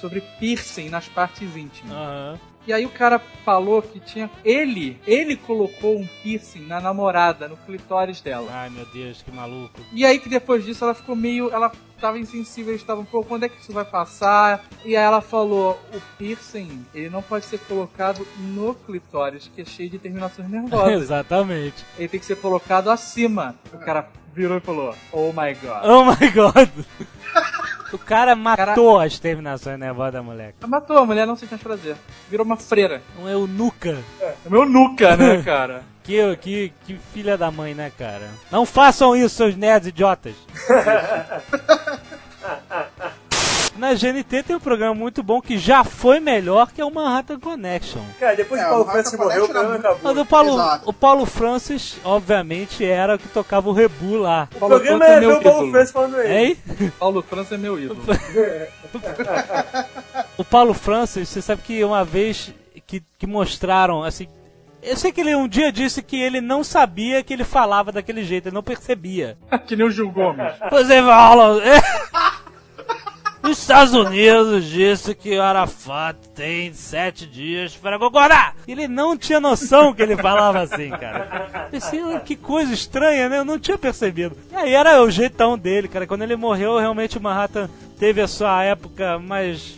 sobre 0.00 0.20
piercing 0.38 0.88
nas 0.88 1.08
partes 1.08 1.56
íntimas. 1.56 1.92
Aham. 1.92 2.38
E 2.66 2.72
aí 2.72 2.86
o 2.86 2.90
cara 2.90 3.18
falou 3.44 3.82
que 3.82 4.00
tinha. 4.00 4.30
Ele, 4.42 4.98
ele 5.06 5.36
colocou 5.36 5.98
um 5.98 6.06
piercing 6.22 6.64
na 6.66 6.80
namorada, 6.80 7.46
no 7.46 7.58
clitóris 7.58 8.22
dela. 8.22 8.50
Ai, 8.50 8.70
meu 8.70 8.86
Deus, 8.86 9.20
que 9.20 9.30
maluco. 9.30 9.78
E 9.92 10.04
aí 10.04 10.18
que 10.18 10.30
depois 10.30 10.64
disso 10.64 10.82
ela 10.82 10.94
ficou 10.94 11.14
meio. 11.14 11.50
Ela 11.52 11.70
tava 12.04 12.18
insensível, 12.18 12.72
eles 12.72 12.82
estavam, 12.82 13.02
pô, 13.02 13.24
quando 13.24 13.44
é 13.44 13.48
que 13.48 13.58
isso 13.58 13.72
vai 13.72 13.84
passar? 13.84 14.62
E 14.84 14.94
aí 14.94 15.02
ela 15.02 15.22
falou, 15.22 15.80
o 15.90 15.98
piercing, 16.18 16.84
ele 16.94 17.08
não 17.08 17.22
pode 17.22 17.46
ser 17.46 17.58
colocado 17.60 18.26
no 18.36 18.74
clitóris, 18.74 19.50
que 19.54 19.62
é 19.62 19.64
cheio 19.64 19.88
de 19.88 19.98
terminações 19.98 20.50
nervosas. 20.50 21.00
Exatamente. 21.00 21.82
ele 21.96 22.08
tem 22.08 22.20
que 22.20 22.26
ser 22.26 22.36
colocado 22.36 22.90
acima. 22.90 23.54
O 23.72 23.78
cara 23.78 24.06
virou 24.34 24.58
e 24.58 24.60
falou, 24.60 24.94
oh 25.12 25.28
my 25.28 25.54
god. 25.54 25.84
Oh 25.84 26.04
my 26.04 26.30
god. 26.30 26.68
O 27.90 27.98
cara 27.98 28.34
matou 28.34 28.98
as 28.98 29.18
terminações 29.18 29.78
nervosas 29.78 30.14
da 30.14 30.22
moleque. 30.22 30.66
Matou 30.66 30.98
a 30.98 31.06
mulher, 31.06 31.26
não 31.26 31.36
se 31.36 31.46
faz 31.46 31.62
prazer. 31.62 31.96
Virou 32.28 32.44
uma 32.44 32.56
freira. 32.56 33.00
Um 33.18 33.28
eunuca. 33.28 34.02
É 34.20 34.34
meu 34.50 34.66
nuca, 34.66 35.16
né, 35.16 35.40
cara? 35.46 35.84
Que, 36.02 36.36
que, 36.36 36.72
que 36.84 36.98
filha 37.14 37.38
da 37.38 37.50
mãe, 37.50 37.72
né, 37.72 37.90
cara? 37.96 38.28
Não 38.50 38.66
façam 38.66 39.16
isso, 39.16 39.36
seus 39.36 39.56
nerds 39.56 39.88
idiotas. 39.88 40.34
Na 43.76 43.92
GNT 43.92 44.42
tem 44.44 44.54
um 44.56 44.60
programa 44.60 44.94
muito 44.94 45.22
bom 45.22 45.40
que 45.40 45.58
já 45.58 45.82
foi 45.82 46.20
melhor, 46.20 46.70
que 46.70 46.80
é 46.80 46.84
o 46.84 46.90
Manhattan 46.94 47.40
Connection. 47.40 48.00
Cara, 48.20 48.36
depois 48.36 48.60
É, 48.60 48.64
que 48.64 48.70
o 48.70 48.72
Paulo 48.72 48.90
Francis 48.90 49.18
morreu, 49.18 49.44
o 49.44 49.48
programa 49.48 49.74
acabou. 49.76 49.98
Mas 50.02 50.18
o 50.18 50.24
Paulo, 50.24 50.52
Exato. 50.54 50.90
o 50.90 50.92
Paulo 50.92 51.26
Francis, 51.26 51.96
obviamente, 52.04 52.84
era 52.84 53.16
o 53.16 53.18
que 53.18 53.26
tocava 53.28 53.68
o 53.68 53.72
Rebu 53.72 54.16
lá. 54.16 54.48
O 54.54 54.58
Paulo 54.60 54.74
programa 54.76 55.04
Francis 55.04 55.22
é 55.22 55.24
é 55.24 55.28
meu 55.28 55.38
o 55.38 55.42
Paulo 55.42 55.58
ídolo. 55.58 55.72
Francis 55.72 55.92
falando 55.92 56.20
ele. 56.20 56.34
Hein? 56.34 56.90
Paulo 56.98 57.22
França 57.22 57.54
é 57.54 57.58
meu 57.58 57.80
ídolo. 57.80 58.00
O 60.36 60.44
Paulo 60.44 60.74
Francis, 60.74 61.28
você 61.28 61.40
sabe 61.42 61.62
que 61.62 61.82
uma 61.84 62.04
vez 62.04 62.52
que, 62.86 63.02
que 63.18 63.26
mostraram, 63.26 64.02
assim. 64.04 64.28
Eu 64.82 64.96
sei 64.96 65.10
que 65.12 65.20
ele 65.20 65.34
um 65.34 65.48
dia 65.48 65.72
disse 65.72 66.02
que 66.02 66.20
ele 66.20 66.40
não 66.40 66.62
sabia 66.62 67.22
que 67.22 67.32
ele 67.32 67.44
falava 67.44 67.90
daquele 67.90 68.22
jeito, 68.24 68.48
ele 68.48 68.54
não 68.54 68.62
percebia. 68.62 69.38
que 69.66 69.74
nem 69.76 69.86
o 69.86 69.90
Gil 69.90 70.10
Gomes. 70.10 70.52
Você 70.70 71.02
fala. 71.02 71.60
Os 73.44 73.58
Estados 73.58 73.92
Unidos 73.92 74.64
disse 74.64 75.14
que 75.14 75.38
Arafat 75.38 76.16
tem 76.34 76.72
sete 76.72 77.26
dias 77.26 77.76
para 77.76 77.98
concordar. 77.98 78.56
Ele 78.66 78.88
não 78.88 79.16
tinha 79.16 79.38
noção 79.38 79.92
que 79.92 80.02
ele 80.02 80.16
falava 80.16 80.60
assim, 80.60 80.90
cara. 80.90 81.68
Pensei, 81.70 82.00
"Ah, 82.00 82.20
que 82.20 82.36
coisa 82.36 82.72
estranha, 82.72 83.28
né? 83.28 83.38
Eu 83.38 83.44
não 83.44 83.58
tinha 83.58 83.76
percebido. 83.76 84.36
E 84.50 84.56
aí 84.56 84.72
era 84.74 85.02
o 85.02 85.10
jeitão 85.10 85.58
dele, 85.58 85.88
cara. 85.88 86.06
Quando 86.06 86.22
ele 86.22 86.36
morreu, 86.36 86.78
realmente 86.78 87.18
o 87.18 87.20
Manhattan 87.20 87.68
teve 87.98 88.20
a 88.22 88.28
sua 88.28 88.62
época 88.64 89.18
mais. 89.18 89.76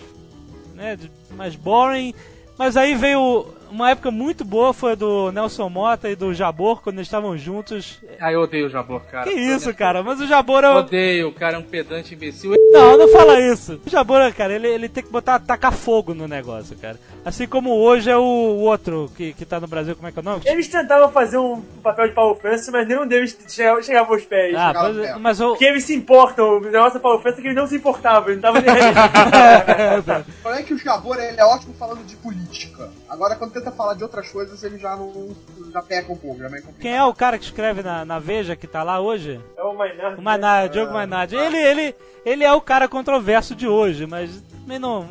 né, 0.74 0.96
mais 1.36 1.56
boring. 1.56 2.14
Mas 2.58 2.76
aí 2.76 2.94
veio 2.94 3.46
uma 3.70 3.90
época 3.90 4.10
muito 4.10 4.44
boa, 4.44 4.72
foi 4.72 4.92
a 4.92 4.94
do 4.94 5.30
Nelson 5.32 5.68
Mota 5.68 6.08
e 6.08 6.16
do 6.16 6.32
Jabor, 6.34 6.82
quando 6.82 6.96
eles 6.96 7.06
estavam 7.06 7.36
juntos. 7.36 8.00
Ah, 8.20 8.32
eu 8.32 8.40
odeio 8.40 8.66
o 8.66 8.70
Jabor, 8.70 9.02
cara. 9.02 9.24
Que 9.24 9.38
isso, 9.38 9.72
cara? 9.74 10.02
Mas 10.02 10.20
o 10.20 10.26
Jabor 10.26 10.64
é 10.64 10.70
o... 10.70 10.76
Odeio, 10.78 11.28
o 11.28 11.32
cara 11.32 11.56
é 11.56 11.58
um 11.58 11.62
pedante 11.62 12.14
imbecil. 12.14 12.52
Não, 12.72 12.96
não 12.96 13.08
fala 13.08 13.40
isso. 13.40 13.80
O 13.86 13.90
Jabora, 13.90 14.32
cara, 14.32 14.54
ele, 14.54 14.68
ele 14.68 14.88
tem 14.88 15.02
que 15.02 15.10
botar, 15.10 15.38
tacar 15.38 15.72
fogo 15.72 16.14
no 16.14 16.26
negócio, 16.26 16.76
cara. 16.76 16.98
Assim 17.24 17.46
como 17.46 17.70
hoje 17.74 18.10
é 18.10 18.16
o, 18.16 18.22
o 18.22 18.60
outro 18.60 19.10
que, 19.16 19.32
que 19.32 19.44
tá 19.44 19.58
no 19.58 19.66
Brasil, 19.66 19.96
como 19.96 20.08
é 20.08 20.12
que 20.12 20.18
é 20.18 20.22
o 20.22 20.24
nome? 20.24 20.42
Eles 20.44 20.68
tentavam 20.68 21.10
fazer 21.10 21.38
um 21.38 21.60
papel 21.82 22.08
de 22.08 22.14
Paulo 22.14 22.34
Francis, 22.36 22.68
mas 22.68 22.86
nenhum 22.86 23.06
deles 23.06 23.36
chegava, 23.48 23.82
chegava 23.82 24.12
aos 24.12 24.24
pés. 24.24 24.54
Ah, 24.56 24.72
mas, 24.72 25.20
mas 25.20 25.40
o... 25.40 25.50
Porque 25.50 25.64
eles 25.64 25.84
se 25.84 25.94
importam, 25.94 26.58
o 26.58 26.60
negócio 26.60 26.98
do 26.98 27.02
Paulo 27.02 27.20
Francis 27.20 27.38
é 27.38 27.42
que 27.42 27.48
eles 27.48 27.56
não 27.56 27.66
se 27.66 27.76
importavam, 27.76 28.30
eles 28.30 28.42
não 28.42 28.56
estavam 28.56 28.74
nem 28.74 28.84
aí. 28.84 30.24
Falei 30.42 30.64
que 30.64 30.74
o 30.74 30.78
Jabor 30.78 31.18
ele 31.18 31.40
é 31.40 31.44
ótimo 31.44 31.74
falando 31.74 32.04
de 32.04 32.16
política. 32.16 32.90
Agora, 33.08 33.36
quando 33.36 33.52
tenta 33.52 33.70
falar 33.70 33.94
de 33.94 34.02
outras 34.02 34.28
coisas, 34.28 34.62
ele 34.62 34.78
já 34.78 34.96
não. 34.96 35.34
já 35.72 35.80
peca 35.82 36.12
um 36.12 36.16
pouco, 36.16 36.38
já 36.38 36.46
é 36.46 36.48
meio 36.48 36.62
complicado. 36.62 36.82
Quem 36.82 36.96
é 36.96 37.04
o 37.04 37.14
cara 37.14 37.38
que 37.38 37.44
escreve 37.44 37.82
na, 37.82 38.04
na 38.04 38.18
Veja, 38.18 38.56
que 38.56 38.66
tá 38.66 38.82
lá 38.82 39.00
hoje? 39.00 39.40
É 39.56 39.62
o 39.62 39.74
Maynard. 39.74 40.18
O 40.20 40.22
Maynard, 40.22 40.72
Diogo 40.72 40.92
Maynard. 40.92 41.34
Ele, 41.36 41.56
ele, 41.56 41.94
ele 42.24 42.44
é 42.44 42.52
o 42.52 42.60
cara 42.60 42.88
controverso 42.88 43.54
de 43.54 43.68
hoje, 43.68 44.06
mas 44.06 44.42
também 44.60 44.78
não... 44.78 45.08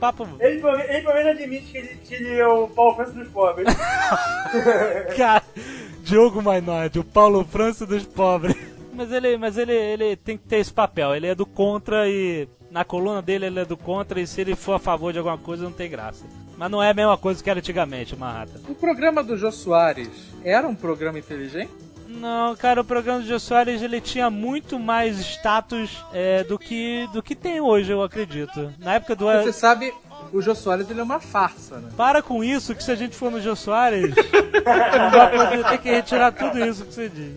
Papo... 0.00 0.28
Ele, 0.40 0.60
pelo 0.60 0.76
menos- 0.76 0.90
ele 0.90 1.00
pelo 1.02 1.14
menos 1.14 1.30
admite 1.30 1.72
que 1.72 1.78
ele, 1.78 1.88
que 2.04 2.14
ele 2.14 2.34
é 2.38 2.46
o 2.46 2.68
Paulo 2.68 2.96
Francis 2.96 3.14
dos 3.14 3.28
pobres. 3.28 3.66
Cara, 5.16 5.42
Diogo 6.02 6.42
Maynard, 6.42 6.98
o 6.98 7.04
Paulo 7.04 7.44
França 7.44 7.86
dos 7.86 8.04
pobres. 8.04 8.54
Mas 8.92 9.10
ele, 9.12 9.36
mas 9.36 9.56
ele, 9.56 9.72
ele 9.72 10.16
tem 10.16 10.36
que 10.36 10.44
ter 10.44 10.56
esse 10.56 10.72
papel. 10.72 11.14
Ele 11.14 11.26
é 11.26 11.34
do 11.34 11.46
contra 11.46 12.08
e 12.08 12.48
na 12.70 12.84
coluna 12.84 13.22
dele 13.22 13.46
ele 13.46 13.60
é 13.60 13.64
do 13.64 13.76
contra 13.76 14.20
e 14.20 14.26
se 14.26 14.40
ele 14.40 14.54
for 14.54 14.74
a 14.74 14.78
favor 14.78 15.12
de 15.12 15.18
alguma 15.18 15.38
coisa 15.38 15.64
não 15.64 15.72
tem 15.72 15.90
graça. 15.90 16.24
Mas 16.56 16.70
não 16.70 16.82
é 16.82 16.90
a 16.90 16.94
mesma 16.94 17.16
coisa 17.18 17.42
que 17.42 17.50
era 17.50 17.58
antigamente, 17.58 18.14
o 18.14 18.18
Manhattan. 18.18 18.60
O 18.68 18.74
programa 18.74 19.22
do 19.22 19.36
Jô 19.36 19.52
Soares 19.52 20.08
era 20.42 20.66
um 20.66 20.74
programa 20.74 21.18
inteligente? 21.18 21.70
Não, 22.08 22.56
cara, 22.56 22.80
o 22.80 22.84
programa 22.84 23.20
do 23.20 23.26
Jô 23.26 23.38
Soares 23.38 23.82
ele 23.82 24.00
tinha 24.00 24.30
muito 24.30 24.78
mais 24.78 25.18
status 25.18 26.04
é, 26.12 26.44
do 26.44 26.58
que 26.58 27.06
do 27.12 27.22
que 27.22 27.34
tem 27.34 27.60
hoje, 27.60 27.92
eu 27.92 28.02
acredito. 28.02 28.72
Na 28.78 28.94
época 28.94 29.14
do 29.14 29.26
Você 29.26 29.52
sabe, 29.52 29.92
o 30.32 30.40
Jô 30.40 30.54
Soares 30.54 30.88
ele 30.88 31.00
é 31.00 31.02
uma 31.02 31.20
farsa, 31.20 31.78
né? 31.78 31.90
Para 31.96 32.22
com 32.22 32.42
isso, 32.42 32.74
que 32.74 32.82
se 32.82 32.90
a 32.90 32.94
gente 32.94 33.14
for 33.16 33.30
no 33.30 33.40
Jô 33.40 33.54
Soares, 33.54 34.14
vai 34.64 35.30
poder 35.30 35.64
ter 35.68 35.78
que 35.78 35.90
retirar 35.90 36.32
tudo 36.32 36.64
isso 36.64 36.84
que 36.86 36.94
você 36.94 37.08
diz. 37.08 37.34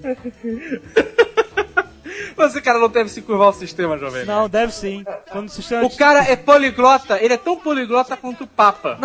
Mas 2.38 2.52
esse 2.52 2.62
cara 2.62 2.80
não 2.80 2.88
deve 2.88 3.10
se 3.10 3.22
curvar 3.22 3.48
ao 3.48 3.54
sistema, 3.54 3.98
jovem. 3.98 4.26
Não, 4.26 4.48
deve 4.48 4.74
sim. 4.74 5.04
Quando 5.32 5.48
o 5.48 5.52
sistema 5.52 5.86
O 5.86 5.96
cara 5.96 6.24
é 6.24 6.36
poliglota, 6.36 7.18
ele 7.22 7.34
é 7.34 7.38
tão 7.38 7.58
poliglota 7.58 8.18
quanto 8.18 8.44
o 8.44 8.48
Papa. 8.48 9.00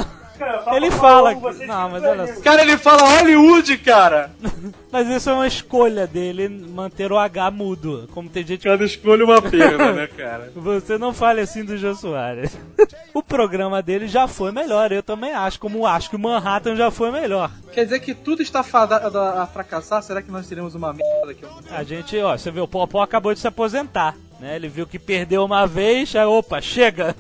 Ele 0.74 0.90
fala 0.90 1.32
não, 1.32 1.90
mas 1.90 2.02
olha 2.02 2.24
amigos. 2.24 2.42
Cara, 2.42 2.62
ele 2.62 2.76
fala 2.76 3.18
Hollywood, 3.18 3.78
cara. 3.78 4.32
Mas 4.90 5.08
isso 5.08 5.28
é 5.28 5.32
uma 5.32 5.46
escolha 5.48 6.06
dele, 6.06 6.48
manter 6.48 7.10
o 7.10 7.18
H 7.18 7.50
mudo. 7.50 8.08
Como 8.14 8.28
tem 8.28 8.46
gente 8.46 8.60
que. 8.60 8.68
Cada 8.68 8.84
escolha 8.84 9.24
uma 9.24 9.42
perda, 9.42 9.92
né, 9.92 10.06
cara? 10.06 10.52
Você 10.54 10.96
não 10.96 11.12
fale 11.12 11.40
assim 11.40 11.64
do 11.64 11.76
Jô 11.76 11.96
Soares. 11.96 12.56
o 13.12 13.20
programa 13.20 13.82
dele 13.82 14.06
já 14.06 14.28
foi 14.28 14.52
melhor, 14.52 14.92
eu 14.92 15.02
também 15.02 15.32
acho. 15.32 15.58
Como 15.58 15.84
acho 15.84 16.08
que 16.08 16.14
o 16.14 16.18
Manhattan 16.18 16.76
já 16.76 16.92
foi 16.92 17.10
melhor. 17.10 17.50
Quer 17.72 17.84
dizer 17.84 17.98
que 17.98 18.14
tudo 18.14 18.40
está 18.40 18.62
fadado 18.62 19.18
a 19.18 19.44
fracassar? 19.48 20.00
Será 20.00 20.22
que 20.22 20.30
nós 20.30 20.46
teremos 20.46 20.76
uma 20.76 20.92
merda 20.92 21.26
daqui 21.26 21.44
a 21.44 21.48
um? 21.48 21.76
A 21.76 21.82
gente, 21.82 22.16
ó, 22.20 22.36
você 22.36 22.52
vê, 22.52 22.60
o 22.60 22.68
Popó 22.68 23.02
acabou 23.02 23.34
de 23.34 23.40
se 23.40 23.48
aposentar. 23.48 24.14
Né? 24.40 24.56
Ele 24.56 24.68
viu 24.68 24.86
que 24.86 24.98
perdeu 24.98 25.44
uma 25.44 25.66
vez, 25.66 26.14
aí, 26.16 26.24
opa, 26.24 26.60
chega! 26.60 27.14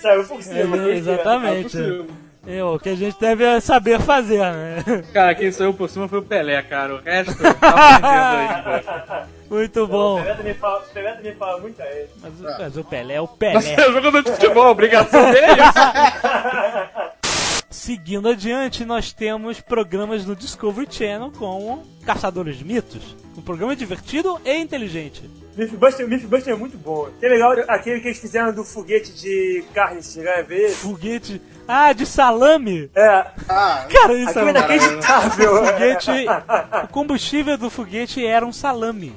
Saiu 0.00 0.24
por 0.24 0.42
cima. 0.42 0.76
É, 0.76 0.96
exatamente. 0.96 1.76
É, 2.44 2.64
o 2.64 2.76
que 2.76 2.88
a 2.88 2.96
gente 2.96 3.16
deve 3.20 3.60
saber 3.60 4.00
fazer, 4.00 4.40
né? 4.40 4.82
Cara, 5.12 5.32
quem 5.32 5.52
saiu 5.52 5.72
por 5.72 5.88
cima 5.88 6.08
foi 6.08 6.18
o 6.18 6.22
Pelé, 6.22 6.60
cara. 6.62 6.96
O 6.96 7.00
resto 7.00 7.36
tá 7.40 7.50
aprendendo 7.50 8.68
ainda. 8.68 9.28
Muito 9.48 9.84
O 9.84 9.86
bom. 9.86 10.16
Pelé 10.20 10.34
também 10.34 10.54
fala, 10.54 10.78
o 10.80 10.92
Pelé 10.92 11.12
também 11.12 11.34
fala 11.36 11.60
muito 11.60 11.80
a 11.80 11.86
ele. 11.86 12.08
Mas, 12.20 12.40
o- 12.40 12.44
mas 12.58 12.76
o 12.76 12.82
Pelé 12.84 13.14
é 13.14 13.20
o 13.20 13.28
Mas 13.40 13.64
Pelé. 13.68 13.74
é 13.88 13.92
jogador 13.92 14.22
de 14.24 14.30
futebol, 14.32 14.66
obrigação 14.72 15.30
dele 15.30 15.46
é 15.46 15.52
isso. 15.52 17.12
Seguindo 17.70 18.28
adiante, 18.28 18.84
nós 18.84 19.12
temos 19.12 19.60
programas 19.60 20.26
no 20.26 20.36
Discovery 20.36 20.86
Channel 20.90 21.32
com 21.38 21.82
Caçadores 22.04 22.56
de 22.58 22.64
Mitos. 22.64 23.16
Um 23.36 23.40
programa 23.42 23.74
divertido 23.74 24.40
e 24.44 24.56
inteligente. 24.56 25.28
Mythbuster, 25.56 26.08
Mythbuster 26.08 26.54
é 26.54 26.56
muito 26.56 26.78
bom. 26.78 27.08
Que 27.20 27.26
é 27.26 27.28
legal 27.28 27.52
aquele 27.68 28.00
que 28.00 28.08
eles 28.08 28.18
fizeram 28.18 28.52
do 28.52 28.64
foguete 28.64 29.12
de 29.12 29.64
carne, 29.74 30.02
se 30.02 30.14
chegar 30.14 30.38
a 30.38 30.42
ver. 30.42 30.70
Foguete. 30.70 31.40
Ah, 31.68 31.92
de 31.92 32.04
salame! 32.06 32.90
É, 32.94 33.26
Ah, 33.48 33.86
Cara, 33.90 34.14
isso 34.14 34.38
é 34.38 34.44
é 34.46 34.50
inacreditável. 34.50 35.64
foguete. 35.66 36.10
O 36.84 36.88
combustível 36.88 37.56
do 37.58 37.70
foguete 37.70 38.24
era 38.26 38.44
um 38.46 38.52
salame. 38.52 39.14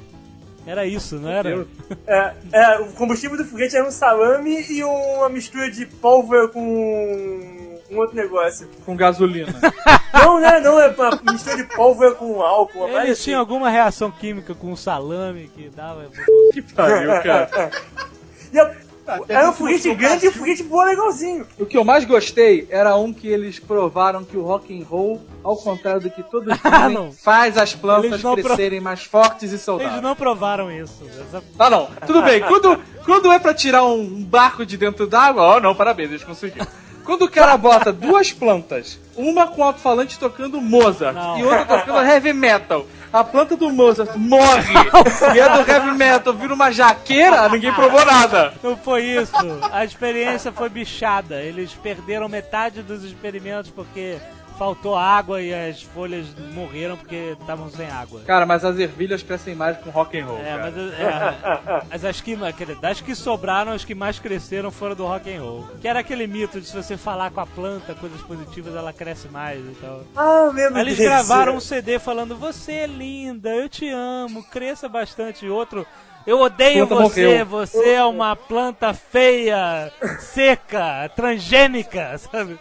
Era 0.66 0.84
isso, 0.84 1.16
não 1.16 1.30
era? 1.30 1.66
É, 2.06 2.32
é, 2.52 2.78
o 2.80 2.86
combustível 2.92 3.36
do 3.36 3.44
foguete 3.44 3.76
era 3.76 3.86
um 3.86 3.90
salame 3.90 4.64
e 4.68 4.82
uma 4.82 5.28
mistura 5.28 5.70
de 5.70 5.86
pólvora 5.86 6.48
com 6.48 7.65
um 7.90 7.98
outro 7.98 8.16
negócio. 8.16 8.68
Com 8.84 8.96
gasolina. 8.96 9.52
Não, 10.14 10.40
né? 10.40 10.60
Não, 10.60 10.80
é 10.80 10.88
uma 10.88 11.32
mistura 11.32 11.56
de 11.56 11.64
pólvora 11.64 12.14
com 12.14 12.40
álcool. 12.42 12.88
Eles 12.88 13.12
assim. 13.12 13.22
tinham 13.24 13.40
alguma 13.40 13.68
reação 13.68 14.10
química 14.10 14.54
com 14.54 14.72
o 14.72 14.76
salame 14.76 15.50
que 15.54 15.68
dava. 15.68 16.06
que 16.52 16.62
pariu, 16.62 17.10
cara. 17.22 17.70
E 18.52 18.58
a- 18.58 18.64
teve 18.66 18.86
era 19.28 19.50
um 19.50 19.52
foguete 19.52 19.94
grande 19.94 20.26
e 20.26 20.28
um 20.28 20.32
foguete 20.32 20.62
boa 20.64 20.84
legalzinho. 20.84 21.46
O 21.58 21.66
que 21.66 21.76
eu 21.76 21.84
mais 21.84 22.04
gostei 22.04 22.66
era 22.70 22.96
um 22.96 23.12
que 23.12 23.28
eles 23.28 23.58
provaram 23.58 24.24
que 24.24 24.36
o 24.36 24.42
rock 24.42 24.76
and 24.76 24.84
roll, 24.84 25.20
ao 25.44 25.56
contrário 25.56 26.00
do 26.00 26.10
que 26.10 26.22
todos 26.24 26.56
Ah, 26.64 26.70
dizem, 26.88 26.94
não. 26.94 27.12
faz 27.12 27.56
as 27.58 27.74
plantas 27.74 28.04
Eles 28.12 28.22
não 28.22 28.34
pro- 28.34 28.44
crescerem 28.44 28.80
mais 28.80 29.04
fortes 29.04 29.50
e 29.50 29.54
Eles 29.54 29.60
saudáveis. 29.60 30.02
não 30.02 30.16
provaram 30.16 30.70
isso. 30.72 31.04
Essa- 31.20 31.42
Tá 31.58 31.68
não, 31.70 31.88
tudo 32.06 32.22
bem. 32.22 32.40
Quando, 32.40 32.80
quando 33.04 33.30
é 33.32 33.38
pra 33.38 33.52
tirar 33.54 33.84
um 33.84 34.24
barco 34.24 34.64
de 34.66 34.76
dentro 34.76 35.06
d'água, 35.06 35.42
ó, 35.42 35.60
não, 35.60 35.74
parabéns, 35.74 36.10
eles 36.10 36.24
conseguiram. 36.24 36.66
Quando 37.06 37.22
o 37.22 37.30
cara 37.30 37.56
bota 37.56 37.92
duas 37.92 38.32
plantas, 38.32 38.98
uma 39.16 39.46
com 39.46 39.62
alto-falante 39.62 40.18
tocando 40.18 40.60
Mozart 40.60 41.14
Não. 41.14 41.38
e 41.38 41.44
outra 41.44 41.64
tocando 41.64 42.04
heavy 42.04 42.32
metal, 42.32 42.84
a 43.12 43.22
planta 43.22 43.56
do 43.56 43.70
Mozart 43.70 44.16
morre 44.16 44.74
e 45.34 45.40
a 45.40 45.56
do 45.56 45.70
heavy 45.70 45.92
metal 45.92 46.34
vira 46.34 46.52
uma 46.52 46.72
jaqueira, 46.72 47.48
ninguém 47.48 47.72
provou 47.72 48.04
nada. 48.04 48.52
Não 48.60 48.76
foi 48.76 49.04
isso. 49.04 49.32
A 49.70 49.84
experiência 49.84 50.50
foi 50.50 50.68
bichada. 50.68 51.40
Eles 51.40 51.72
perderam 51.74 52.28
metade 52.28 52.82
dos 52.82 53.04
experimentos 53.04 53.70
porque 53.70 54.16
faltou 54.58 54.96
água 54.96 55.40
e 55.42 55.52
as 55.52 55.82
folhas 55.82 56.26
morreram 56.54 56.96
porque 56.96 57.36
estavam 57.40 57.68
sem 57.70 57.86
água. 57.90 58.20
Cara, 58.26 58.46
mas 58.46 58.64
as 58.64 58.78
ervilhas 58.78 59.22
crescem 59.22 59.54
mais 59.54 59.76
com 59.78 59.90
rock 59.90 60.18
and 60.18 60.26
roll, 60.26 60.38
É, 60.38 60.44
cara. 60.44 60.62
mas, 60.62 60.76
é, 60.76 61.82
mas 61.90 62.04
as 62.04 62.20
que, 62.20 62.36
quer 62.54 62.64
dizer, 62.66 62.80
das 62.80 63.00
que 63.00 63.14
sobraram, 63.14 63.72
as 63.72 63.84
que 63.84 63.94
mais 63.94 64.18
cresceram 64.18 64.70
foram 64.70 64.94
do 64.94 65.04
rock 65.06 65.32
and 65.34 65.40
roll. 65.42 65.68
Que 65.80 65.88
era 65.88 66.00
aquele 66.00 66.26
mito 66.26 66.60
de 66.60 66.66
se 66.66 66.74
você 66.76 66.96
falar 66.96 67.30
com 67.30 67.40
a 67.40 67.46
planta 67.46 67.94
coisas 67.94 68.20
positivas, 68.22 68.74
ela 68.74 68.92
cresce 68.92 69.28
mais 69.28 69.58
e 69.60 69.74
tal. 69.80 70.02
Ah, 70.16 70.50
meu 70.52 70.74
Aí 70.74 70.80
eles 70.82 70.96
Deus. 70.96 71.08
gravaram 71.08 71.56
um 71.56 71.60
CD 71.60 71.98
falando: 71.98 72.36
Você 72.36 72.72
é 72.72 72.86
linda, 72.86 73.50
eu 73.50 73.68
te 73.68 73.88
amo, 73.88 74.42
cresça 74.44 74.88
bastante. 74.88 75.44
E 75.46 75.50
outro. 75.50 75.86
Eu 76.26 76.40
odeio 76.40 76.88
Planta 76.88 77.02
você, 77.08 77.22
morreu." 77.24 77.46
você 77.46 77.90
é 77.90 78.04
uma 78.04 78.34
planta 78.34 78.92
feia, 78.92 79.92
seca, 80.18 81.08
transgênica, 81.14 82.18
sabe? 82.18 82.58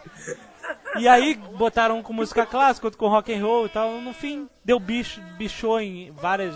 E 0.98 1.08
aí 1.08 1.36
botaram 1.58 1.98
um 2.00 2.02
com 2.04 2.14
música 2.14 2.46
clássica, 2.46 2.88
outro 2.88 2.98
com 3.00 3.08
rock 3.08 3.34
and 3.34 3.42
roll 3.44 3.66
e 3.66 3.70
tal. 3.70 3.92
No 4.02 4.14
fim, 4.14 4.48
deu 4.64 4.80
bicho, 4.80 5.22
bichou 5.38 5.80
em 5.80 6.12
várias, 6.12 6.56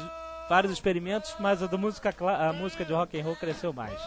vários 0.50 0.72
experimentos, 0.72 1.36
mas 1.40 1.62
a 1.62 1.68
da 1.68 1.78
música, 1.78 2.14
a 2.22 2.54
música 2.54 2.86
de 2.86 2.94
rock 2.94 3.20
and 3.20 3.24
roll 3.24 3.36
cresceu 3.36 3.74
mais. 3.74 4.00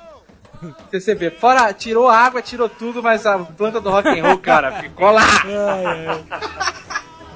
Você 0.92 1.14
vê, 1.14 1.30
fora, 1.30 1.72
tirou 1.72 2.08
a 2.08 2.16
água, 2.16 2.40
tirou 2.40 2.68
tudo, 2.68 3.02
mas 3.02 3.26
a 3.26 3.38
planta 3.38 3.80
do 3.80 3.90
rock 3.90 4.08
and 4.08 4.22
roll, 4.24 4.38
cara, 4.38 4.72
ficou 4.82 5.10
lá. 5.10 5.22
Ai, 5.44 6.06
ai. 6.06 6.24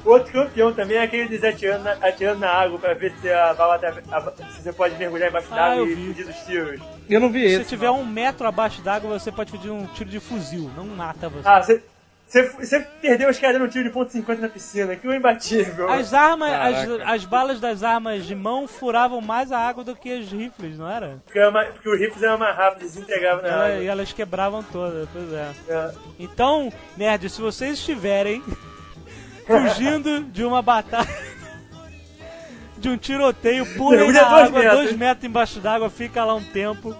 Outro 0.05 0.32
campeão 0.32 0.72
também 0.72 0.99
é 0.99 1.03
aquele 1.03 1.36
de 1.36 1.44
atirando 1.44 1.82
na, 1.82 1.92
atirando 1.94 2.38
na 2.38 2.49
água 2.49 2.78
pra 2.78 2.94
ver 2.94 3.12
se 3.20 3.28
a 3.28 3.53
bala 3.55 3.76
tá, 3.76 3.88
a- 4.12 4.51
se 4.53 4.62
você 4.62 4.72
pode 4.72 4.94
mergulhar 4.94 5.28
embaixo 5.30 5.49
Ah, 5.51 5.57
d'água 5.57 5.84
e 5.88 5.97
fugir 5.97 6.24
dos 6.26 6.36
tiros. 6.47 6.80
Eu 7.11 7.18
não 7.18 7.28
vi 7.28 7.49
Se 7.49 7.55
esse. 7.62 7.68
tiver 7.68 7.90
um 7.90 8.05
metro 8.07 8.47
abaixo 8.47 8.80
d'água, 8.82 9.18
você 9.18 9.32
pode 9.32 9.51
pedir 9.51 9.70
um 9.70 9.84
tiro 9.86 10.09
de 10.09 10.20
fuzil, 10.20 10.70
não 10.76 10.86
mata 10.86 11.28
você. 11.28 11.49
Ah, 11.49 11.61
você, 11.61 11.82
você, 12.27 12.43
você 12.51 12.81
perdeu 13.01 13.31
os 13.31 13.39
caras 13.39 13.61
no 13.61 13.68
tiro 13.68 13.85
de 13.85 13.91
ponto 13.91 14.11
50 14.11 14.43
na 14.43 14.49
piscina, 14.49 14.97
que 14.97 15.07
o 15.07 15.14
imbatível. 15.14 15.89
As 15.89 16.12
armas, 16.12 16.51
as, 16.53 16.89
as 17.09 17.24
balas 17.24 17.61
das 17.61 17.83
armas 17.85 18.27
de 18.27 18.35
mão 18.35 18.66
furavam 18.66 19.20
mais 19.20 19.53
a 19.53 19.59
água 19.59 19.85
do 19.85 19.95
que 19.95 20.12
as 20.12 20.31
rifles, 20.31 20.77
não 20.77 20.91
era? 20.91 21.18
Porque, 21.24 21.39
era 21.39 21.51
mais- 21.53 21.70
porque 21.72 21.89
os 21.89 21.99
rifles 21.99 22.22
eram 22.22 22.37
mais 22.39 22.57
rápidos, 22.57 22.93
desintegravam 22.95 23.43
na 23.43 23.49
Ela- 23.49 23.66
água. 23.68 23.79
e 23.83 23.87
elas 23.87 24.12
quebravam 24.12 24.62
todas, 24.64 25.09
pois 25.12 25.33
é. 25.33 25.53
É. 25.68 25.93
Então, 26.18 26.72
nerd, 26.97 27.29
se 27.31 27.41
vocês 27.41 27.79
estiverem 27.79 28.43
fugindo 29.47 30.24
de 30.24 30.45
uma 30.45 30.61
batalha, 30.62 31.07
de 32.77 32.89
um 32.89 32.97
tiroteio, 32.97 33.64
pulem 33.77 33.99
Mergulha 34.01 34.22
na 34.22 34.29
dois 34.29 34.47
água, 34.49 34.59
metros. 34.61 34.79
dois 34.81 34.97
metros 34.97 35.24
embaixo 35.24 35.61
d'água, 35.61 35.89
fica 35.89 36.24
lá 36.24 36.35
um 36.35 36.43
tempo 36.45 36.95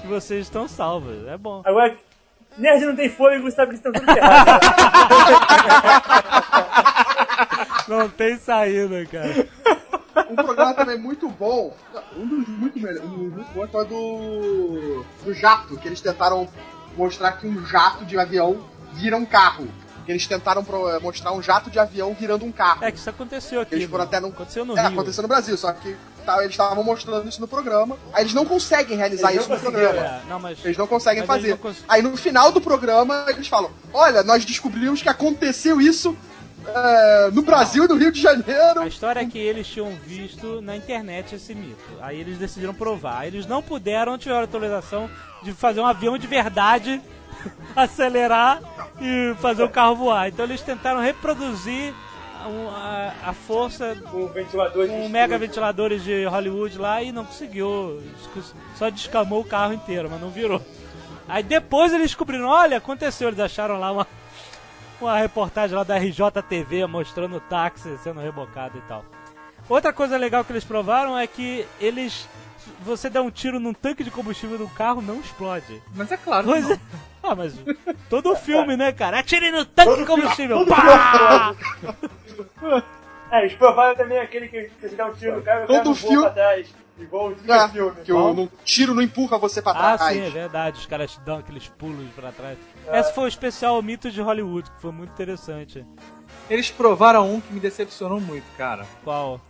que 0.00 0.06
vocês 0.06 0.46
estão 0.46 0.66
salvos. 0.66 1.26
É 1.28 1.36
bom. 1.36 1.62
Agora, 1.64 1.94
nerd 2.58 2.84
não 2.84 2.96
tem 2.96 3.08
fôlego, 3.08 3.50
sabe 3.50 3.70
que 3.70 3.76
estão 3.76 3.92
tudo 3.92 4.10
errado. 4.10 4.60
Não 7.88 8.08
tem 8.08 8.36
saída, 8.36 9.06
cara. 9.06 9.48
Um 10.28 10.34
programa 10.34 10.74
também 10.74 10.98
muito 10.98 11.28
bom, 11.28 11.72
um 12.16 12.26
dos 12.26 12.48
muito 12.48 12.80
melhores, 12.80 13.04
um 13.04 13.28
dos 13.28 13.32
muito 13.32 13.52
bons 13.52 13.70
foi 13.70 13.86
do, 13.86 15.04
do 15.24 15.32
jato, 15.32 15.76
que 15.76 15.86
eles 15.86 16.00
tentaram 16.00 16.48
mostrar 16.96 17.32
que 17.32 17.46
um 17.46 17.64
jato 17.64 18.04
de 18.04 18.18
avião 18.18 18.66
vira 18.94 19.16
um 19.16 19.24
carro. 19.24 19.68
Que 20.06 20.12
eles 20.12 20.26
tentaram 20.26 20.62
pro- 20.64 21.00
mostrar 21.02 21.32
um 21.32 21.42
jato 21.42 21.68
de 21.68 21.78
avião 21.78 22.14
virando 22.18 22.44
um 22.44 22.52
carro. 22.52 22.84
É 22.84 22.92
que 22.92 22.98
isso 22.98 23.10
aconteceu 23.10 23.60
aqui. 23.60 23.74
Eles 23.74 23.90
foram 23.90 24.04
até 24.04 24.20
no- 24.20 24.28
Aconteceu 24.28 24.64
no 24.64 24.78
É, 24.78 24.80
Rio. 24.82 24.90
aconteceu 24.92 25.22
no 25.22 25.28
Brasil, 25.28 25.56
só 25.56 25.72
que 25.72 25.96
tá, 26.24 26.38
eles 26.38 26.50
estavam 26.52 26.82
mostrando 26.84 27.28
isso 27.28 27.40
no 27.40 27.48
programa. 27.48 27.96
Aí 28.12 28.22
eles 28.22 28.32
não 28.32 28.44
conseguem 28.46 28.96
realizar 28.96 29.30
Eles 29.32 29.42
isso 29.42 29.52
no 29.52 29.58
programa. 29.60 29.98
É, 30.00 30.20
não, 30.28 30.38
mas... 30.38 30.64
Eles 30.64 30.76
não 30.76 30.86
conseguem 30.86 31.24
Mas 31.26 31.26
fazer. 31.26 31.50
não 31.50 31.56
cons- 31.58 31.84
Aí 31.88 32.00
no 32.02 32.16
final 32.16 32.52
do 32.52 32.60
programa 32.60 33.26
eles 33.28 33.48
falam: 33.48 33.70
Olha, 33.92 34.22
nós 34.22 34.44
descobrimos 34.44 35.02
que 35.02 35.08
aconteceu 35.08 35.80
isso 35.80 36.16
é, 36.68 37.30
no 37.32 37.42
Brasil 37.42 37.84
e 37.84 37.88
no 37.88 37.96
Rio 37.96 38.10
de 38.12 38.20
Janeiro. 38.20 38.80
A 38.80 38.86
história 38.86 39.20
é 39.20 39.24
que 39.26 39.38
eles 39.38 39.66
tinham 39.66 39.92
visto 40.04 40.60
na 40.62 40.76
internet 40.76 41.34
esse 41.34 41.54
mito. 41.54 41.76
Aí 42.00 42.20
eles 42.20 42.38
decidiram 42.38 42.74
provar. 42.74 43.26
Eles 43.26 43.46
não 43.46 43.62
puderam, 43.62 44.16
tiveram 44.18 44.40
autorização 44.42 45.08
de 45.42 45.52
fazer 45.52 45.80
um 45.80 45.86
avião 45.86 46.16
de 46.18 46.26
verdade 46.26 47.00
acelerar 47.74 48.60
e 49.00 49.34
fazer 49.40 49.62
o 49.62 49.68
carro 49.68 49.96
voar. 49.96 50.28
Então 50.28 50.44
eles 50.44 50.60
tentaram 50.62 51.00
reproduzir 51.00 51.92
um, 52.46 52.68
a, 52.70 53.12
a 53.26 53.32
força 53.32 53.96
Com 54.10 54.28
ventiladores. 54.28 54.90
com 54.90 55.02
de 55.02 55.08
mega 55.08 55.36
ventiladores 55.38 56.02
de 56.04 56.24
Hollywood 56.26 56.78
lá 56.78 57.02
e 57.02 57.10
não 57.12 57.24
conseguiu. 57.24 58.02
Só 58.76 58.88
descamou 58.90 59.40
o 59.40 59.44
carro 59.44 59.72
inteiro, 59.72 60.08
mas 60.10 60.20
não 60.20 60.30
virou. 60.30 60.62
Aí 61.28 61.42
depois 61.42 61.92
eles 61.92 62.06
descobriram, 62.08 62.46
olha, 62.46 62.76
aconteceu, 62.76 63.28
eles 63.28 63.40
acharam 63.40 63.80
lá 63.80 63.90
uma, 63.90 64.06
uma 65.00 65.18
reportagem 65.18 65.76
lá 65.76 65.82
da 65.82 65.96
RJTV 65.98 66.86
mostrando 66.86 67.36
o 67.36 67.40
táxi 67.40 67.98
sendo 68.02 68.20
rebocado 68.20 68.78
e 68.78 68.80
tal. 68.82 69.04
Outra 69.68 69.92
coisa 69.92 70.16
legal 70.16 70.44
que 70.44 70.52
eles 70.52 70.62
provaram 70.62 71.18
é 71.18 71.26
que 71.26 71.66
eles. 71.80 72.28
Você 72.84 73.10
dá 73.10 73.20
um 73.22 73.30
tiro 73.30 73.58
num 73.58 73.72
tanque 73.72 74.04
de 74.04 74.10
combustível 74.10 74.56
do 74.58 74.68
carro, 74.68 75.02
não 75.02 75.18
explode. 75.20 75.82
Mas 75.94 76.10
é 76.12 76.16
claro. 76.16 76.44
que 76.46 76.52
Pois 76.52 76.64
não. 76.64 76.72
é. 76.76 76.80
Ah, 77.28 77.34
mas 77.34 77.54
todo 78.08 78.36
filme, 78.36 78.76
né, 78.76 78.92
cara? 78.92 79.18
Atire 79.18 79.50
no 79.50 79.64
tanque 79.64 79.90
de 79.90 79.96
Todo 79.96 80.06
combustível. 80.06 80.58
filme, 80.58 80.70
Pá! 80.74 81.54
É, 83.28 83.40
eles 83.40 83.54
provaram 83.54 83.96
também 83.96 84.18
aquele 84.20 84.46
que 84.46 84.70
você 84.80 84.94
dá 84.94 85.06
um 85.06 85.12
tiro 85.12 85.36
no 85.36 85.42
cara 85.42 85.62
e 85.62 85.64
o 85.64 85.66
cara 85.66 85.82
Todo 85.82 85.94
filme- 85.96 86.20
pra 86.22 86.30
trás. 86.30 86.68
Igual 86.96 87.28
o 87.30 87.36
É, 87.52 87.56
é, 87.64 87.68
filme. 87.68 87.96
que 88.04 88.12
o 88.12 88.32
no- 88.32 88.48
tiro 88.64 88.94
não 88.94 89.02
empurra 89.02 89.36
você 89.36 89.60
pra 89.60 89.72
Ah, 89.72 89.98
trás. 89.98 90.12
sim, 90.14 90.20
é 90.24 90.30
verdade. 90.30 90.78
Os 90.78 90.86
caras 90.86 91.20
dão 91.26 91.38
aqueles 91.38 91.66
pulos 91.66 92.08
pra 92.14 92.30
trás. 92.30 92.56
Esse 92.92 93.12
foi 93.12 93.24
o 93.24 93.28
especial 93.28 93.82
Mitos 93.82 94.14
de 94.14 94.22
Hollywood, 94.22 94.70
que 94.70 94.80
foi 94.80 94.92
muito 94.92 95.10
interessante. 95.10 95.84
Eles 96.48 96.70
provaram 96.70 97.28
um 97.28 97.40
que 97.40 97.52
me 97.52 97.58
decepcionou 97.58 98.20
muito, 98.20 98.46
cara. 98.56 98.86
Qual? 99.02 99.40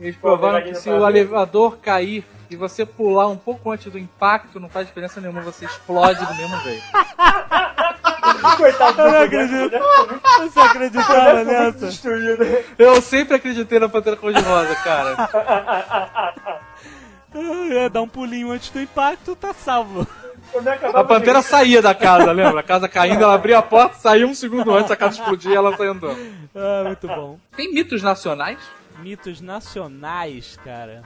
Eles 0.00 0.16
provaram 0.16 0.66
que 0.66 0.74
se 0.74 0.90
o 0.90 1.06
elevador 1.08 1.78
cair 1.78 2.26
e 2.50 2.56
você 2.56 2.84
pular 2.86 3.26
um 3.28 3.36
pouco 3.36 3.70
antes 3.70 3.90
do 3.90 3.98
impacto, 3.98 4.58
não 4.60 4.68
faz 4.68 4.86
diferença 4.86 5.20
nenhuma, 5.20 5.40
você 5.40 5.64
explode 5.64 6.24
do 6.24 6.34
mesmo 6.34 6.60
jeito. 6.60 6.84
Coitado 8.56 9.00
Eu 9.00 9.12
não 9.12 9.20
acredito. 9.22 9.70
boneco, 9.70 10.20
Você 10.38 10.60
acreditava 10.60 11.44
nessa? 11.44 11.86
destruído. 11.86 12.44
Eu 12.78 13.00
sempre 13.00 13.36
acreditei 13.36 13.78
na 13.78 13.88
Pantera 13.88 14.16
Cor-de-Rosa, 14.16 14.74
cara. 14.76 15.28
É, 17.70 17.88
dá 17.88 18.00
um 18.02 18.08
pulinho 18.08 18.50
antes 18.52 18.70
do 18.70 18.80
impacto, 18.80 19.34
tá 19.36 19.52
salvo. 19.52 20.06
A 20.94 21.04
Pantera 21.04 21.42
saía 21.42 21.82
da 21.82 21.94
casa, 21.94 22.30
lembra? 22.32 22.60
A 22.60 22.62
casa 22.62 22.88
caindo, 22.88 23.22
ela 23.22 23.34
abria 23.34 23.58
a 23.58 23.62
porta, 23.62 23.96
saía 23.96 24.26
um 24.26 24.34
segundo 24.34 24.72
antes, 24.74 24.90
a 24.90 24.96
casa 24.96 25.18
explodia 25.18 25.52
e 25.52 25.56
ela 25.56 25.76
saía 25.76 25.90
andando. 25.90 26.16
Ah, 26.54 26.84
muito 26.86 27.06
bom. 27.08 27.38
Tem 27.56 27.72
mitos 27.72 28.02
nacionais? 28.02 28.58
Mitos 29.00 29.40
nacionais, 29.40 30.58
cara. 30.64 31.02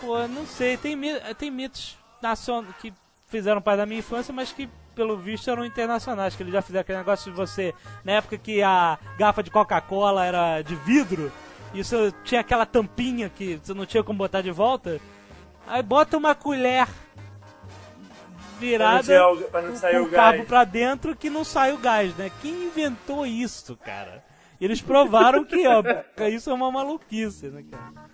Pô, 0.00 0.26
não 0.28 0.46
sei. 0.46 0.76
Tem, 0.76 0.98
tem 1.36 1.50
mitos 1.50 1.96
nacion... 2.22 2.64
que 2.80 2.92
fizeram 3.26 3.60
parte 3.60 3.78
da 3.78 3.86
minha 3.86 4.00
infância, 4.00 4.32
mas 4.32 4.52
que, 4.52 4.68
pelo 4.94 5.16
visto, 5.16 5.50
eram 5.50 5.64
internacionais. 5.64 6.34
Que 6.34 6.42
eles 6.42 6.52
já 6.52 6.62
fizeram 6.62 6.82
aquele 6.82 6.98
negócio 6.98 7.30
de 7.30 7.36
você... 7.36 7.74
Na 8.04 8.12
época 8.12 8.38
que 8.38 8.62
a 8.62 8.98
garrafa 9.18 9.42
de 9.42 9.50
Coca-Cola 9.50 10.24
era 10.24 10.62
de 10.62 10.74
vidro, 10.76 11.30
e 11.74 11.84
você 11.84 12.12
tinha 12.24 12.40
aquela 12.40 12.64
tampinha 12.64 13.28
que 13.28 13.60
você 13.62 13.74
não 13.74 13.84
tinha 13.84 14.02
como 14.02 14.18
botar 14.18 14.40
de 14.40 14.50
volta. 14.50 15.00
Aí 15.66 15.82
bota 15.82 16.16
uma 16.16 16.34
colher 16.34 16.88
virada 18.58 19.04
Pra 19.50 19.62
não 19.62 19.68
pra 19.68 19.76
sair 19.76 20.00
com 20.00 20.06
o 20.06 20.10
cabo 20.10 20.38
gás. 20.38 20.48
pra 20.48 20.64
dentro 20.64 21.14
que 21.14 21.30
não 21.30 21.44
sai 21.44 21.72
o 21.72 21.78
gás, 21.78 22.14
né? 22.16 22.30
Quem 22.40 22.64
inventou 22.64 23.26
isso, 23.26 23.76
cara? 23.76 24.24
Eles 24.60 24.80
provaram 24.80 25.44
que, 25.44 25.66
ó, 25.66 25.82
isso 26.26 26.50
é 26.50 26.54
uma 26.54 26.72
maluquice, 26.72 27.46
né, 27.48 27.64
cara? 27.70 28.07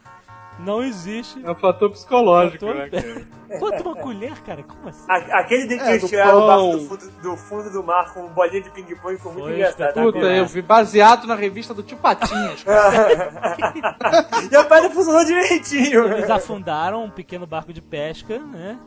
Não 0.58 0.82
existe. 0.82 1.44
É 1.44 1.50
um 1.50 1.54
fator 1.54 1.90
psicológico, 1.90 2.66
Fator- 2.66 2.80
né, 2.82 2.88
cara? 2.90 3.26
Uma 3.84 3.94
colher, 3.96 4.40
cara? 4.42 4.62
Como 4.64 4.88
assim? 4.88 5.04
A- 5.08 5.40
Aquele 5.40 5.66
de 5.68 5.76
que 5.76 5.82
É, 5.84 5.90
eles 5.94 6.08
tiraram 6.08 6.42
o 6.42 6.46
barco 6.46 6.72
do 6.76 6.88
fundo, 6.88 7.10
do 7.22 7.36
fundo 7.36 7.70
do 7.70 7.82
mar 7.84 8.12
com 8.12 8.26
bolinha 8.28 8.62
de 8.62 8.70
ping-pong 8.70 9.16
foi 9.18 9.32
muito 9.32 9.50
engraçado. 9.50 9.94
Puta, 9.94 10.18
eu 10.18 10.46
vi 10.46 10.60
baseado 10.62 11.26
na 11.26 11.34
revista 11.36 11.72
do 11.72 11.82
Tio 11.82 11.96
Patinhas. 11.98 12.64
e 14.50 14.56
a 14.56 14.64
pedra 14.64 14.90
funcionou 14.90 15.24
direitinho. 15.24 16.06
Eles 16.12 16.30
afundaram 16.30 17.04
um 17.04 17.10
pequeno 17.10 17.46
barco 17.46 17.72
de 17.72 17.80
pesca, 17.80 18.38
né? 18.38 18.78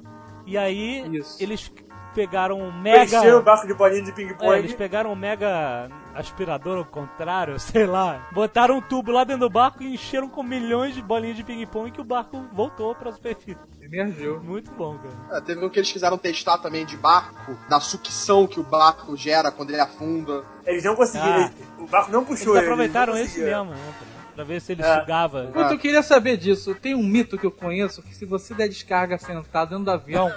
E 0.46 0.58
aí 0.58 1.06
Isso. 1.18 1.42
eles 1.42 1.72
pegaram 2.18 2.60
um 2.60 2.72
mega. 2.72 3.04
Encheram 3.20 3.38
o 3.40 3.44
barco 3.44 3.68
de 3.68 3.74
bolinha 3.76 4.02
de 4.02 4.12
ping-pong. 4.12 4.56
É, 4.56 4.58
eles 4.58 4.74
pegaram 4.74 5.12
um 5.12 5.16
mega 5.16 5.88
aspirador 6.16 6.80
ao 6.80 6.86
contrário, 6.86 7.60
sei 7.62 7.86
lá. 7.86 8.28
Botaram 8.32 8.78
um 8.78 8.82
tubo 8.82 9.12
lá 9.12 9.24
dentro 9.24 9.42
do 9.42 9.50
barco 9.52 9.84
e 9.84 9.94
encheram 9.94 10.28
com 10.28 10.42
milhões 10.42 10.96
de 10.96 11.02
bolinhas 11.04 11.38
de 11.38 11.44
ping-pong 11.44 11.92
que 11.92 12.02
o 12.02 12.04
barco 12.04 12.44
voltou 12.52 12.96
pra 12.96 13.12
superfície. 13.12 13.60
Emergiu. 13.80 14.42
Muito 14.42 14.72
bom, 14.72 14.98
cara. 14.98 15.38
É, 15.38 15.42
teve 15.42 15.64
um 15.64 15.70
que 15.70 15.78
eles 15.78 15.92
quiseram 15.92 16.18
testar 16.18 16.58
também 16.58 16.86
de 16.88 16.98
barco, 16.98 17.56
da 17.70 17.80
sucção 17.80 18.48
que 18.48 18.60
o 18.60 18.64
barco 18.64 19.16
gera 19.16 19.52
quando 19.52 19.70
ele 19.70 19.80
afunda. 19.80 20.44
Eles 20.66 20.84
não 20.84 20.96
conseguiram. 20.96 21.44
Ah. 21.46 21.52
O 21.78 21.86
barco 21.88 22.12
não 22.12 22.26
puxou 22.26 22.54
Eles 22.56 22.64
eles. 22.64 22.72
aproveitaram 22.72 23.14
não 23.14 23.22
esse 23.22 23.40
mesmo, 23.40 23.66
né? 23.72 23.78
Pra, 24.00 24.08
pra 24.36 24.44
ver 24.44 24.60
se 24.60 24.72
ele 24.74 24.82
É. 24.82 25.00
sugava. 25.00 25.44
Puta, 25.54 25.72
eu 25.74 25.78
queria 25.80 26.02
saber 26.04 26.36
disso. 26.36 26.74
Tem 26.76 26.96
um 26.96 27.04
mito 27.04 27.38
que 27.38 27.46
eu 27.46 27.52
conheço 27.52 28.02
que 28.02 28.14
se 28.14 28.26
você 28.26 28.54
der 28.54 28.68
descarga 28.68 29.18
sentado 29.18 29.70
dentro 29.70 29.86
do 29.86 29.92
avião, 29.92 30.30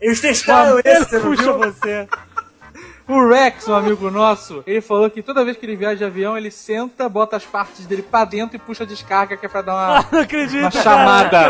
Eles 0.00 0.20
testaram 0.20 0.78
esse, 0.84 1.18
puxa 1.20 1.42
viu? 1.42 1.58
você. 1.58 2.08
o 3.08 3.28
Rex, 3.28 3.66
um 3.68 3.74
amigo 3.74 4.10
nosso, 4.10 4.62
ele 4.66 4.80
falou 4.80 5.08
que 5.08 5.22
toda 5.22 5.44
vez 5.44 5.56
que 5.56 5.64
ele 5.64 5.76
viaja 5.76 5.96
de 5.96 6.04
avião, 6.04 6.36
ele 6.36 6.50
senta, 6.50 7.08
bota 7.08 7.36
as 7.36 7.44
partes 7.44 7.86
dele 7.86 8.02
pra 8.02 8.24
dentro 8.24 8.56
e 8.56 8.58
puxa 8.58 8.84
a 8.84 8.86
descarga 8.86 9.36
que 9.36 9.46
é 9.46 9.48
pra 9.48 9.62
dar 9.62 9.74
uma. 9.74 10.06
Não 10.12 10.20
acredito. 10.20 10.60
Uma 10.60 10.70
chamada. 10.70 11.46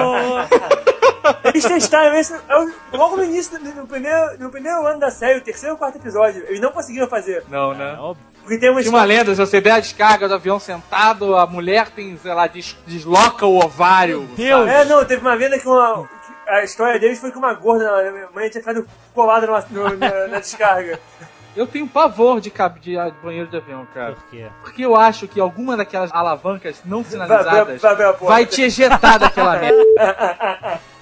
Eles 1.45 1.65
testaram 1.65 2.15
esse 2.17 2.33
é 2.35 2.57
o- 2.57 2.73
logo 2.97 3.17
no 3.17 3.25
início, 3.25 3.59
no 3.59 3.87
primeiro, 3.87 4.39
no 4.39 4.49
primeiro 4.51 4.87
ano 4.87 5.01
da 5.01 5.11
série, 5.11 5.39
o 5.39 5.43
terceiro 5.43 5.75
ou 5.75 5.79
quarto 5.79 5.97
episódio. 5.99 6.45
Eles 6.47 6.61
não 6.61 6.71
conseguiram 6.71 7.09
fazer. 7.09 7.43
Não, 7.49 7.73
É 7.73 7.77
né? 7.77 7.97
óbvio. 7.99 8.25
Porque 8.43 8.59
tem 8.59 8.71
uma 8.71 8.81
Tinha 8.81 8.93
uma 8.93 9.03
lenda, 9.05 9.35
se 9.35 9.41
você 9.41 9.61
der 9.61 9.73
a 9.73 9.81
descarga 9.81 10.29
do 10.29 10.35
avião 10.35 10.61
sentado, 10.61 11.35
a 11.35 11.45
mulher 11.49 11.89
tem, 11.91 12.17
sei 12.17 12.33
lá, 12.33 12.47
des- 12.47 12.77
desloca 12.87 13.45
o 13.45 13.57
ovário. 13.59 14.29
Deus. 14.37 14.69
É, 14.69 14.85
não, 14.85 15.05
teve 15.05 15.21
uma 15.21 15.37
venda 15.37 15.59
que 15.59 15.67
uma. 15.67 16.09
A 16.47 16.63
história 16.63 16.99
deles 17.01 17.19
foi 17.21 17.31
que 17.33 17.39
uma 17.39 17.53
gorda, 17.55 17.89
a 17.91 18.31
mãe 18.35 18.49
tinha 18.49 18.63
ficado 18.63 18.87
colada 19.15 19.47
numa- 19.47 19.67
no- 19.71 19.97
na, 19.97 20.29
na 20.29 20.39
descarga. 20.41 20.99
Eu 21.57 21.67
tenho 21.67 21.89
pavor 21.89 22.39
de, 22.39 22.51
cab- 22.51 22.79
de 22.79 22.99
ah, 22.99 23.11
banheiro 23.23 23.49
de 23.49 23.57
avião, 23.57 23.87
cara. 23.95 24.13
Por 24.13 24.25
quê? 24.25 24.47
Porque 24.61 24.85
eu 24.85 24.95
acho 24.95 25.27
que 25.27 25.41
alguma 25.41 25.75
daquelas 25.75 26.13
alavancas 26.13 26.83
não 26.85 27.03
sinalizadas 27.03 27.81
vai, 27.81 27.97
vai, 27.97 28.13
vai, 28.13 28.29
vai 28.29 28.45
te 28.47 28.61
ejetar 28.61 29.19
daquela 29.19 29.57
merda. 29.59 30.81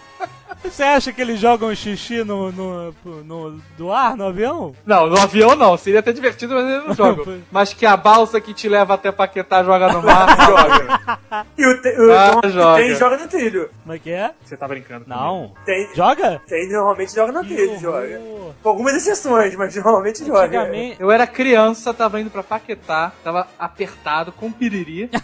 Você 0.64 0.82
acha 0.82 1.12
que 1.12 1.20
eles 1.20 1.38
jogam 1.38 1.72
xixi 1.74 2.24
no, 2.24 2.50
no, 2.50 2.94
no- 3.24 3.60
do 3.76 3.92
ar, 3.92 4.16
no 4.16 4.26
avião? 4.26 4.74
Não, 4.84 5.06
no 5.06 5.18
avião 5.20 5.54
não. 5.54 5.76
Seria 5.76 6.00
até 6.00 6.10
divertido, 6.12 6.54
mas 6.54 6.64
eles 6.66 6.86
não 6.86 6.94
jogam. 6.96 7.38
Mas 7.52 7.72
que 7.72 7.84
a 7.86 7.96
balsa 7.96 8.40
que 8.40 8.52
te 8.54 8.68
leva 8.68 8.94
até 8.94 9.12
Paquetá 9.12 9.62
joga 9.62 9.92
no 9.92 10.02
mar, 10.02 10.26
joga. 10.46 11.18
E 11.56 11.66
o, 11.66 11.80
te, 11.82 11.88
o 12.00 12.12
Ah, 12.12 12.40
joga. 12.48 12.82
tem 12.82 12.94
joga 12.94 13.18
no 13.18 13.28
trilho. 13.28 13.70
Como 13.82 13.94
é 13.94 13.98
que 13.98 14.10
é? 14.10 14.32
Você 14.44 14.56
tá 14.56 14.66
brincando 14.66 15.04
Não. 15.06 15.52
Tem, 15.64 15.88
Joga? 15.94 16.40
tem 16.48 16.68
normalmente 16.70 17.14
joga 17.14 17.32
no 17.32 17.44
trilho, 17.44 17.78
joga. 17.78 18.20
Com 18.62 18.68
algumas 18.68 18.94
exceções, 18.94 19.54
mas 19.54 19.76
normalmente 19.76 20.24
joga. 20.24 20.44
Antigamente, 20.44 20.96
Eu 21.00 21.10
era 21.10 21.26
criança, 21.26 21.92
tava 21.94 22.20
indo 22.20 22.30
pra 22.30 22.42
Paquetá, 22.42 23.12
tava 23.22 23.46
apertado, 23.58 24.32
com 24.32 24.50
piriri. 24.50 25.10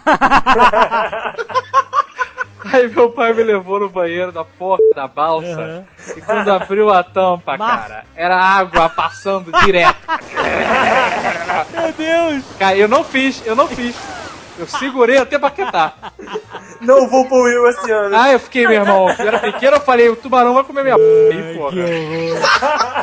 Aí 2.65 2.87
meu 2.87 3.09
pai 3.11 3.33
me 3.33 3.43
levou 3.43 3.79
no 3.79 3.89
banheiro 3.89 4.31
da 4.31 4.43
porta 4.43 4.83
da 4.95 5.07
balsa. 5.07 5.47
Aham. 5.47 5.83
E 6.17 6.21
quando 6.21 6.49
abriu 6.49 6.89
a 6.91 7.03
tampa, 7.03 7.57
Mar- 7.57 7.81
cara, 7.87 8.03
era 8.15 8.35
água 8.37 8.89
passando 8.89 9.51
direto. 9.63 9.97
Meu 11.71 11.93
Deus! 11.93 12.43
Cara, 12.59 12.75
eu 12.75 12.87
não 12.87 13.03
fiz, 13.03 13.41
eu 13.45 13.55
não 13.55 13.67
fiz. 13.67 13.95
Eu 14.59 14.67
segurei 14.67 15.17
até 15.17 15.39
Paquetá. 15.39 15.93
Não 16.81 17.07
vou 17.07 17.27
poluir 17.27 17.57
o 17.59 17.67
oceano. 17.67 18.15
Ah, 18.15 18.31
eu 18.31 18.39
fiquei, 18.39 18.67
meu 18.67 18.81
irmão. 18.81 19.09
Eu 19.09 19.27
era 19.27 19.39
pequeno, 19.39 19.77
eu 19.77 19.81
falei, 19.81 20.09
o 20.09 20.15
tubarão 20.15 20.53
vai 20.53 20.63
comer 20.63 20.83
minha 20.83 20.97
p. 20.97 21.29
Que 21.31 21.57
porra. 21.57 21.75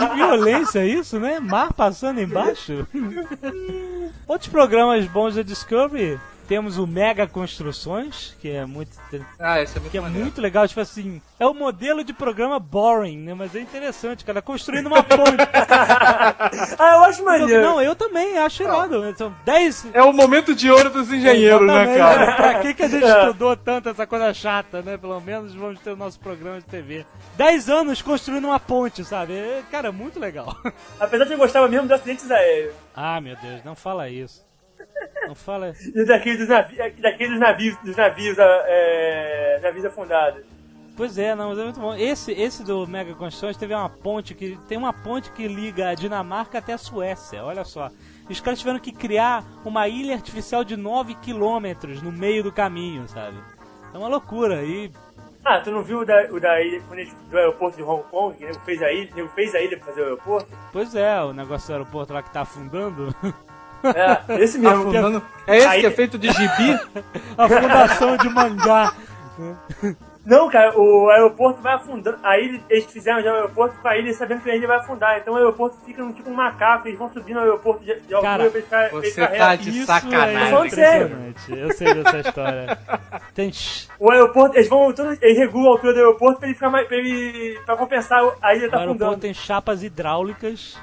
Que 0.09 0.15
violência 0.15 0.85
isso, 0.87 1.19
né? 1.19 1.41
Mar 1.41 1.73
passando 1.73 2.21
embaixo. 2.21 2.87
Outros 4.29 4.49
programas 4.51 5.05
bons 5.07 5.35
da 5.35 5.43
Discovery. 5.43 6.21
Temos 6.49 6.79
o 6.79 6.87
Mega 6.87 7.27
Construções, 7.27 8.35
que 8.41 8.49
é 8.51 8.65
muito, 8.65 8.91
Ah, 9.39 9.61
esse 9.61 9.77
é 9.77 9.81
muito 9.81 9.91
que 9.93 9.99
é 9.99 10.01
muito 10.01 10.41
legal. 10.41 10.67
Tipo 10.67 10.81
assim, 10.81 11.21
é 11.39 11.47
o 11.47 11.53
modelo 11.53 12.03
de 12.03 12.15
programa 12.15 12.59
boring, 12.59 13.19
né? 13.19 13.35
Mas 13.35 13.55
é 13.55 13.61
interessante, 13.61 14.25
cara. 14.25 14.41
Construindo 14.41 14.87
uma 14.87 15.03
ponte. 15.03 15.37
Ah, 16.79 16.95
eu 16.95 17.05
acho 17.05 17.25
maneiro. 17.25 17.63
Não, 17.63 17.83
eu 17.83 17.95
também 17.95 18.39
acho 18.39 18.63
irado. 18.63 19.15
São 19.17 19.35
10 19.45 19.89
É 19.93 20.03
o 20.03 20.13
momento 20.13 20.55
de 20.55 20.71
ouro 20.71 20.89
dos 20.89 21.13
engenheiros, 21.13 21.67
né, 21.67 21.97
cara? 21.99 22.33
Pra 22.37 22.61
que, 22.61 22.75
que 22.75 22.83
a 22.83 22.89
gente 22.89 23.05
estudou 23.05 23.57
tanto 23.57 23.89
essa 23.91 24.07
coisa 24.07 24.33
chata, 24.33 24.81
né? 24.81 24.97
Pelo 24.97 25.21
menos 25.21 25.55
vamos 25.55 25.81
ter 25.81 25.91
o 25.91 25.97
nosso 25.97 26.19
programa 26.19 26.61
de 26.61 26.67
TV. 26.67 27.05
10 27.37 27.69
anos 27.69 28.01
construindo 28.01 28.47
uma 28.47 28.59
ponte, 28.61 29.05
sabe? 29.05 29.35
É, 29.35 29.63
Cara, 29.71 29.93
muito 29.93 30.19
legal. 30.19 30.57
Apesar 30.99 31.25
de 31.25 31.33
eu 31.33 31.39
gostava 31.39 31.69
mesmo 31.69 31.87
dos 31.87 31.97
acidentes 31.97 32.31
aéreos. 32.31 32.75
Ah, 32.95 33.21
meu 33.21 33.37
Deus, 33.37 33.63
não 33.65 33.75
fala 33.77 34.09
isso. 34.09 34.48
Não 35.27 35.35
fala. 35.35 35.73
E 35.95 36.05
daqueles 36.05 36.39
dos 36.39 36.49
navios, 36.49 36.95
daqueles 37.01 37.39
navios, 37.39 37.77
dos 37.85 37.97
navios, 37.97 38.37
é, 38.39 39.61
navios 39.63 39.85
afundados. 39.85 40.43
Pois 40.97 41.17
é, 41.17 41.33
não, 41.35 41.51
mas 41.51 41.59
é 41.59 41.63
muito 41.63 41.79
bom. 41.79 41.95
Esse, 41.95 42.33
esse 42.33 42.65
do 42.65 42.85
Mega 42.87 43.15
Construções 43.15 43.57
teve 43.57 43.73
uma 43.73 43.89
ponte 43.89 44.35
que. 44.35 44.59
Tem 44.67 44.77
uma 44.77 44.93
ponte 44.93 45.31
que 45.31 45.47
liga 45.47 45.91
a 45.91 45.95
Dinamarca 45.95 46.59
até 46.59 46.73
a 46.73 46.79
Suécia, 46.79 47.45
olha 47.45 47.65
só. 47.65 47.89
E 48.29 48.33
os 48.33 48.41
caras 48.41 48.59
tiveram 48.59 48.81
que 48.81 48.91
criar 48.93 49.45
uma 49.65 49.87
ilha 49.87 50.15
artificial 50.15 50.65
de 50.65 50.77
9 50.77 51.15
quilômetros 51.17 52.03
no 52.03 52.11
meio 52.11 52.43
do 52.43 52.51
caminho, 52.51 53.07
sabe? 53.09 53.37
É 53.95 53.97
uma 53.97 54.09
loucura. 54.09 54.65
E 54.65 54.91
Ah, 55.45 55.61
tu 55.61 55.71
não 55.71 55.83
viu 55.83 56.01
o 56.01 56.05
da, 56.05 56.27
o 56.33 56.41
da 56.41 56.61
ilha, 56.61 56.83
do 57.31 57.39
aeroporto 57.39 57.77
de 57.77 57.83
Hong 57.83 58.03
Kong, 58.11 58.37
que 58.37 58.45
nego 58.45 58.59
fez 58.61 58.83
a 58.83 58.93
ilha, 58.93 59.15
nego 59.15 59.29
fez 59.29 59.55
a 59.55 59.61
ilha 59.61 59.77
pra 59.79 59.87
fazer 59.87 60.01
o 60.01 60.05
aeroporto? 60.05 60.49
Pois 60.73 60.95
é, 60.97 61.23
o 61.23 61.33
negócio 61.33 61.69
do 61.69 61.73
aeroporto 61.75 62.13
lá 62.13 62.23
que 62.23 62.33
tá 62.33 62.41
afundando. 62.41 63.15
É, 63.85 64.43
esse 64.43 64.59
mesmo. 64.59 64.91
que 64.91 64.97
é- 64.97 65.01
Afundando. 65.01 65.23
É 65.47 65.57
esse 65.57 65.67
Aí- 65.67 65.81
que 65.81 65.87
é 65.87 65.91
feito 65.91 66.19
de 66.19 66.29
gibi? 66.31 66.79
a 67.39 67.49
fundação 67.49 68.17
de 68.17 68.29
mangá. 68.29 68.93
Não, 70.27 70.51
cara, 70.51 70.79
o 70.79 71.09
aeroporto 71.09 71.63
vai 71.63 71.73
afundando. 71.75 72.19
A 72.23 72.39
ilha, 72.39 72.61
eles 72.69 72.85
fizeram 72.85 73.23
já 73.23 73.33
o 73.33 73.37
aeroporto 73.37 73.79
com 73.81 73.89
a 73.89 73.97
ilha 73.97 74.13
sabendo 74.13 74.43
que 74.43 74.51
a 74.51 74.57
ilha 74.57 74.67
vai 74.69 74.77
afundar. 74.77 75.17
Então 75.19 75.33
o 75.33 75.37
aeroporto 75.39 75.79
fica 75.87 76.03
num 76.03 76.13
tipo 76.13 76.29
um 76.29 76.35
macaco, 76.35 76.87
eles 76.87 76.99
vão 76.99 77.09
subindo 77.11 77.37
o 77.37 77.41
aeroporto 77.41 77.83
de, 77.83 77.99
de 78.01 78.13
altura 78.13 78.21
Cara, 78.21 78.51
pra 78.51 78.59
eles 78.99 79.15
você 79.15 79.27
tá 79.27 79.57
de 79.57 79.71
Isso 79.71 79.87
sacanagem. 79.87 80.67
é 80.67 80.69
sério. 80.71 81.07
impressionante. 81.07 81.59
Eu 81.59 81.73
sei 81.73 81.95
dessa 81.95 82.19
história. 82.19 82.79
Tem... 83.35 83.51
O 83.99 84.11
aeroporto, 84.11 84.57
eles 84.57 84.69
vão. 84.69 84.93
Tudo, 84.93 85.17
eles 85.23 85.39
regulam 85.39 85.69
a 85.69 85.71
altura 85.71 85.93
do 85.95 85.99
aeroporto 86.01 86.41
pra 86.41 86.49
ele 86.49 86.55
ficar 86.55 86.69
mais. 86.69 86.87
pra, 86.87 86.97
ele, 86.99 87.59
pra 87.65 87.77
compensar 87.77 88.21
a 88.43 88.55
ilha 88.55 88.67
O 88.67 88.71
tá 88.71 88.77
aeroporto 88.81 89.03
afundando. 89.05 89.21
tem 89.23 89.33
chapas 89.33 89.83
hidráulicas 89.83 90.77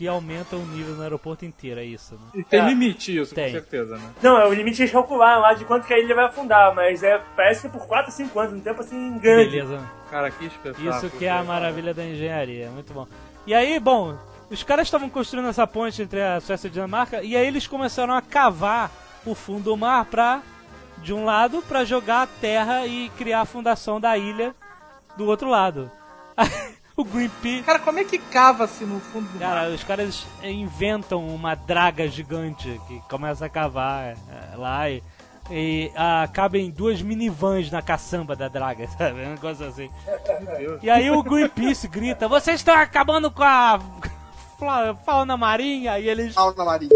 que 0.00 0.08
aumentam 0.08 0.60
o 0.60 0.64
nível 0.64 0.94
no 0.94 1.02
aeroporto 1.02 1.44
inteiro, 1.44 1.78
é 1.78 1.84
isso, 1.84 2.14
né? 2.14 2.20
E 2.36 2.42
tem 2.42 2.58
É. 2.58 2.64
limite 2.64 3.14
isso, 3.14 3.34
Tem. 3.34 3.48
com 3.48 3.52
certeza, 3.52 3.98
né? 3.98 4.14
Não, 4.22 4.40
é 4.40 4.46
o 4.46 4.54
limite 4.54 4.80
eles 4.80 4.90
calcularam 4.90 5.42
lá 5.42 5.52
de 5.52 5.66
quanto 5.66 5.86
que 5.86 5.92
a 5.92 5.98
ilha 5.98 6.14
vai 6.14 6.24
afundar, 6.24 6.74
mas 6.74 7.02
é, 7.02 7.20
parece 7.36 7.60
que 7.60 7.66
é 7.66 7.70
por 7.70 7.86
4 7.86 8.10
5 8.10 8.40
anos, 8.40 8.54
um 8.54 8.60
tempo 8.60 8.80
assim 8.80 9.18
grande. 9.18 9.50
Beleza. 9.50 9.78
Cara, 10.10 10.30
que 10.30 10.46
espetáculo. 10.46 10.88
Isso 10.88 11.10
que 11.10 11.26
é 11.26 11.30
a 11.30 11.44
maravilha 11.44 11.92
da 11.92 12.02
engenharia, 12.02 12.70
muito 12.70 12.94
bom. 12.94 13.06
E 13.46 13.52
aí, 13.52 13.78
bom, 13.78 14.16
os 14.50 14.62
caras 14.62 14.86
estavam 14.86 15.10
construindo 15.10 15.48
essa 15.50 15.66
ponte 15.66 16.00
entre 16.00 16.22
a 16.22 16.40
Suécia 16.40 16.68
e 16.68 16.70
a 16.70 16.72
Dinamarca 16.72 17.22
e 17.22 17.36
aí 17.36 17.46
eles 17.46 17.66
começaram 17.66 18.14
a 18.14 18.22
cavar 18.22 18.90
o 19.26 19.34
fundo 19.34 19.64
do 19.64 19.76
mar 19.76 20.06
pra, 20.06 20.40
de 21.02 21.12
um 21.12 21.26
lado, 21.26 21.60
pra 21.68 21.84
jogar 21.84 22.22
a 22.22 22.26
terra 22.26 22.86
e 22.86 23.10
criar 23.18 23.42
a 23.42 23.44
fundação 23.44 24.00
da 24.00 24.16
ilha 24.16 24.54
do 25.14 25.26
outro 25.26 25.50
lado. 25.50 25.90
o 27.00 27.04
Greenpeace 27.04 27.62
Cara, 27.62 27.78
como 27.78 27.98
é 27.98 28.04
que 28.04 28.18
cava-se 28.18 28.84
no 28.84 29.00
fundo 29.00 29.28
do 29.28 29.38
mar? 29.38 29.48
Cara, 29.48 29.70
os 29.70 29.82
caras 29.82 30.26
inventam 30.42 31.26
uma 31.26 31.54
draga 31.54 32.06
gigante 32.08 32.80
que 32.86 33.00
começa 33.08 33.46
a 33.46 33.48
cavar 33.48 34.14
é, 34.14 34.56
lá 34.56 34.88
e, 34.90 35.02
e 35.50 35.90
ah, 35.96 36.28
cabem 36.32 36.70
duas 36.70 37.02
minivans 37.02 37.70
na 37.70 37.82
caçamba 37.82 38.36
da 38.36 38.48
draga, 38.48 38.86
sabe? 38.98 39.24
Um 39.24 39.30
negócio 39.30 39.66
assim. 39.66 39.90
E 40.82 40.90
aí 40.90 41.10
o 41.10 41.22
Greenpeace 41.22 41.88
grita: 41.88 42.28
Vocês 42.28 42.60
estão 42.60 42.74
acabando 42.74 43.30
com 43.30 43.42
a 43.42 43.80
fauna 45.04 45.36
marinha! 45.36 45.98
E 45.98 46.08
eles. 46.08 46.36
Alta 46.36 46.64
Marinha. 46.64 46.90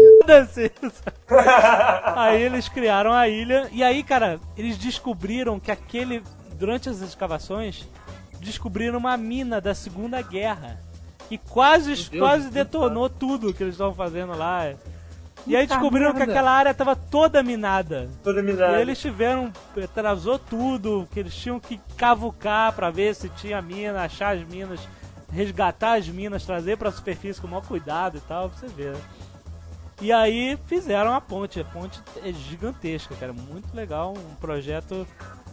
Aí 2.15 2.41
eles 2.41 2.69
criaram 2.69 3.11
a 3.11 3.27
ilha 3.27 3.67
e 3.71 3.83
aí, 3.83 4.03
cara, 4.03 4.39
eles 4.57 4.77
descobriram 4.77 5.59
que 5.59 5.71
aquele. 5.71 6.23
Durante 6.53 6.87
as 6.87 7.01
escavações, 7.01 7.85
descobriram 8.39 8.97
uma 8.97 9.15
mina 9.17 9.59
da 9.61 9.73
Segunda 9.73 10.21
Guerra. 10.21 10.79
Que 11.27 11.37
quase, 11.37 11.87
Deus, 11.87 12.09
quase 12.09 12.43
Deus, 12.43 12.53
detonou 12.53 13.09
tudo 13.09 13.53
que 13.53 13.63
eles 13.63 13.73
estavam 13.73 13.95
fazendo 13.95 14.35
lá. 14.37 14.73
E 15.47 15.55
aí 15.55 15.67
descobriram 15.67 16.11
que 16.11 16.17
merda. 16.19 16.33
aquela 16.33 16.51
área 16.51 16.69
estava 16.71 16.95
toda 16.95 17.41
minada. 17.43 18.09
Toda 18.23 18.39
E 18.39 18.43
minada. 18.43 18.75
aí 18.75 18.81
eles 18.81 18.99
tiveram, 18.99 19.51
atrasou 19.83 20.37
tudo, 20.39 21.07
que 21.11 21.19
eles 21.19 21.35
tinham 21.35 21.59
que 21.59 21.79
cavucar 21.97 22.73
pra 22.73 22.89
ver 22.89 23.13
se 23.15 23.29
tinha 23.29 23.61
mina, 23.61 24.01
achar 24.03 24.35
as 24.35 24.43
minas, 24.47 24.79
resgatar 25.31 25.97
as 25.99 26.07
minas, 26.07 26.45
trazer 26.45 26.77
pra 26.77 26.91
superfície 26.91 27.39
com 27.41 27.47
o 27.47 27.49
maior 27.51 27.65
cuidado 27.65 28.17
e 28.17 28.21
tal, 28.21 28.49
pra 28.49 28.59
você 28.59 28.67
ver. 28.67 28.95
E 30.01 30.11
aí 30.11 30.57
fizeram 30.67 31.13
a 31.13 31.21
ponte, 31.21 31.59
a 31.59 31.63
ponte 31.65 32.01
é 32.23 32.31
gigantesca, 32.33 33.15
cara, 33.15 33.31
muito 33.31 33.73
legal, 33.73 34.13
um 34.13 34.35
projeto 34.35 35.07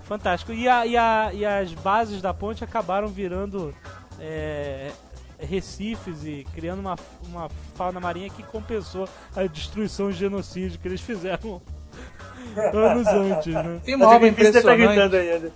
fantástico. 0.04 0.52
E, 0.52 0.68
a, 0.68 0.86
e, 0.86 0.96
a, 0.96 1.30
e 1.32 1.44
as 1.44 1.72
bases 1.74 2.20
da 2.20 2.32
ponte 2.32 2.62
acabaram 2.62 3.08
virando 3.08 3.74
é, 4.20 4.90
recifes 5.38 6.24
e 6.24 6.46
criando 6.54 6.80
uma, 6.80 6.96
uma 7.26 7.48
fauna 7.74 8.00
marinha 8.00 8.30
que 8.30 8.42
compensou 8.42 9.08
a 9.34 9.44
destruição 9.46 10.10
e 10.10 10.12
genocídio 10.12 10.78
que 10.78 10.88
eles 10.88 11.00
fizeram 11.00 11.60
anos 12.74 13.06
antes, 13.06 13.54
né? 13.54 13.80
Tem 13.84 13.94
uma 13.94 14.06
o 14.06 14.08
obra 14.08 14.20
Greenpeace 14.20 14.52
deve 14.52 14.66
tá 14.66 14.74
impressionante. 14.74 15.10
gritando 15.10 15.16
ainda. 15.16 15.52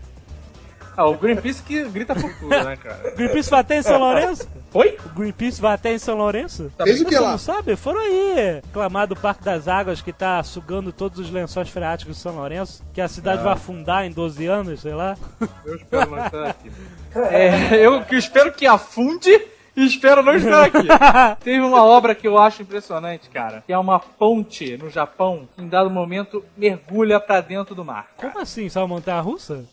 Ah, 0.96 1.06
o 1.06 1.18
Greenpeace 1.18 1.62
que 1.62 1.84
grita 1.84 2.14
por 2.14 2.32
tudo, 2.38 2.48
né, 2.48 2.76
cara? 2.76 3.12
Greenpeace 3.14 3.50
vai 3.50 3.60
até 3.60 3.78
em 3.78 3.82
São 3.82 3.98
Lourenço? 3.98 4.48
Oi? 4.76 4.98
O 5.06 5.08
Greenpeace 5.18 5.58
vai 5.58 5.72
até 5.72 5.94
em 5.94 5.98
São 5.98 6.18
Lourenço? 6.18 6.70
Fez 6.82 7.00
o 7.00 7.06
que 7.06 7.18
lá? 7.18 7.30
não 7.30 7.38
sabe? 7.38 7.74
Foram 7.76 7.98
aí 8.00 8.60
reclamar 8.62 9.06
do 9.06 9.16
Parque 9.16 9.42
das 9.42 9.66
Águas 9.68 10.02
que 10.02 10.12
tá 10.12 10.42
sugando 10.42 10.92
todos 10.92 11.18
os 11.18 11.30
lençóis 11.30 11.70
freáticos 11.70 12.16
de 12.16 12.20
São 12.22 12.36
Lourenço, 12.36 12.82
que 12.92 13.00
a 13.00 13.08
cidade 13.08 13.42
vai 13.42 13.54
afundar 13.54 14.04
em 14.04 14.10
12 14.10 14.44
anos, 14.46 14.80
sei 14.82 14.92
lá. 14.94 15.16
Eu 15.64 15.76
espero 15.76 16.10
não 16.10 16.26
estar 16.26 16.46
aqui. 16.48 16.70
É, 17.14 17.76
eu 17.86 18.04
que 18.04 18.16
espero 18.16 18.52
que 18.52 18.66
afunde 18.66 19.30
e 19.74 19.86
espero 19.86 20.22
não 20.22 20.34
estar 20.34 20.64
aqui. 20.64 20.86
Teve 21.42 21.60
uma 21.60 21.82
obra 21.82 22.14
que 22.14 22.28
eu 22.28 22.36
acho 22.36 22.60
impressionante, 22.60 23.30
cara, 23.30 23.62
que 23.66 23.72
é 23.72 23.78
uma 23.78 23.98
ponte 23.98 24.76
no 24.76 24.90
Japão 24.90 25.48
que 25.56 25.62
em 25.62 25.68
dado 25.68 25.88
momento 25.88 26.44
mergulha 26.54 27.18
pra 27.18 27.40
dentro 27.40 27.74
do 27.74 27.82
mar. 27.84 28.08
Como 28.18 28.38
assim? 28.40 28.68
Só 28.68 28.80
uma 28.80 28.88
montanha 28.88 29.20
russa? 29.20 29.64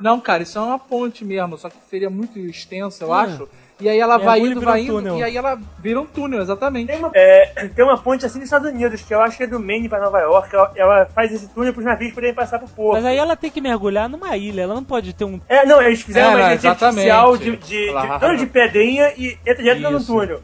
Não, 0.00 0.20
cara, 0.20 0.44
isso 0.44 0.56
é 0.56 0.60
uma 0.60 0.78
ponte 0.78 1.24
mesmo, 1.24 1.58
só 1.58 1.68
que 1.68 1.76
seria 1.90 2.08
muito 2.10 2.38
extensa, 2.38 3.04
eu 3.04 3.12
Ah. 3.12 3.22
acho. 3.22 3.48
E 3.82 3.88
aí 3.88 3.98
ela 3.98 4.16
vai 4.16 4.40
Mergulha 4.40 4.48
e 4.48 4.52
indo, 4.52 4.60
vai 4.64 4.80
um 4.80 4.84
indo, 4.84 4.92
túnel. 4.94 5.16
e 5.18 5.22
aí 5.24 5.36
ela 5.36 5.58
vira 5.78 6.00
um 6.00 6.06
túnel, 6.06 6.40
exatamente. 6.40 6.86
Tem 6.86 6.98
uma, 6.98 7.10
é, 7.14 7.68
tem 7.74 7.84
uma 7.84 7.98
ponte 7.98 8.24
assim 8.24 8.38
nos 8.38 8.44
Estados 8.46 8.70
Unidos, 8.70 9.02
que 9.02 9.12
eu 9.12 9.20
acho 9.20 9.36
que 9.36 9.42
é 9.42 9.46
do 9.46 9.58
Maine 9.58 9.88
pra 9.88 9.98
Nova 10.00 10.20
York. 10.20 10.54
Ela, 10.54 10.72
ela 10.76 11.06
faz 11.06 11.32
esse 11.32 11.48
túnel 11.48 11.72
pros 11.72 11.84
navios 11.84 12.12
poderem 12.12 12.34
passar 12.34 12.58
pro 12.60 12.68
porto. 12.68 12.94
Mas 12.94 13.04
aí 13.04 13.16
ela 13.16 13.34
tem 13.34 13.50
que 13.50 13.60
mergulhar 13.60 14.08
numa 14.08 14.36
ilha, 14.36 14.62
ela 14.62 14.74
não 14.74 14.84
pode 14.84 15.12
ter 15.12 15.24
um. 15.24 15.40
É, 15.48 15.66
não, 15.66 15.82
eles 15.82 16.00
fizeram 16.02 16.30
É, 16.38 16.42
uma 16.44 16.52
exatamente. 16.54 17.10
artificial 17.10 17.36
de, 17.36 17.56
de, 17.56 17.86
de, 17.86 17.90
Claro. 17.90 18.20
túnel 18.20 18.36
de 18.36 18.46
pedrinha 18.46 19.12
e 19.18 19.36
entra 19.46 19.62
direto 19.62 19.80
no 19.90 20.04
túnel. 20.04 20.40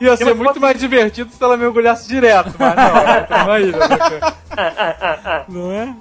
Ia 0.00 0.16
ser 0.16 0.26
muito 0.34 0.44
foto- 0.48 0.60
mais 0.60 0.78
divertido 0.78 1.30
se 1.32 1.42
ela 1.42 1.56
mergulhasse 1.56 2.06
direto, 2.08 2.52
mas 2.58 2.74
não, 2.76 2.84
ela 2.84 3.20
tem 3.26 3.36
uma 3.42 3.60
ilha, 3.60 3.78
né. 3.78 5.44
Não 5.48 5.72
é? 5.72 5.94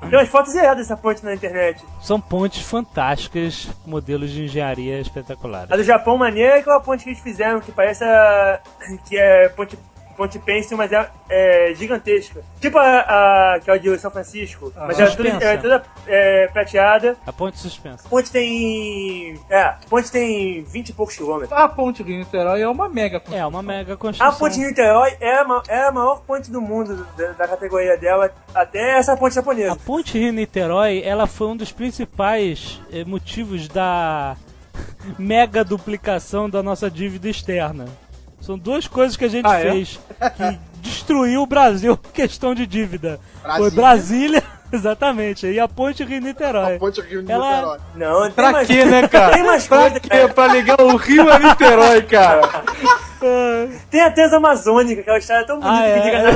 Tem 0.00 0.18
umas 0.18 0.28
fotos 0.28 0.54
erradas 0.54 0.88
dessa 0.88 0.96
ponte 0.96 1.24
na 1.24 1.34
internet. 1.34 1.84
São 2.00 2.20
pontes 2.20 2.62
fantásticas, 2.62 3.68
modelos 3.86 4.30
de 4.30 4.44
engenharia 4.44 5.00
espetaculares. 5.00 5.70
A 5.70 5.76
do 5.76 5.84
Japão 5.84 6.16
maneira 6.16 6.56
é 6.56 6.58
aquela 6.60 6.80
ponte 6.80 7.04
que 7.04 7.10
eles 7.10 7.20
fizeram, 7.20 7.60
que 7.60 7.72
parece 7.72 8.04
a, 8.04 8.60
que 9.06 9.16
é 9.16 9.48
ponte, 9.50 9.78
ponte 10.18 10.36
pencil, 10.40 10.76
mas 10.76 10.90
é, 10.92 11.08
é 11.30 11.74
gigantesca. 11.76 12.42
Tipo 12.60 12.76
a, 12.76 13.54
a 13.54 13.60
que 13.60 13.70
é 13.70 13.74
a 13.74 13.78
de 13.78 13.96
São 13.98 14.10
Francisco, 14.10 14.72
mas 14.76 14.98
ela 14.98 15.08
é, 15.08 15.28
ela 15.28 15.52
é 15.52 15.56
toda 15.56 15.84
é, 16.08 16.48
prateada. 16.48 17.16
A 17.24 17.32
ponte 17.32 17.56
suspensa. 17.58 18.04
A 18.04 18.10
ponte 18.10 18.30
tem. 18.32 19.40
É, 19.48 19.60
a 19.60 19.78
ponte 19.88 20.10
tem 20.10 20.64
20 20.64 20.88
e 20.88 20.92
poucos 20.92 21.16
quilômetros. 21.16 21.52
A 21.52 21.68
ponte 21.68 22.02
Rio 22.02 22.18
Niterói 22.18 22.60
é 22.62 22.68
uma 22.68 22.88
mega 22.88 23.22
É, 23.30 23.46
uma 23.46 23.62
mega 23.62 23.94
A 23.94 23.96
construção. 23.96 24.38
ponte 24.38 24.58
de 24.58 24.66
Niterói 24.66 25.16
é 25.20 25.34
a, 25.36 25.62
é 25.68 25.80
a 25.86 25.92
maior 25.92 26.20
ponte 26.22 26.50
do 26.50 26.60
mundo 26.60 27.06
da, 27.16 27.32
da 27.32 27.46
categoria 27.48 27.96
dela, 27.96 28.30
até 28.52 28.98
essa 28.98 29.16
ponte 29.16 29.32
A 29.32 29.34
japonesa. 29.36 29.76
ponte 29.76 30.18
Rio-Niterói, 30.18 31.00
ela 31.04 31.28
foi 31.28 31.46
um 31.46 31.56
dos 31.56 31.70
principais 31.70 32.80
eh, 32.92 33.04
motivos 33.04 33.68
da 33.68 34.36
mega 35.16 35.62
duplicação 35.64 36.50
da 36.50 36.60
nossa 36.60 36.90
dívida 36.90 37.28
externa. 37.28 37.86
São 38.48 38.56
duas 38.56 38.86
coisas 38.88 39.14
que 39.14 39.26
a 39.26 39.28
gente 39.28 39.44
Ah, 39.46 39.58
é? 39.60 39.70
fez 39.72 40.00
que 40.38 40.58
destruiu 40.80 41.42
o 41.42 41.46
Brasil 41.46 41.98
questão 42.14 42.54
de 42.54 42.66
dívida. 42.66 43.20
Foi 43.42 43.70
Brasília. 43.70 43.70
Brasília, 43.76 44.42
exatamente, 44.72 45.46
e 45.46 45.60
a 45.60 45.68
ponte 45.68 46.02
Rio-Niterói. 46.02 46.76
A 46.76 46.78
ponte 46.78 46.98
Rio 47.02 47.22
de 47.22 47.30
Ela- 47.30 47.50
Niterói. 47.56 47.78
Não, 47.94 48.22
tem 48.22 48.30
Pra 48.30 48.50
mais, 48.52 48.66
quê, 48.66 48.84
né, 48.86 49.06
cara? 49.06 49.34
Tem 49.34 49.42
mais 49.44 49.66
pra 49.68 49.80
coisa, 49.80 50.00
quê? 50.00 50.08
cara. 50.08 50.28
Pra 50.30 50.46
ligar 50.46 50.80
o 50.80 50.96
Rio 50.96 51.30
a 51.30 51.38
Niterói, 51.38 52.00
cara. 52.04 52.40
Tem 53.90 54.00
a 54.00 54.12
Transamazônica, 54.12 55.02
que 55.02 55.10
é 55.10 55.12
uma 55.12 55.18
história 55.18 55.44
tão 55.44 55.58
bonita 55.58 55.76
Ah, 55.76 55.82
que 55.82 55.90
é, 55.90 56.04
liga 56.04 56.16
é, 56.16 56.20
é 56.20 56.30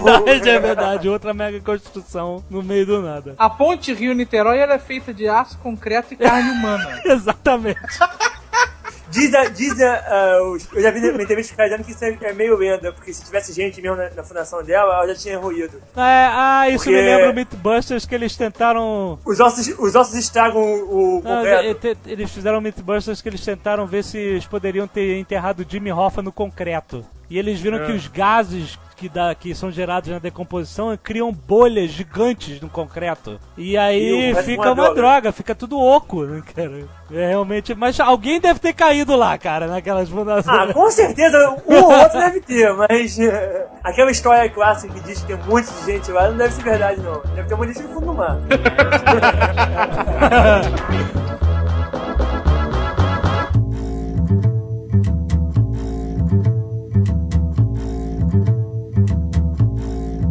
verdade, 0.00 0.48
é 0.48 0.58
verdade. 0.60 1.08
Outra 1.08 1.34
mega 1.34 1.60
construção 1.60 2.42
no 2.48 2.62
meio 2.62 2.86
do 2.86 3.02
nada. 3.02 3.34
A 3.36 3.50
ponte 3.50 3.92
Rio-Niterói 3.92 4.58
ela 4.60 4.74
é 4.74 4.78
feita 4.78 5.12
de 5.12 5.28
aço, 5.28 5.58
concreto 5.58 6.14
e 6.14 6.16
carne 6.16 6.50
humana. 6.52 7.00
Exatamente. 7.04 7.80
Diz, 9.10 9.34
a, 9.34 9.44
diz 9.46 9.80
a, 9.80 9.94
a- 10.36 10.42
os- 10.52 10.68
eu 10.72 10.80
já 10.82 10.90
vi 10.90 11.00
uma 11.10 11.22
entrevista 11.22 11.54
com 11.54 11.62
o 11.62 11.64
dizendo 11.64 11.84
que 11.84 11.90
isso 11.92 12.04
é, 12.04 12.16
é 12.22 12.32
meio 12.32 12.56
lenda, 12.56 12.92
porque 12.92 13.12
se 13.12 13.24
tivesse 13.24 13.52
gente 13.52 13.80
mesmo 13.82 13.96
na, 13.96 14.10
na 14.10 14.22
fundação 14.22 14.62
dela, 14.62 14.94
ela 14.94 15.08
já 15.08 15.14
tinha 15.14 15.38
ruído. 15.38 15.78
É, 15.96 16.28
ah, 16.32 16.66
isso 16.68 16.84
Porque- 16.84 16.90
me 16.96 17.02
lembra 17.02 17.30
o 17.30 17.34
Mythbusters 17.34 18.06
que 18.06 18.14
eles 18.14 18.36
tentaram 18.36 19.18
Os 19.24 19.40
ossos, 19.40 19.66
os 19.78 19.94
ossos 19.94 20.14
estragam 20.14 20.62
o, 20.62 21.18
o 21.18 21.22
concreto. 21.22 21.86
e- 21.86 21.90
e- 22.08 22.12
eles 22.12 22.30
fizeram 22.30 22.60
Mythbusters 22.60 23.20
que 23.20 23.28
eles 23.28 23.44
tentaram 23.44 23.86
ver 23.86 24.04
se 24.04 24.18
eles 24.18 24.46
poderiam 24.46 24.86
ter 24.86 25.18
enterrado 25.18 25.66
Jimmy 25.68 25.90
Hoffa 25.92 26.22
no 26.22 26.30
concreto. 26.32 27.04
E 27.28 27.38
eles 27.38 27.60
viram 27.60 27.78
É. 27.78 27.86
que 27.86 27.92
os 27.92 28.06
gases 28.08 28.78
que, 29.00 29.08
dá, 29.08 29.34
que 29.34 29.54
são 29.54 29.70
gerados 29.70 30.10
na 30.10 30.18
decomposição 30.18 30.94
criam 31.02 31.32
bolhas 31.32 31.90
gigantes 31.90 32.60
no 32.60 32.68
concreto. 32.68 33.40
E 33.56 33.74
aí 33.74 34.30
E 34.30 34.34
fica 34.42 34.60
uma 34.60 34.68
uma, 34.72 34.74
droga. 34.74 34.94
droga. 34.94 35.32
fica 35.32 35.54
tudo 35.54 35.80
oco, 35.80 36.24
né, 36.24 36.42
cara? 36.54 36.84
É 37.10 37.28
realmente. 37.28 37.74
Mas 37.74 37.98
alguém 37.98 38.38
deve 38.38 38.60
ter 38.60 38.74
caído 38.74 39.16
lá, 39.16 39.38
cara, 39.38 39.66
naquelas 39.66 40.10
fundações. 40.10 40.54
Ah, 40.70 40.70
com 40.74 40.90
certeza 40.90 41.56
um 41.66 41.74
ou 41.74 41.90
outro 41.90 42.18
deve 42.20 42.40
ter, 42.42 42.70
mas 42.74 43.18
eh, 43.18 43.66
aquela 43.82 44.10
história 44.10 44.50
clássica 44.50 44.92
que 44.92 45.00
diz 45.00 45.20
que 45.22 45.28
tem 45.28 45.36
um 45.36 45.44
monte 45.46 45.72
de 45.72 45.86
gente 45.92 46.12
lá 46.12 46.28
não 46.28 46.36
deve 46.36 46.52
ser 46.52 46.62
verdade, 46.62 47.00
não. 47.00 47.22
Deve 47.34 47.48
ter 47.48 47.54
uma 47.54 47.64
lista 47.64 47.82
no 47.84 47.88
fundo 47.94 48.06
do 48.06 48.14
mar. 48.14 48.36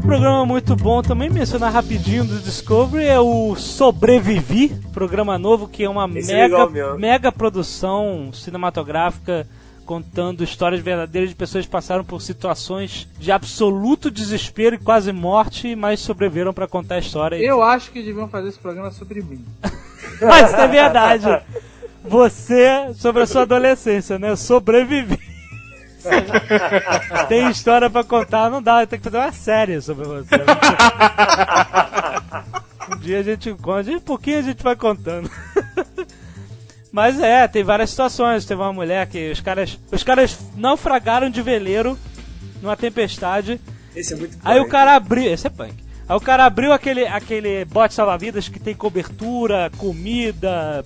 Programa 0.10 0.43
muito 0.43 0.76
bom 0.76 1.03
também, 1.03 1.30
mencionar 1.30 1.72
rapidinho 1.72 2.26
do 2.26 2.39
Discovery, 2.39 3.05
é 3.05 3.20
o 3.20 3.55
Sobrevivi, 3.55 4.70
programa 4.91 5.38
novo 5.38 5.68
que 5.68 5.84
é 5.84 5.89
uma 5.89 6.10
Esse 6.18 6.34
é 6.34 6.47
mega, 6.47 6.68
mesmo. 6.68 6.97
mega 6.97 7.32
produção 7.32 8.32
cinematográfica 8.34 9.45
contando 9.86 10.43
histórias 10.43 10.82
verdadeiras 10.82 11.30
de 11.30 11.36
pessoas 11.36 11.66
que 11.66 11.72
passaram 11.72 12.03
por 12.03 12.24
situações 12.24 13.07
de 13.20 13.32
absoluto 13.32 14.10
desespero 14.10 14.76
e 14.76 14.80
quase 14.80 15.12
morte, 15.12 15.76
mas 15.76 15.99
sobreviveram 15.99 16.53
pra 16.53 16.68
contar 16.68 16.95
a 16.95 16.99
história. 16.99 17.36
Eu 17.36 17.62
acho 17.62 17.91
que 17.91 18.01
deviam 18.01 18.28
fazer 18.28 18.49
esse 18.49 18.60
programa 18.60 18.89
sobre 18.89 19.22
mim. 19.22 19.45
Mas 20.22 20.51
isso 20.51 20.60
é 20.60 20.68
verdade. 20.68 21.41
Você, 22.03 22.93
sobre 22.95 23.24
a 23.24 23.28
sua 23.28 23.43
adolescência, 23.43 24.20
né? 24.20 24.36
Sobrevivi. 24.36 25.28
Tem 27.27 27.49
história 27.49 27.89
pra 27.89 28.03
contar, 28.03 28.49
não 28.49 28.61
dá, 28.61 28.85
tem 28.85 28.99
que 28.99 29.05
fazer 29.05 29.17
uma 29.17 29.31
série 29.31 29.81
sobre 29.81 30.05
você. 30.05 30.35
um 32.91 32.97
dia 32.99 33.19
a 33.19 33.23
gente 33.23 33.53
conta, 33.53 33.91
um 33.91 33.99
pouquinho 33.99 34.39
a 34.39 34.43
gente 34.43 34.63
vai 34.63 34.75
contando. 34.75 35.29
Mas 36.91 37.19
é, 37.19 37.47
tem 37.47 37.63
várias 37.63 37.91
situações. 37.91 38.45
Teve 38.45 38.61
uma 38.61 38.73
mulher 38.73 39.05
que 39.07 39.31
os 39.31 39.39
caras, 39.39 39.79
os 39.91 40.03
caras 40.03 40.39
naufragaram 40.55 41.29
de 41.29 41.41
veleiro 41.41 41.97
numa 42.61 42.75
tempestade. 42.75 43.61
Esse 43.95 44.13
é 44.13 44.17
muito 44.17 44.37
Aí 44.43 44.59
o 44.59 44.63
punk. 44.63 44.71
cara 44.71 44.95
abriu. 44.95 45.31
Esse 45.31 45.45
é 45.47 45.49
punk. 45.49 45.75
Aí 46.07 46.15
o 46.15 46.19
cara 46.19 46.45
abriu 46.45 46.73
aquele, 46.73 47.05
aquele 47.05 47.63
bote 47.65 47.93
salva-vidas 47.93 48.49
que 48.49 48.59
tem 48.59 48.73
cobertura, 48.73 49.71
comida, 49.77 50.83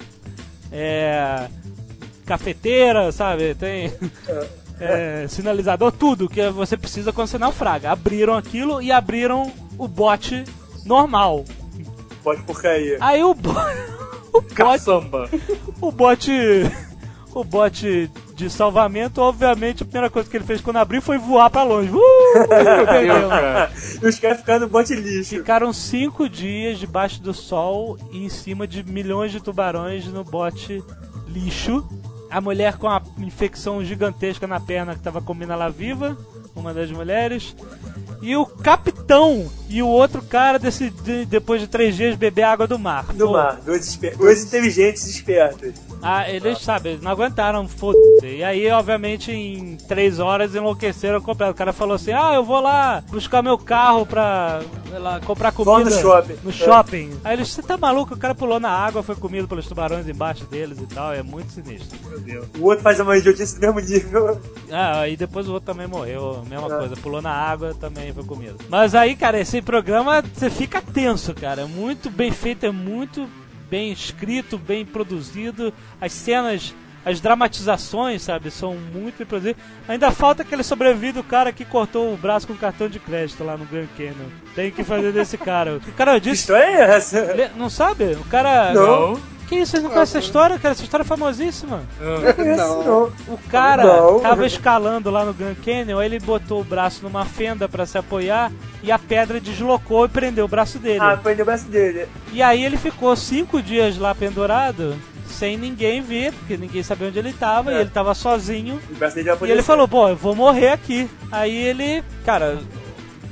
é, 0.70 1.48
cafeteira, 2.26 3.10
sabe? 3.14 3.56
Tem 3.56 3.94
é, 4.84 5.28
sinalizador, 5.28 5.92
tudo 5.92 6.30
que 6.30 6.48
você 6.50 6.78
precisa 6.78 7.12
quando 7.12 7.28
você 7.28 7.38
naufraga. 7.38 7.92
Abriram 7.92 8.36
aquilo 8.36 8.82
e 8.82 8.92
abriram 8.92 9.52
o 9.78 9.88
bote 9.88 10.44
normal. 10.86 11.44
Pode 12.24 12.42
porcaria. 12.44 12.98
Aí 13.02 13.24
o, 13.24 13.34
bo 13.34 13.52
o 14.34 14.42
bote 14.42 14.56
Caçamba. 14.56 15.30
o 15.82 15.92
bote. 15.92 16.32
O 17.36 17.44
bote 17.44 18.12
de 18.36 18.48
salvamento, 18.48 19.20
obviamente, 19.20 19.82
a 19.82 19.86
primeira 19.88 20.08
coisa 20.08 20.30
que 20.30 20.38
ele 20.38 20.44
fez 20.44 20.62
quando 20.62 20.78
abriu 20.78 21.02
foi 21.02 21.18
voar 21.18 21.50
pra 21.50 21.64
longe. 21.64 21.90
Uh. 21.90 22.00
E 24.04 24.08
os 24.08 24.20
caras 24.20 24.40
ficaram 24.40 24.60
no 24.62 24.68
bote 24.68 24.94
lixo. 24.94 25.38
Ficaram 25.38 25.74
cinco 25.74 26.30
dias 26.30 26.78
debaixo 26.78 27.22
do 27.22 27.34
sol 27.34 27.98
e 28.12 28.24
em 28.24 28.30
cima 28.30 28.68
de 28.68 28.84
milhões 28.84 29.32
de 29.32 29.42
tubarões 29.42 30.06
no 30.08 30.24
bote 30.24 30.84
lixo. 31.28 31.84
A 32.34 32.42
mulher 32.42 32.78
com 32.78 32.88
a 32.88 33.00
infecção 33.20 33.86
gigantesca 33.86 34.48
na 34.48 34.60
perna 34.60 34.94
que 34.94 35.00
estava 35.02 35.22
comendo 35.22 35.54
ela 35.54 35.70
viva, 35.70 36.18
uma 36.56 36.74
das 36.74 36.90
mulheres. 36.90 37.56
E 38.24 38.36
o 38.36 38.44
capitão 38.44 39.48
e 39.70 39.84
o 39.84 39.88
outro 39.88 40.20
cara 40.20 40.58
decidiram, 40.58 41.26
depois 41.26 41.62
de 41.62 41.68
três 41.68 41.96
dias, 41.96 42.16
beber 42.16 42.42
água 42.42 42.66
do 42.66 42.80
mar. 42.80 43.06
Do 43.14 43.28
Pô, 43.28 43.34
mar. 43.34 43.62
Dois, 43.64 44.00
dois 44.18 44.44
inteligentes 44.46 45.06
espertos. 45.06 45.74
Ah, 46.04 46.30
eles, 46.30 46.60
sabe, 46.60 46.90
eles 46.90 47.02
não 47.02 47.12
aguentaram, 47.12 47.68
foda-se. 47.68 48.26
E 48.28 48.44
aí, 48.44 48.70
obviamente, 48.70 49.32
em 49.32 49.78
três 49.88 50.20
horas 50.20 50.54
enlouqueceram 50.54 51.22
completo. 51.22 51.52
O 51.54 51.56
cara 51.56 51.72
falou 51.74 51.96
assim: 51.96 52.12
Ah, 52.12 52.34
eu 52.34 52.44
vou 52.44 52.60
lá 52.60 53.02
buscar 53.10 53.42
meu 53.42 53.58
carro 53.58 54.06
pra 54.06 54.62
lá, 54.92 55.20
comprar 55.22 55.52
comida. 55.52 55.72
Vamos 55.90 55.96
no 55.96 56.02
shopping. 56.02 56.36
No 56.44 56.50
É. 56.50 56.54
shopping. 56.54 57.20
Aí 57.24 57.34
eles, 57.36 57.50
você 57.50 57.62
tá 57.62 57.78
maluco? 57.78 58.14
O 58.14 58.18
cara 58.18 58.36
pulou 58.36 58.60
na 58.60 58.70
água, 58.70 59.02
foi 59.02 59.16
comido 59.16 59.48
pelos 59.48 59.66
tubarões 59.68 60.08
embaixo 60.08 60.46
deles 60.46 60.78
e 60.80 60.86
tal. 60.88 61.14
É 61.14 61.24
muito 61.24 61.52
sinistro. 61.52 61.98
O 62.60 62.66
outro 62.66 62.84
faz 62.84 63.00
uma 63.00 63.18
idiotice 63.18 63.56
do 63.60 63.62
mesmo 63.62 63.80
nível. 63.80 64.40
Ah, 64.76 65.02
aí 65.02 65.16
depois 65.16 65.48
o 65.48 65.54
outro 65.54 65.72
também 65.72 65.86
morreu, 65.86 66.44
mesma 66.50 66.66
É. 66.66 66.78
coisa. 66.80 66.96
Pulou 66.96 67.22
na 67.22 67.32
água, 67.32 67.76
também 67.80 68.12
foi 68.12 68.24
comido. 68.24 68.56
Mas 68.70 68.96
aí, 68.96 69.16
cara, 69.16 69.40
esse 69.40 69.62
programa, 69.62 70.24
você 70.34 70.50
fica 70.50 70.82
tenso, 70.82 71.32
cara. 71.36 71.62
É 71.62 71.66
muito 71.66 72.10
bem 72.10 72.32
feito, 72.32 72.66
é 72.66 72.72
muito 72.72 73.28
bem 73.70 73.92
escrito, 73.92 74.58
bem 74.58 74.86
produzido. 74.86 75.74
As 76.00 76.12
cenas, 76.12 76.74
as 77.06 77.20
dramatizações, 77.20 78.22
sabe, 78.22 78.52
são 78.52 78.76
muito 78.76 79.18
bem 79.18 79.28
produzidas. 79.28 79.62
Ainda 79.88 80.12
falta 80.12 80.44
aquele 80.44 80.64
sobrevivido 80.64 81.22
do 81.22 81.28
cara 81.28 81.52
que 81.52 81.66
cortou 81.66 82.14
o 82.14 82.18
braço 82.18 82.48
com 82.48 82.56
cartão 82.56 82.88
de 82.88 83.00
crédito 83.00 83.44
lá 83.44 83.58
no 83.58 83.66
Grand 83.66 83.88
Canyon. 83.98 84.30
Tem 84.56 84.72
que 84.72 84.84
fazer 84.84 85.12
desse 85.12 85.38
cara. 85.38 85.78
O 85.78 85.92
cara 85.94 86.14
Que 86.16 86.30
disse... 86.30 86.42
história 86.42 86.64
é 86.64 86.96
essa? 86.96 87.52
Não 87.56 87.70
sabe? 87.70 88.14
O 88.14 88.24
cara... 88.26 88.74
Não. 88.74 89.33
Que 89.54 89.60
isso? 89.62 89.72
Vocês 89.72 89.84
não 89.84 89.90
conhecem 89.92 90.18
essa 90.20 90.26
história, 90.26 90.58
cara? 90.60 90.74
Essa 90.74 90.84
história 90.84 91.04
é 91.04 91.06
famosíssima. 91.08 91.82
Não. 92.58 92.84
Não. 92.84 93.04
O 93.28 93.38
cara 93.50 93.84
Não. 93.86 94.20
tava 94.20 94.46
escalando 94.46 95.10
lá 95.10 95.24
no 95.26 95.34
Grand 95.34 95.56
Canyon, 95.56 96.00
aí 96.00 96.06
ele 96.08 96.20
botou 96.20 96.62
o 96.62 96.64
braço 96.64 97.04
numa 97.04 97.26
fenda 97.26 97.68
pra 97.70 97.86
se 97.86 97.98
apoiar 97.98 98.52
e 98.82 98.92
a 98.92 99.00
pedra 99.00 99.40
deslocou 99.40 100.06
e 100.06 100.10
prendeu 100.10 100.46
o 100.46 100.48
braço 100.48 100.80
dele. 100.80 101.00
Ah, 101.02 101.18
prendeu 101.18 101.44
o 101.44 101.46
braço 101.46 101.66
dele. 101.66 102.08
E 102.32 102.42
aí 102.42 102.64
ele 102.64 102.78
ficou 102.78 103.16
cinco 103.16 103.62
dias 103.62 103.98
lá 103.98 104.14
pendurado, 104.16 104.96
sem 105.28 105.58
ninguém 105.58 106.02
ver, 106.02 106.32
porque 106.34 106.58
ninguém 106.58 106.84
sabia 106.84 107.08
onde 107.08 107.20
ele 107.20 107.34
tava, 107.34 107.72
É. 107.72 107.78
e 107.78 107.80
ele 107.82 107.90
tava 107.90 108.14
sozinho. 108.14 108.80
E 109.46 109.52
ele 109.52 109.62
falou, 109.64 109.88
pô, 109.88 110.10
eu 110.10 110.16
vou 110.16 110.36
morrer 110.36 110.70
aqui. 110.70 111.10
Aí 111.32 111.56
ele, 111.56 112.04
cara, 112.26 112.60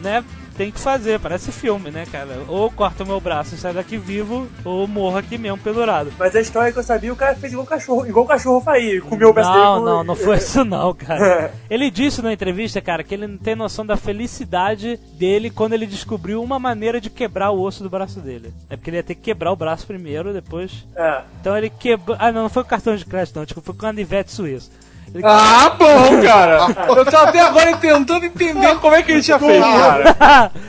né, 0.01 0.23
tem 0.57 0.71
que 0.71 0.79
fazer, 0.79 1.19
parece 1.19 1.51
filme, 1.51 1.89
né, 1.91 2.05
cara? 2.11 2.43
Ou 2.47 2.69
corta 2.71 3.03
o 3.03 3.07
meu 3.07 3.19
braço 3.19 3.55
e 3.55 3.57
sai 3.57 3.73
daqui 3.73 3.97
vivo, 3.97 4.47
ou 4.63 4.87
morro 4.87 5.17
aqui 5.17 5.37
mesmo 5.37 5.57
pendurado. 5.57 6.11
Mas 6.19 6.35
a 6.35 6.41
história 6.41 6.71
que 6.71 6.79
eu 6.79 6.83
sabia, 6.83 7.11
o 7.11 7.15
cara 7.15 7.35
fez 7.35 7.51
igual 7.53 7.65
o 7.65 7.69
cachorro, 7.69 8.05
igual 8.05 8.25
o 8.25 8.27
cachorro 8.27 8.61
faria, 8.61 9.01
comeu 9.01 9.29
o 9.29 9.33
braço 9.33 9.49
Não, 9.49 9.73
dele. 9.75 9.85
não, 9.85 10.03
não 10.03 10.15
foi 10.15 10.37
isso 10.37 10.63
não, 10.63 10.93
cara. 10.95 11.53
Ele 11.69 11.89
disse 11.89 12.21
na 12.21 12.33
entrevista, 12.33 12.81
cara, 12.81 13.03
que 13.03 13.13
ele 13.13 13.27
não 13.27 13.37
tem 13.37 13.55
noção 13.55 13.85
da 13.85 13.97
felicidade 13.97 14.97
dele 15.13 15.49
quando 15.49 15.73
ele 15.73 15.85
descobriu 15.85 16.41
uma 16.43 16.59
maneira 16.59 16.99
de 17.01 17.09
quebrar 17.09 17.51
o 17.51 17.61
osso 17.61 17.83
do 17.83 17.89
braço 17.89 18.19
dele. 18.19 18.53
É 18.69 18.75
porque 18.75 18.89
ele 18.89 18.97
ia 18.97 19.03
ter 19.03 19.15
que 19.15 19.21
quebrar 19.21 19.51
o 19.51 19.55
braço 19.55 19.85
primeiro, 19.87 20.33
depois. 20.33 20.85
É. 20.95 21.21
Então 21.39 21.57
ele 21.57 21.69
quebrou. 21.69 22.15
Ah, 22.19 22.31
não, 22.31 22.43
não 22.43 22.49
foi 22.49 22.63
com 22.63 22.69
cartão 22.69 22.95
de 22.95 23.05
crédito, 23.05 23.35
não, 23.37 23.45
tipo, 23.45 23.61
foi 23.61 23.73
com 23.73 23.81
canivete 23.81 24.31
suíço. 24.31 24.71
Ele 24.71 24.90
Ah, 25.23 25.71
bom, 25.77 26.21
cara. 26.23 26.67
Eu 26.95 27.05
tô 27.05 27.17
até 27.17 27.39
agora 27.41 27.75
tentando 27.77 28.25
entender 28.25 28.75
como 28.79 28.95
é 28.95 29.01
que 29.03 29.11
ele 29.11 29.21
tinha 29.21 29.37
feito, 29.39 29.61
cara. 29.63 30.51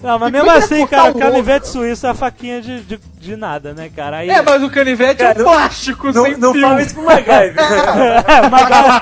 Não, 0.00 0.16
mas 0.16 0.30
mesmo 0.30 0.48
assim, 0.48 0.86
cara, 0.86 1.10
o 1.10 1.18
canivete 1.18 1.66
suíço 1.66 2.06
é 2.06 2.10
a 2.10 2.14
faquinha 2.14 2.62
de, 2.62 2.82
de, 2.82 3.00
de 3.18 3.34
nada, 3.34 3.74
né, 3.74 3.90
cara? 3.94 4.18
Aí. 4.18 4.30
É, 4.30 4.40
mas 4.40 4.62
o 4.62 4.70
canivete 4.70 5.24
é 5.24 5.34
Cara, 5.34 5.40
um 5.40 5.42
plástico 5.42 6.12
Não, 6.12 6.22
sem 6.22 6.36
não 6.36 6.52
fio. 6.52 6.62
fala 6.62 6.80
isso 6.82 6.94
pro 6.94 7.02
MacGyver. 7.02 7.54
É, 8.28 8.46
o 8.46 8.48
Magai- 8.48 9.00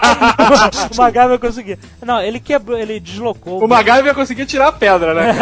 o 0.90 0.96
Magai 0.96 1.28
vai 1.28 1.38
conseguir. 1.38 1.78
Não, 2.02 2.22
ele 2.22 2.40
quebrou, 2.40 2.78
ele 2.78 2.98
deslocou. 2.98 3.62
O 3.62 3.68
MacGyver 3.68 4.06
ia 4.06 4.14
conseguir 4.14 4.46
tirar 4.46 4.68
a 4.68 4.72
pedra, 4.72 5.12
né? 5.12 5.34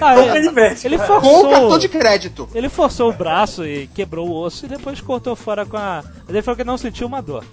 Ah, 0.00 0.14
Com 0.14 0.20
ele, 0.22 0.32
canivete. 0.32 0.84
ele 0.84 0.98
Com 0.98 1.04
o 1.04 1.06
forçou. 1.06 1.50
cartão 1.50 1.78
de 1.78 1.88
crédito. 1.88 2.48
Ele 2.52 2.68
forçou 2.68 3.08
o 3.10 3.12
braço 3.12 3.64
e 3.64 3.86
quebrou 3.94 4.28
o 4.28 4.34
osso 4.42 4.66
e 4.66 4.68
depois 4.68 5.00
cortou 5.00 5.36
fora 5.36 5.64
com 5.64 5.76
a. 5.76 6.02
Mas 6.26 6.28
ele 6.30 6.42
falou 6.42 6.56
que 6.56 6.64
não 6.64 6.76
sentiu 6.76 7.06
uma 7.06 7.22
dor. 7.22 7.44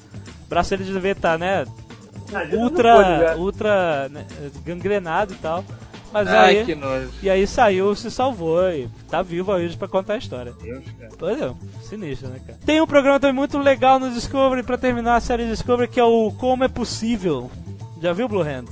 O 0.50 0.54
braço 0.56 0.72
dele 0.72 0.92
devia 0.92 1.12
estar, 1.12 1.38
né? 1.38 1.64
Ah, 2.34 2.44
Ultra. 2.56 3.20
né? 3.20 3.36
ultra. 3.36 4.10
né, 4.10 4.26
gangrenado 4.66 5.34
e 5.34 5.36
tal. 5.36 5.64
Mas 6.12 6.28
Ai, 6.28 6.58
aí. 6.60 6.66
que 6.66 6.74
nojo. 6.74 7.08
E 7.22 7.30
aí 7.30 7.46
saiu, 7.46 7.94
se 7.96 8.10
salvou 8.10 8.68
e 8.72 8.90
tá 9.08 9.22
vivo 9.22 9.52
hoje 9.52 9.78
pra 9.78 9.88
contar 9.88 10.14
a 10.14 10.18
história. 10.18 10.54
Deus, 10.60 10.84
cara. 11.00 11.12
Pois 11.20 11.40
é, 11.40 11.52
sinistro, 11.84 12.30
né, 12.30 12.40
cara? 12.46 12.58
Tem 12.66 12.82
um 12.82 12.88
programa 12.88 13.20
também 13.20 13.36
muito 13.36 13.60
legal 13.60 14.00
no 14.00 14.10
Discovery 14.10 14.64
pra 14.64 14.76
terminar 14.76 15.18
a 15.18 15.22
série 15.22 15.46
Discovery 15.48 15.88
que 15.88 16.00
é 16.00 16.04
o 16.04 16.32
Como 16.32 16.64
é 16.64 16.68
Possível. 16.68 17.52
Já 18.02 18.12
viu, 18.12 18.28
Blue 18.28 18.42
Hand? 18.42 18.66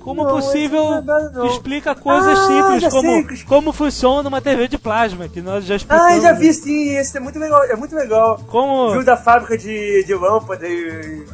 Como 0.00 0.24
Não, 0.24 0.30
possível 0.30 1.02
não 1.02 1.18
é 1.18 1.30
não. 1.30 1.46
explica 1.46 1.94
coisas 1.94 2.38
Ah, 2.38 2.46
simples, 2.46 2.92
como, 2.92 3.26
sei. 3.36 3.44
como 3.46 3.72
funciona 3.72 4.28
uma 4.28 4.40
TV 4.40 4.66
de 4.66 4.78
plasma, 4.78 5.28
que 5.28 5.40
nós 5.42 5.64
já 5.64 5.76
explicamos. 5.76 6.06
Ah, 6.12 6.16
eu 6.16 6.22
já 6.22 6.32
vi 6.32 6.52
sim, 6.54 6.96
esse 6.96 7.16
é 7.16 7.20
muito 7.20 7.38
legal. 7.38 7.62
É 7.64 7.76
muito 7.76 7.94
legal. 7.94 8.40
Como... 8.48 8.92
Viu 8.92 9.04
da 9.04 9.16
fábrica 9.16 9.56
de, 9.58 10.02
de 10.04 10.14
lâmpada 10.14 10.66
e. 10.66 11.24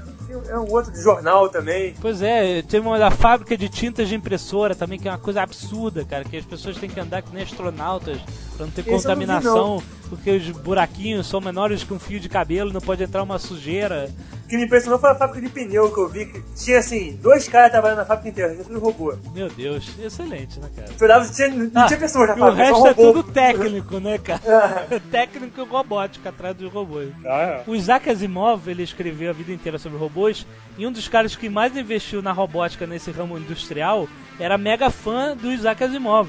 É 0.50 0.58
um 0.58 0.70
outro 0.70 0.92
de 0.92 1.00
jornal 1.00 1.48
também. 1.48 1.94
Pois 2.00 2.20
é, 2.20 2.60
tem 2.62 2.78
uma 2.80 2.98
da 2.98 3.10
fábrica 3.10 3.56
de 3.56 3.68
tintas 3.70 4.08
de 4.08 4.14
impressora 4.14 4.74
também, 4.74 4.98
que 4.98 5.08
é 5.08 5.10
uma 5.10 5.16
coisa 5.18 5.40
absurda, 5.40 6.04
cara, 6.04 6.24
que 6.24 6.36
as 6.36 6.44
pessoas 6.44 6.76
têm 6.76 6.90
que 6.90 7.00
andar 7.00 7.22
que 7.22 7.32
nem 7.32 7.42
astronautas 7.42 8.18
pra 8.56 8.66
não 8.66 8.70
ter 8.72 8.82
Esse 8.82 8.90
eu 8.90 8.92
não 8.92 8.98
vi, 8.98 9.02
contaminação, 9.04 9.82
porque 10.10 10.30
os 10.32 10.50
buraquinhos 10.50 11.26
são 11.26 11.40
menores 11.40 11.84
que 11.84 11.94
um 11.94 11.98
fio 11.98 12.20
de 12.20 12.28
cabelo, 12.28 12.70
não 12.72 12.80
pode 12.82 13.02
entrar 13.02 13.22
uma 13.22 13.38
sujeira. 13.38 14.10
Que 14.48 14.56
me 14.56 14.64
impressionou 14.64 14.98
foi 14.98 15.10
a 15.10 15.14
fábrica 15.14 15.46
de 15.46 15.52
pneu 15.52 15.92
que 15.92 15.98
eu 15.98 16.08
vi, 16.08 16.26
que 16.26 16.42
tinha 16.54 16.78
assim, 16.78 17.18
dois 17.22 17.48
caras 17.48 17.70
trabalhando 17.72 17.98
na 17.98 18.04
fábrica 18.04 18.28
inteira, 18.28 18.64
tudo 18.64 18.78
robô. 18.78 19.14
Meu 19.34 19.48
Deus, 19.48 19.88
excelente, 19.98 20.60
né, 20.60 20.68
cara? 20.74 20.88
Olhava, 21.00 21.28
tinha, 21.28 21.48
não 21.48 21.70
Ah, 21.82 21.86
tinha 21.86 21.98
pessoas 21.98 22.28
na 22.28 22.34
E 22.34 22.36
o 22.36 22.40
fábrica, 22.40 22.64
resto 22.64 22.86
é 22.86 22.94
tudo 22.94 23.22
técnico, 23.24 23.98
né, 24.00 24.18
cara? 24.18 24.40
técnico 25.10 25.60
e 25.60 25.64
robótica 25.64 26.28
atrás 26.28 26.54
dos 26.56 26.72
robôs. 26.72 27.08
Ah, 27.24 27.62
O 27.66 27.74
Isaac 27.74 28.08
Asimov, 28.08 28.68
ele 28.68 28.82
escreveu 28.82 29.30
a 29.30 29.32
vida 29.32 29.52
inteira 29.52 29.78
sobre 29.78 29.98
robôs, 29.98 30.46
e 30.78 30.86
um 30.86 30.92
dos 30.92 31.08
caras 31.08 31.34
que 31.34 31.48
mais 31.48 31.76
investiu 31.76 32.22
na 32.22 32.32
robótica 32.32 32.86
nesse 32.86 33.10
ramo 33.10 33.36
industrial 33.38 34.08
era 34.38 34.56
mega 34.56 34.90
fã 34.90 35.36
do 35.36 35.50
Isaac 35.52 35.82
Asimov. 35.82 36.28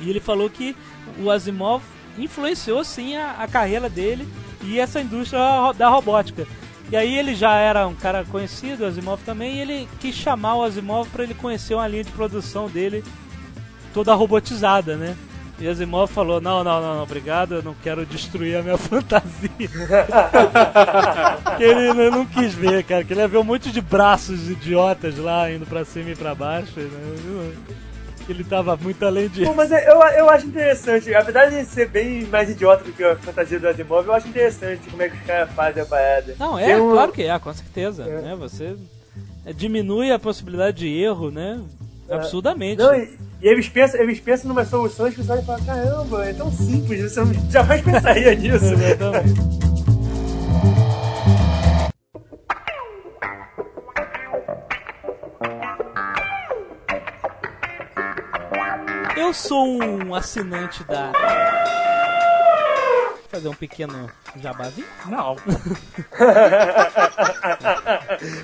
E 0.00 0.08
ele 0.10 0.20
falou 0.20 0.48
que 0.48 0.76
o 1.18 1.30
Asimov 1.30 1.82
influenciou 2.16 2.82
sim 2.84 3.16
a, 3.16 3.32
a 3.38 3.46
carreira 3.48 3.88
dele 3.88 4.26
e 4.62 4.78
essa 4.78 5.00
indústria 5.00 5.40
da 5.76 5.88
robótica. 5.88 6.46
E 6.90 6.96
aí 6.96 7.18
ele 7.18 7.34
já 7.34 7.54
era 7.54 7.86
um 7.86 7.94
cara 7.94 8.24
conhecido, 8.24 8.84
o 8.84 8.86
Asimov 8.86 9.22
também, 9.22 9.56
e 9.56 9.60
ele 9.60 9.88
quis 10.00 10.14
chamar 10.14 10.56
o 10.56 10.62
Asimov 10.62 11.08
para 11.10 11.22
ele 11.22 11.34
conhecer 11.34 11.74
uma 11.74 11.86
linha 11.86 12.04
de 12.04 12.10
produção 12.10 12.68
dele 12.68 13.04
toda 13.92 14.14
robotizada, 14.14 14.96
né? 14.96 15.14
E 15.60 15.68
Asimov 15.68 16.10
falou: 16.10 16.40
não, 16.40 16.64
não, 16.64 16.80
não, 16.80 16.94
não, 16.94 17.02
obrigado, 17.02 17.56
eu 17.56 17.62
não 17.62 17.74
quero 17.74 18.06
destruir 18.06 18.56
a 18.56 18.62
minha 18.62 18.78
fantasia. 18.78 19.50
que 21.56 21.62
ele 21.62 22.10
não, 22.10 22.24
quis 22.24 22.54
ver, 22.54 22.84
cara, 22.84 23.04
que 23.04 23.12
ele 23.12 23.20
ia 23.20 23.28
ver 23.28 23.38
um 23.38 23.44
monte 23.44 23.70
de 23.70 23.80
braços 23.80 24.48
idiotas 24.48 25.18
lá 25.18 25.50
indo 25.50 25.66
pra 25.66 25.84
cima 25.84 26.10
e 26.10 26.16
pra 26.16 26.34
baixo. 26.34 26.78
Né? 26.78 27.52
Ele 28.28 28.44
tava 28.44 28.76
muito 28.76 29.04
além 29.06 29.28
de. 29.28 29.44
Pô, 29.44 29.54
mas 29.54 29.70
eu, 29.70 29.78
eu 29.78 30.28
acho 30.28 30.46
interessante, 30.46 31.14
apesar 31.14 31.46
de 31.46 31.64
ser 31.64 31.88
bem 31.88 32.24
mais 32.26 32.50
idiota 32.50 32.84
do 32.84 32.92
que 32.92 33.02
a 33.02 33.16
fantasia 33.16 33.58
do 33.58 33.66
Asimov, 33.68 34.06
eu 34.06 34.12
acho 34.12 34.28
interessante 34.28 34.90
como 34.90 35.02
é 35.02 35.08
que 35.08 35.16
os 35.16 35.22
caras 35.22 35.50
fazem 35.52 35.82
a 35.82 35.86
parada. 35.86 36.34
Não, 36.38 36.58
é, 36.58 36.76
um- 36.76 36.90
claro 36.92 37.10
que 37.12 37.22
é, 37.22 37.38
com 37.38 37.52
certeza. 37.54 38.04
Né? 38.04 38.36
Você 38.38 38.76
é, 39.46 39.52
diminui 39.52 40.12
a 40.12 40.18
possibilidade 40.18 40.78
de 40.78 40.88
erro, 40.88 41.30
né? 41.30 41.58
Absurdamente. 42.10 42.78
Não, 42.82 42.94
e, 42.94 43.18
e 43.42 43.48
eles 43.48 43.68
pensam, 43.68 44.00
eles 44.00 44.20
pensam 44.20 44.48
numa 44.48 44.62
olha 45.30 45.40
e 45.40 45.44
fala, 45.44 45.60
caramba, 45.64 46.26
é 46.26 46.32
tão 46.34 46.50
simples, 46.50 47.10
você 47.12 47.20
jamais 47.50 47.80
pensaria 47.82 48.34
nisso. 48.34 48.64
Exatamente. 48.64 49.68
Eu 59.18 59.32
sou 59.34 59.66
um 59.82 60.14
assinante 60.14 60.84
da. 60.84 61.10
Vou 63.12 63.28
fazer 63.30 63.48
um 63.48 63.54
pequeno 63.54 64.10
jabazinho. 64.40 64.86
Não. 65.06 65.36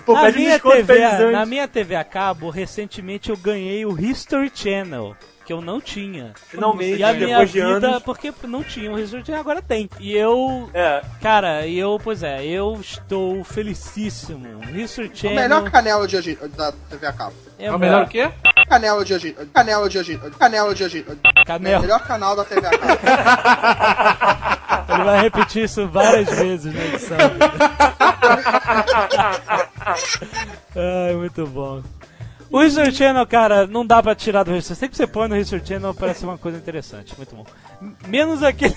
Pô, 0.05 0.13
na, 0.15 0.31
minha 0.31 0.59
TV, 0.61 1.31
na 1.33 1.47
minha 1.47 1.67
TV 1.69 1.95
a 1.97 2.05
cabo, 2.05 2.51
recentemente 2.51 3.31
eu 3.31 3.37
ganhei 3.37 3.87
o 3.87 3.99
History 3.99 4.51
Channel. 4.55 5.17
Que 5.47 5.53
eu 5.53 5.61
não 5.61 5.79
tinha. 5.79 6.33
Finalmente, 6.49 7.01
E 7.01 7.05
a 7.05 7.13
minha 7.13 7.27
depois 7.45 7.53
de 7.53 7.61
vida, 7.61 7.87
anos. 7.89 8.03
porque 8.03 8.33
não 8.45 8.65
tinha 8.65 8.91
o 8.91 8.99
History 8.99 9.23
Channel, 9.27 9.41
agora 9.43 9.61
tem. 9.61 9.91
E 10.01 10.17
eu 10.17 10.71
É, 10.73 11.03
Cara, 11.21 11.67
eu, 11.69 12.01
pois 12.03 12.23
é, 12.23 12.43
eu 12.47 12.79
estou 12.81 13.45
felicíssimo. 13.45 14.63
History 14.75 15.09
O 15.09 15.15
Channel 15.17 15.37
melhor 15.37 15.71
canela 15.71 16.09
de 16.09 16.17
agi- 16.17 16.39
da 16.57 16.73
TV 16.89 17.07
a 17.07 17.13
cabo. 17.13 17.35
é, 17.59 17.67
É 17.67 17.73
o 17.73 17.79
melhor 17.79 18.05
o 18.05 18.09
quê? 18.09 18.31
Canela 18.69 19.05
de 19.05 19.15
agi- 19.15 19.37
Canela 19.53 19.89
de 19.89 19.99
agi- 19.99 20.21
Canela 20.39 20.75
de 20.75 20.85
agi- 20.85 21.07
Canela. 21.47 21.81
Melhor 21.83 22.01
canal 22.07 22.37
da 22.37 22.45
TV 22.45 22.67
a. 22.67 22.71
Ele 24.95 25.05
vai 25.05 25.21
repetir 25.23 25.65
isso 25.65 25.89
várias 25.89 26.29
vezes 26.29 26.73
na 26.75 26.85
edição. 26.85 27.17
Ai, 30.77 31.15
muito 31.17 31.47
bom. 31.47 31.83
O 32.51 32.63
History 32.63 32.93
Channel, 32.95 33.27
cara, 33.27 33.67
não 33.67 33.85
dá 33.87 34.03
pra 34.03 34.15
tirar 34.15 34.43
do 34.45 34.55
History. 34.55 34.79
Sempre 34.79 34.91
que 34.91 34.97
você 34.97 35.07
põe 35.07 35.29
no 35.29 35.37
History 35.37 35.63
Channel 35.67 35.95
parece 35.95 36.25
uma 36.25 36.39
coisa 36.39 36.59
interessante. 36.59 37.15
Muito 37.17 37.35
bom. 37.35 37.45
Menos 38.07 38.43
aquele. 38.43 38.75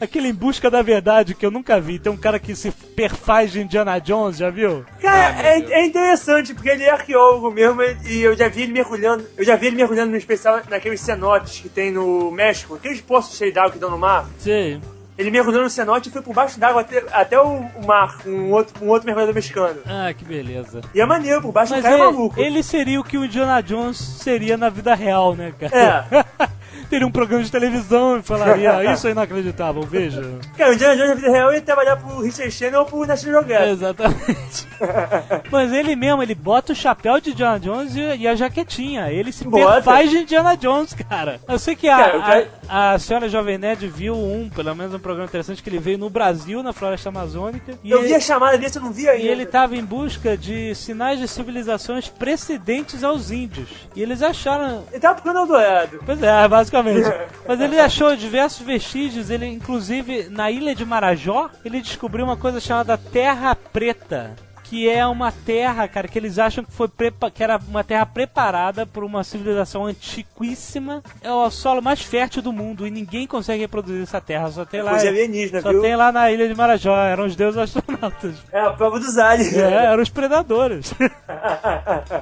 Aquele 0.00 0.28
em 0.28 0.34
busca 0.34 0.70
da 0.70 0.80
verdade 0.82 1.34
que 1.34 1.44
eu 1.44 1.50
nunca 1.50 1.80
vi. 1.80 1.98
Tem 1.98 2.10
um 2.10 2.16
cara 2.16 2.38
que 2.38 2.56
se 2.56 2.70
perfaz 2.70 3.52
de 3.52 3.60
Indiana 3.60 3.98
Jones, 3.98 4.38
já 4.38 4.48
viu? 4.50 4.84
Cara, 5.00 5.36
Ah, 5.38 5.42
é, 5.42 5.58
é 5.60 5.86
interessante, 5.86 6.54
porque 6.54 6.68
ele 6.70 6.84
é 6.84 6.90
arqueólogo 6.90 7.50
mesmo 7.50 7.82
e 8.06 8.22
eu 8.22 8.34
já 8.36 8.48
vi 8.48 8.62
ele 8.62 8.72
mergulhando. 8.72 9.24
Eu 9.36 9.44
já 9.44 9.56
vi 9.56 9.66
ele 9.66 9.76
mergulhando 9.76 10.10
no 10.10 10.16
especial 10.16 10.60
naqueles 10.68 11.00
cenotes 11.00 11.60
que 11.60 11.68
tem 11.68 11.90
no 11.90 12.30
México, 12.30 12.74
aqueles 12.74 13.00
poços 13.00 13.36
cheios 13.36 13.52
d'água 13.54 13.72
que 13.72 13.78
dão 13.78 13.90
no 13.90 13.98
mar. 13.98 14.26
Sei. 14.38 14.80
Ele 15.18 15.30
mergulhou 15.30 15.62
no 15.62 15.68
cenote 15.68 16.08
e 16.08 16.12
foi 16.12 16.22
por 16.22 16.32
baixo 16.32 16.58
d'água 16.58 16.80
até, 16.80 17.04
até 17.12 17.38
o, 17.38 17.62
mar, 17.86 18.16
com 18.22 18.30
um 18.30 18.52
outro, 18.52 18.82
um 18.82 18.88
outro 18.88 19.04
mergulhador 19.04 19.34
mexicano. 19.34 19.78
Ah, 19.84 20.14
que 20.14 20.24
beleza. 20.24 20.80
E 20.94 21.00
é 21.00 21.04
maneiro, 21.04 21.42
por 21.42 21.52
baixo 21.52 21.72
Mas 21.72 21.80
o 21.80 21.82
cara 21.82 21.94
é 21.94 21.98
ele, 21.98 22.06
maluco. 22.06 22.40
ele 22.40 22.62
seria 22.62 22.98
o 22.98 23.04
que 23.04 23.18
o 23.18 23.24
Indiana 23.26 23.60
Jones 23.62 23.98
seria 23.98 24.56
na 24.56 24.70
vida 24.70 24.94
real, 24.94 25.36
né, 25.36 25.52
cara? 25.60 26.06
É. 26.10 26.48
Teria 26.90 27.06
um 27.06 27.10
programa 27.10 27.44
de 27.44 27.52
televisão 27.52 28.18
e 28.18 28.22
falaria, 28.22 28.92
isso 28.92 29.06
é 29.06 29.12
inacreditável, 29.12 29.80
veja. 29.82 30.40
Cara, 30.58 30.72
o 30.72 30.74
Indiana 30.74 30.96
Jones 30.96 31.08
na 31.10 31.14
vida 31.14 31.30
real 31.30 31.52
ia 31.52 31.60
trabalhar 31.60 31.96
pro 31.96 32.20
Richard 32.20 32.50
Channel 32.50 32.80
ou 32.80 32.86
pro 32.86 33.06
National 33.06 33.44
Geographic. 33.44 33.70
Exatamente. 33.70 34.68
Mas 35.52 35.72
ele 35.72 35.94
mesmo, 35.94 36.20
ele 36.20 36.34
bota 36.34 36.72
o 36.72 36.74
chapéu 36.74 37.20
de 37.20 37.30
Indiana 37.30 37.60
Jones 37.60 37.94
e, 37.94 38.00
e 38.00 38.26
a 38.26 38.34
jaquetinha. 38.34 39.08
Ele 39.12 39.30
se 39.30 39.48
perfaz 39.48 40.10
de 40.10 40.18
Indiana 40.18 40.56
Jones, 40.56 40.92
cara. 41.08 41.40
Eu 41.46 41.60
sei 41.60 41.76
que 41.76 41.88
a, 41.88 41.96
Cara, 41.96 42.18
o 42.18 42.66
a, 42.68 42.92
a 42.94 42.98
senhora 42.98 43.28
Jovem 43.28 43.56
Nerd 43.56 43.86
viu 43.86 44.16
um, 44.16 44.50
pelo 44.50 44.74
menos 44.74 44.92
um 44.92 44.98
programa 44.98 45.28
interessante, 45.28 45.62
que 45.62 45.70
ele 45.70 45.78
veio 45.78 45.96
no 45.96 46.10
Brasil, 46.10 46.60
na 46.60 46.72
floresta 46.72 47.08
amazônica. 47.08 47.78
Eu 47.84 47.98
ele, 47.98 48.08
vi 48.08 48.14
a 48.14 48.20
chamada 48.20 48.58
desse, 48.58 48.78
eu 48.78 48.82
não 48.82 48.90
vi 48.90 49.08
ainda. 49.08 49.22
E 49.22 49.28
ele 49.28 49.46
tava 49.46 49.76
em 49.76 49.84
busca 49.84 50.36
de 50.36 50.74
sinais 50.74 51.20
de 51.20 51.28
civilizações 51.28 52.08
precedentes 52.08 53.04
aos 53.04 53.30
índios. 53.30 53.68
E 53.94 54.02
eles 54.02 54.22
acharam. 54.22 54.82
Ele 54.90 55.00
tava 55.00 55.14
procurando 55.14 55.40
Eldorado. 55.40 56.00
Pois 56.04 56.20
é, 56.20 56.48
basicamente. 56.48 56.79
Mas 57.46 57.60
ele 57.60 57.78
achou 57.78 58.14
diversos 58.16 58.64
vestígios. 58.66 59.30
Ele, 59.30 59.46
inclusive, 59.46 60.28
na 60.30 60.50
ilha 60.50 60.74
de 60.74 60.84
Marajó, 60.84 61.50
ele 61.64 61.80
descobriu 61.80 62.24
uma 62.24 62.36
coisa 62.36 62.60
chamada 62.60 62.98
Terra 62.98 63.54
Preta. 63.54 64.36
Que 64.70 64.88
é 64.88 65.04
uma 65.04 65.32
terra, 65.32 65.88
cara, 65.88 66.06
que 66.06 66.16
eles 66.16 66.38
acham 66.38 66.62
que 66.62 66.70
foi 66.70 66.88
que 67.34 67.42
era 67.42 67.58
uma 67.68 67.82
terra 67.82 68.06
preparada 68.06 68.86
por 68.86 69.02
uma 69.02 69.24
civilização 69.24 69.84
antiquíssima. 69.84 71.02
É 71.20 71.32
o 71.32 71.50
solo 71.50 71.82
mais 71.82 72.00
fértil 72.00 72.40
do 72.40 72.52
mundo 72.52 72.86
e 72.86 72.90
ninguém 72.90 73.26
consegue 73.26 73.62
reproduzir 73.62 74.04
essa 74.04 74.20
terra. 74.20 74.48
Só 74.48 74.64
tem 74.64 74.80
lá. 74.80 74.92
Coisa 74.92 75.08
alienígena, 75.08 75.60
Só 75.60 75.70
viu? 75.70 75.82
tem 75.82 75.96
lá 75.96 76.12
na 76.12 76.30
ilha 76.30 76.46
de 76.46 76.54
Marajó. 76.54 76.96
Eram 76.96 77.26
os 77.26 77.34
deuses 77.34 77.58
astronautas. 77.58 78.36
É 78.52 78.60
a 78.60 78.70
prova 78.70 79.00
dos 79.00 79.18
aliens. 79.18 79.56
É, 79.56 79.86
eram 79.86 80.04
os 80.04 80.08
predadores. 80.08 80.94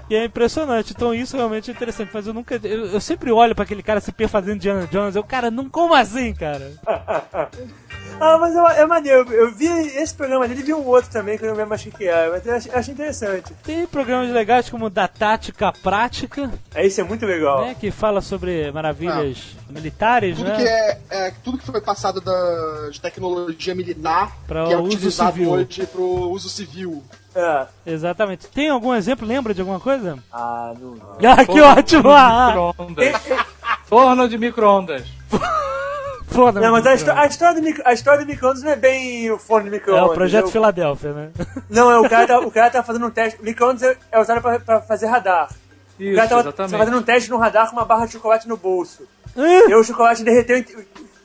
e 0.09 0.17
é 0.17 0.25
impressionante. 0.25 0.95
Então 0.97 1.13
isso 1.13 1.37
realmente 1.37 1.71
é 1.71 1.75
interessante. 1.75 2.11
Mas 2.15 2.27
eu 2.27 2.33
nunca. 2.33 2.59
Eu, 2.65 2.87
eu 2.87 3.01
sempre 3.01 3.31
olho 3.31 3.55
pra 3.55 3.65
aquele 3.65 3.83
cara 3.83 4.01
se 4.01 4.11
perfazendo 4.11 4.57
Indiana 4.57 4.89
Jones. 4.91 5.15
Eu, 5.17 5.23
cara, 5.23 5.51
não 5.51 5.69
como 5.69 5.93
assim, 5.93 6.33
cara? 6.33 6.73
Ah, 8.21 8.37
mas 8.39 8.55
eu- 8.55 8.67
é 8.67 8.85
maneiro. 8.87 9.33
Eu 9.33 9.53
vi 9.53 9.67
esse 9.67 10.15
programa 10.15 10.47
dele 10.49 10.61
e 10.61 10.65
vi 10.65 10.75
um 10.75 10.85
outro 10.87 11.11
também 11.11 11.39
que 11.39 11.45
eu 11.45 11.49
não 11.49 11.55
lembro 11.55 11.71
mais 11.71 11.85
o 11.87 11.91
que 11.91 12.07
era. 12.07 12.31
Mas 12.33 12.45
eu 12.47 12.55
achei, 12.57 12.73
achei 12.73 12.95
interessante. 12.95 13.53
Tem 13.63 13.87
programas 13.87 14.31
legais 14.31 14.69
como 14.69 14.91
da 14.91 15.07
Tática 15.07 15.73
Prática, 15.73 16.51
É, 16.75 16.87
isso 16.87 17.01
é 17.01 17.05
muito 17.05 17.25
legal. 17.25 17.63
né? 17.63 17.77
Que 17.79 17.91
fala 17.91 18.21
sobre 18.21 18.71
maravilhas 18.73 19.57
militares, 19.71 20.37
Tudo 20.37 20.49
né? 20.49 20.57
que 20.57 20.63
é, 20.69 21.01
é- 21.11 21.33
tudo 21.45 21.59
que 21.59 21.67
foi 21.67 21.81
passado 21.81 22.21
da, 22.21 22.89
de 22.91 23.01
tecnologia 23.01 23.75
militar 23.75 24.37
Pra 24.47 24.65
que 24.67 24.73
é 24.73 24.77
uso 24.77 24.87
utilizado 24.97 25.33
civil. 25.33 25.51
hoje 25.51 25.87
pro 25.87 26.03
uso 26.31 26.49
civil. 26.49 27.03
É. 27.35 27.67
Exatamente. 27.87 28.49
Tem 28.49 28.69
algum 28.69 28.93
exemplo? 28.95 29.27
Lembra 29.27 29.55
de 29.55 29.61
alguma 29.61 29.79
coisa? 29.79 30.19
Ah, 30.33 30.73
não. 30.81 30.97
Ah, 31.25 31.45
que 31.45 31.61
ótimo! 31.61 32.11
Ah, 32.11 32.49
Micro-ondas. 32.49 33.15
Forno 33.87 34.29
de 34.29 34.37
micro-ondas. 34.39 35.05
Não, 36.61 36.73
mas 36.73 36.87
a, 36.87 37.21
a 37.21 37.27
história 37.27 37.55
do 37.55 37.63
micro, 37.63 37.83
a 37.87 37.93
história 37.93 38.21
do 38.25 38.27
micro-ondas 38.27 38.63
não 38.63 38.71
é 38.73 38.77
bem 38.77 39.31
o 39.31 39.39
forno 39.39 39.69
de 39.69 39.77
É 39.77 39.79
micro-ondas. 39.79 40.11
o 40.11 40.15
Projeto 40.15 40.45
Eu- 40.47 40.51
Filadélfia, 40.51 41.13
né? 41.13 41.29
Não, 41.69 41.91
é 41.91 41.99
o 41.99 42.09
cara, 42.09 42.27
tá, 42.27 42.41
o 42.41 42.51
cara 42.51 42.71
tá 42.71 42.83
fazendo 42.83 43.07
um 43.07 43.11
teste. 43.11 43.41
O 43.41 43.45
micro-ondas 43.45 43.83
é, 43.83 43.97
é 44.13 44.21
usado 44.21 44.41
pra, 44.41 44.59
pra 44.61 44.81
fazer 44.81 45.07
radar. 45.07 45.49
o 45.99 46.03
Isso, 46.03 46.15
cara 46.17 46.29
tava, 46.29 46.41
exatamente. 46.43 46.79
fazendo 46.79 46.99
um 46.99 47.03
teste 47.03 47.31
no 47.31 47.37
radar 47.39 47.67
com 47.69 47.77
uma 47.77 47.85
barra 47.85 48.07
de 48.07 48.13
chocolate 48.13 48.49
no 48.49 48.57
bolso. 48.57 49.03
E 49.37 49.75
o 49.75 49.85
chocolate 49.85 50.25
derreteu, 50.25 50.65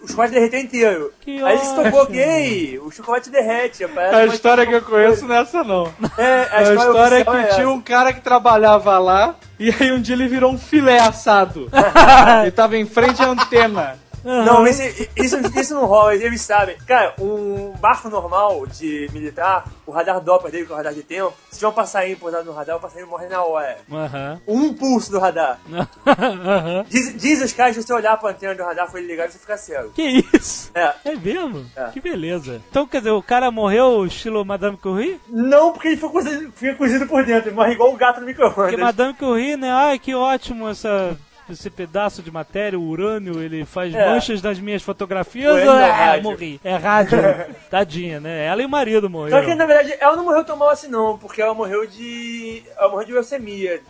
o 0.03 0.07
chocolate 0.07 0.33
derreteu 0.33 0.59
inteiro. 0.59 1.13
Que 1.21 1.41
Aí 1.41 1.55
ele 1.55 1.65
se 1.65 1.73
tocou, 1.75 2.05
gay, 2.07 2.77
o 2.79 2.91
chocolate 2.91 3.29
derrete. 3.29 3.87
parece 3.87 4.15
A 4.15 4.25
história 4.25 4.65
que 4.67 4.73
eu 4.73 4.81
conheço 4.81 5.25
não 5.25 5.35
é 5.35 5.41
essa 5.41 5.63
não. 5.63 5.91
É, 6.17 6.47
A 6.51 6.61
história 6.73 7.15
é 7.19 7.23
que 7.23 7.31
tinha 7.31 7.47
essa. 7.63 7.67
um 7.69 7.81
cara 7.81 8.11
que 8.13 8.21
trabalhava 8.21 8.99
lá 8.99 9.35
e 9.57 9.69
aí 9.69 9.91
um 9.93 10.01
dia 10.01 10.15
ele 10.15 10.27
virou 10.27 10.51
um 10.51 10.57
filé 10.57 10.99
assado. 10.99 11.69
ele 12.43 12.51
tava 12.51 12.77
em 12.77 12.85
frente 12.85 13.21
à 13.23 13.27
antena. 13.29 13.97
Não, 14.23 14.65
esse- 14.65 15.09
isso, 15.17 15.37
isso 15.59 15.73
não 15.73 15.85
rola, 15.85 16.15
eles 16.15 16.41
sabem. 16.41 16.77
Cara, 16.87 17.13
um 17.19 17.71
barco 17.79 18.09
normal 18.09 18.65
de 18.67 19.09
militar, 19.13 19.65
o 19.85 19.91
radar 19.91 20.19
Doppler 20.21 20.51
dele, 20.51 20.65
que 20.65 20.71
é 20.71 20.73
o 20.73 20.77
radar 20.77 20.93
de 20.93 21.03
tempo, 21.03 21.33
se 21.51 21.59
tiver 21.59 21.67
um 21.69 21.73
passarinho 21.73 22.17
pousado 22.17 22.45
no 22.45 22.53
radar, 22.53 22.77
o 22.77 22.79
passarinho 22.79 23.07
morre 23.09 23.27
na 23.27 23.43
hora. 23.43 23.77
Aham. 23.91 24.41
Um 24.47 24.73
pulso 24.73 25.11
do 25.11 25.19
radar. 25.19 25.59
Aham. 26.07 26.85
Diz, 26.89 27.15
diz 27.21 27.41
os 27.41 27.53
caras 27.53 27.75
que 27.75 27.81
se 27.81 27.87
você 27.87 27.93
olhar 27.93 28.17
pra 28.17 28.29
antena 28.29 28.55
do 28.55 28.63
radar, 28.63 28.89
foi 28.89 29.01
ligado, 29.01 29.31
você 29.31 29.39
fica 29.39 29.57
cego. 29.57 29.91
Que 29.91 30.23
isso? 30.33 30.71
É. 30.73 30.93
É 31.05 31.15
mesmo? 31.15 31.65
É. 31.75 31.85
Que 31.89 31.99
beleza. 31.99 32.61
Então, 32.69 32.87
quer 32.87 32.99
dizer, 32.99 33.11
o 33.11 33.21
cara 33.21 33.51
morreu 33.51 34.05
estilo 34.05 34.43
Madame 34.45 34.77
Curie? 34.77 35.19
Não 35.29 35.71
porque 35.73 35.89
ele 35.89 35.97
foi 35.97 36.09
cozido, 36.09 36.51
fica 36.55 36.75
cozido 36.75 37.05
por 37.07 37.25
dentro, 37.25 37.49
ele 37.49 37.55
morre 37.55 37.73
igual 37.73 37.91
o 37.93 37.97
gato 37.97 38.19
no 38.21 38.25
Porque 38.25 38.43
micro-ondas. 38.43 38.79
Madame 38.79 39.13
Curie, 39.15 39.57
né? 39.57 39.71
Ai, 39.71 39.99
que 39.99 40.13
ótimo 40.15 40.69
essa... 40.69 41.17
Esse 41.49 41.69
pedaço 41.69 42.21
de 42.21 42.31
matéria, 42.31 42.79
o 42.79 42.87
urânio, 42.87 43.41
ele 43.41 43.65
faz 43.65 43.93
É. 43.93 44.09
manchas 44.09 44.41
nas 44.41 44.59
minhas 44.59 44.81
fotografias. 44.81 45.51
Urânio 45.53 45.71
é 45.71 45.91
rádio. 45.91 46.23
morri. 46.23 46.61
É 46.63 46.75
rádio. 46.75 47.17
Tadinha, 47.69 48.19
né? 48.19 48.45
Ela 48.45 48.61
e 48.61 48.65
o 48.65 48.69
marido 48.69 49.09
morreram. 49.09 49.39
Só 49.39 49.45
que 49.45 49.55
na 49.55 49.65
verdade 49.65 49.95
ela 49.99 50.15
não 50.15 50.23
morreu 50.25 50.43
tão 50.43 50.55
mal 50.55 50.69
assim 50.69 50.87
não, 50.87 51.17
porque 51.17 51.41
ela 51.41 51.53
morreu 51.53 51.85
de. 51.87 52.63
Ela 52.77 52.89
morreu 52.89 53.05
de 53.05 53.13
leucemia. 53.13 53.81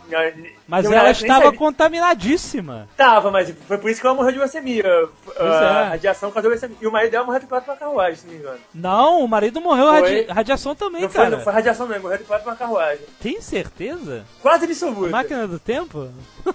Mas 0.66 0.90
ela 0.90 1.10
estava 1.10 1.52
contaminadíssima. 1.52 2.88
Tava, 2.96 3.30
mas 3.30 3.52
foi 3.66 3.78
por 3.78 3.90
isso 3.90 4.00
que 4.00 4.06
ela 4.06 4.16
morreu 4.16 4.32
de 4.32 4.38
leucemia. 4.38 4.84
é. 5.36 5.44
A 5.44 5.88
radiação 5.90 6.30
causou 6.30 6.50
leucemia. 6.50 6.76
E 6.80 6.86
o 6.86 6.92
marido 6.92 7.10
dela 7.12 7.24
morreu 7.24 7.40
de 7.40 7.46
plástico 7.46 7.76
pra 7.76 7.86
carruagem, 7.86 8.16
se 8.16 8.26
não 8.26 8.32
me 8.34 8.38
engano. 8.40 8.58
Não, 8.74 9.24
o 9.24 9.28
marido 9.28 9.60
morreu 9.60 9.86
Foi. 9.88 10.00
radi- 10.00 10.32
radiação 10.32 10.74
também, 10.74 11.02
Não 11.02 11.08
foi, 11.10 11.24
cara. 11.24 11.36
não 11.36 11.44
foi 11.44 11.52
radiação 11.52 11.86
não, 11.86 11.94
ele 11.94 12.02
morreu 12.02 12.18
de 12.18 12.24
plástico 12.24 12.50
pra 12.50 12.58
carruagem. 12.66 13.04
Tem 13.20 13.40
certeza? 13.40 14.24
Quase 14.42 14.64
absoluta. 14.64 15.10
Máquina 15.10 15.46
do 15.46 15.58
tempo? 15.58 16.08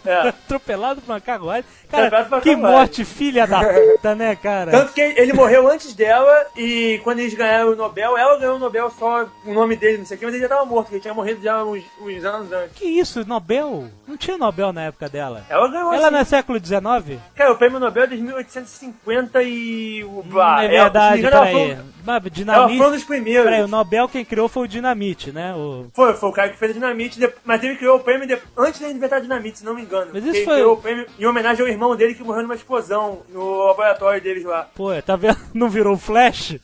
É. 0.05 0.29
Atropelado 0.29 0.88
por 0.95 1.11
uma 1.11 1.21
carruagem. 1.21 1.65
Cara, 1.89 2.27
uma 2.27 2.41
que 2.41 2.55
morte 2.55 3.03
filha 3.05 3.45
da 3.47 3.59
puta, 3.63 4.15
né, 4.15 4.35
cara? 4.35 4.71
Tanto 4.71 4.93
que 4.93 5.01
ele 5.01 5.33
morreu 5.33 5.67
antes 5.69 5.93
dela 5.93 6.45
e 6.55 6.99
quando 7.03 7.19
eles 7.19 7.33
ganharam 7.33 7.71
o 7.71 7.75
Nobel, 7.75 8.17
ela 8.17 8.37
ganhou 8.37 8.55
o 8.55 8.59
Nobel 8.59 8.89
só 8.91 9.25
o 9.45 9.53
nome 9.53 9.75
dele, 9.75 9.99
não 9.99 10.05
sei 10.05 10.17
o 10.17 10.19
que, 10.19 10.25
mas 10.25 10.35
ele 10.35 10.43
já 10.43 10.49
tava 10.49 10.65
morto, 10.65 10.91
ele 10.91 10.99
tinha 10.99 11.13
morrido 11.13 11.41
já 11.41 11.63
uns, 11.63 11.83
uns 12.01 12.23
anos 12.23 12.51
antes. 12.51 12.71
Que 12.75 12.85
isso, 12.85 13.25
Nobel? 13.27 13.87
Não 14.07 14.17
tinha 14.17 14.37
Nobel 14.37 14.71
na 14.73 14.83
época 14.83 15.09
dela. 15.09 15.43
Ela 15.49 15.67
ganhou 15.67 15.93
Ela 15.93 16.03
assim. 16.07 16.11
não 16.13 16.19
é 16.19 16.23
século 16.23 16.59
XIX? 16.59 17.19
Cara, 17.35 17.51
o 17.51 17.57
prêmio 17.57 17.79
Nobel 17.79 18.03
é 18.03 18.07
de 18.07 18.17
1850 18.17 19.43
e 19.43 20.05
blá. 20.25 20.57
Não 20.57 20.61
é 20.63 20.67
verdade, 20.67 21.25
ela 21.25 21.45
peraí. 21.45 21.77
Mas 22.09 22.15
Ela 22.17 22.21
foi 22.21 22.31
um 22.31 22.35
dinamite. 22.75 22.91
dos 22.91 23.03
primeiros. 23.03 23.43
Peraí, 23.43 23.63
o 23.63 23.67
Nobel 23.67 24.07
quem 24.09 24.25
criou 24.25 24.47
foi 24.49 24.63
o 24.63 24.67
Dinamite, 24.67 25.31
né? 25.31 25.53
O... 25.55 25.85
Foi, 25.93 26.13
foi 26.15 26.29
o 26.29 26.33
cara 26.33 26.49
que 26.49 26.57
fez 26.57 26.71
a 26.71 26.73
dinamite, 26.73 27.19
mas 27.45 27.63
ele 27.63 27.75
criou 27.75 27.97
o 27.97 27.99
prêmio 27.99 28.27
de- 28.27 28.37
antes 28.57 28.79
de 28.79 28.85
inventar 28.87 29.19
a 29.19 29.21
dinamite, 29.21 29.59
se 29.59 29.65
não 29.65 29.75
me 29.75 29.81
engano. 29.83 30.11
Mas 30.13 30.23
isso 30.23 30.35
ele 30.37 30.45
foi- 30.45 30.55
criou 30.55 30.73
o 30.73 30.77
prêmio 30.81 31.05
em 31.19 31.25
homenagem 31.25 31.61
ao 31.63 31.67
irmão 31.71 31.95
dele 31.95 32.15
que 32.15 32.23
morreu 32.23 32.41
numa 32.43 32.55
explosão 32.55 33.21
no 33.29 33.65
laboratório 33.65 34.21
deles 34.21 34.43
lá. 34.43 34.67
Pô, 34.75 34.89
tá 35.01 35.15
vendo? 35.15 35.37
Não 35.53 35.69
virou 35.69 35.95
Flash? 35.97 36.57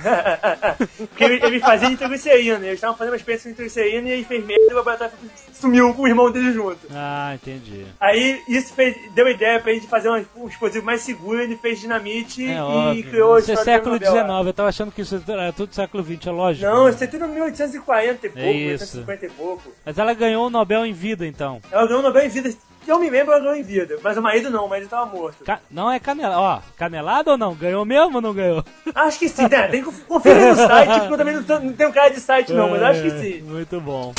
Porque 0.96 1.24
ele, 1.24 1.44
ele 1.44 1.60
fazia 1.60 1.88
nitroglicerina, 1.88 2.58
eles 2.58 2.74
estavam 2.74 2.96
fazendo 2.96 3.12
uma 3.12 3.16
experiência 3.16 3.44
com 3.44 3.50
nitroglicerina 3.50 4.08
e 4.08 4.12
ele 4.12 4.24
fez 4.24 4.44
e 4.48 4.72
o 4.72 4.76
laboratório 4.76 5.12
sumiu 5.52 5.94
com 5.94 6.02
o 6.02 6.08
irmão 6.08 6.30
dele 6.30 6.52
junto. 6.52 6.78
Ah, 6.92 7.32
entendi. 7.34 7.86
Aí 8.00 8.42
isso 8.48 8.72
fez, 8.74 8.96
deu 9.14 9.26
a 9.26 9.30
ideia 9.30 9.60
pra 9.60 9.72
de 9.72 9.86
fazer 9.86 10.10
um, 10.10 10.24
um 10.36 10.48
explosivo 10.48 10.84
mais 10.84 11.02
seguro, 11.02 11.40
ele 11.40 11.56
fez 11.56 11.80
dinamite 11.80 12.44
É 12.44 12.56
e 12.56 12.60
óbvio. 12.60 13.04
criou 13.10 13.38
Isso 13.38 13.52
é 13.52 13.56
século. 13.56 13.96
XIX, 13.96 14.14
eu 14.46 14.52
tava 14.52 14.68
achando 14.68 14.90
que 14.92 15.02
isso 15.02 15.22
era 15.28 15.52
tudo 15.52 15.74
século 15.74 16.02
XX, 16.02 16.26
é 16.26 16.30
lógico. 16.30 16.66
Não, 16.70 16.88
isso 16.88 17.02
é 17.04 17.06
tudo 17.06 17.28
1840 17.28 18.26
e 18.26 18.30
pouco, 18.30 18.46
É 18.46 18.52
isso. 18.52 18.96
1850 18.96 19.26
e 19.26 19.30
pouco. 19.30 19.72
Mas 19.84 19.98
ela 19.98 20.14
ganhou 20.14 20.46
o 20.46 20.50
Nobel 20.50 20.84
em 20.84 20.92
vida, 20.92 21.26
então. 21.26 21.60
Ela 21.70 21.86
ganhou 21.86 22.00
o 22.00 22.02
Nobel 22.02 22.24
em 22.24 22.28
vida. 22.28 22.50
Eu 22.86 22.98
me 22.98 23.08
lembro, 23.10 23.32
ela 23.32 23.40
ganhou 23.40 23.56
em 23.56 23.62
vida. 23.62 23.98
Mas 24.02 24.16
o 24.16 24.22
marido 24.22 24.50
não, 24.50 24.64
o 24.64 24.68
marido 24.68 24.88
tava 24.88 25.06
morto. 25.06 25.44
Ca- 25.44 25.60
Não 25.70 25.90
é 25.90 26.00
canelada, 26.00 26.40
ó, 26.40 26.60
canelada 26.76 27.30
ou 27.32 27.38
não? 27.38 27.54
Ganhou 27.54 27.84
mesmo 27.84 28.16
ou 28.16 28.20
não 28.22 28.32
ganhou? 28.34 28.64
Acho 28.94 29.18
que 29.18 29.28
sim, 29.28 29.48
né? 29.48 29.68
Tem 29.68 29.84
que 29.84 29.92
conferir 30.02 30.46
no 30.48 30.56
site, 30.56 30.90
porque 31.00 31.12
eu 31.14 31.18
também 31.18 31.34
não, 31.34 31.42
tô- 31.44 31.58
não 31.60 31.72
tenho 31.72 31.92
cara 31.92 32.08
de 32.10 32.20
site 32.20 32.52
não, 32.52 32.70
mas 32.70 32.82
acho 32.82 33.02
que 33.02 33.08
É, 33.08 33.20
sim. 33.20 33.42
Muito 33.42 33.80
bom. 33.80 34.12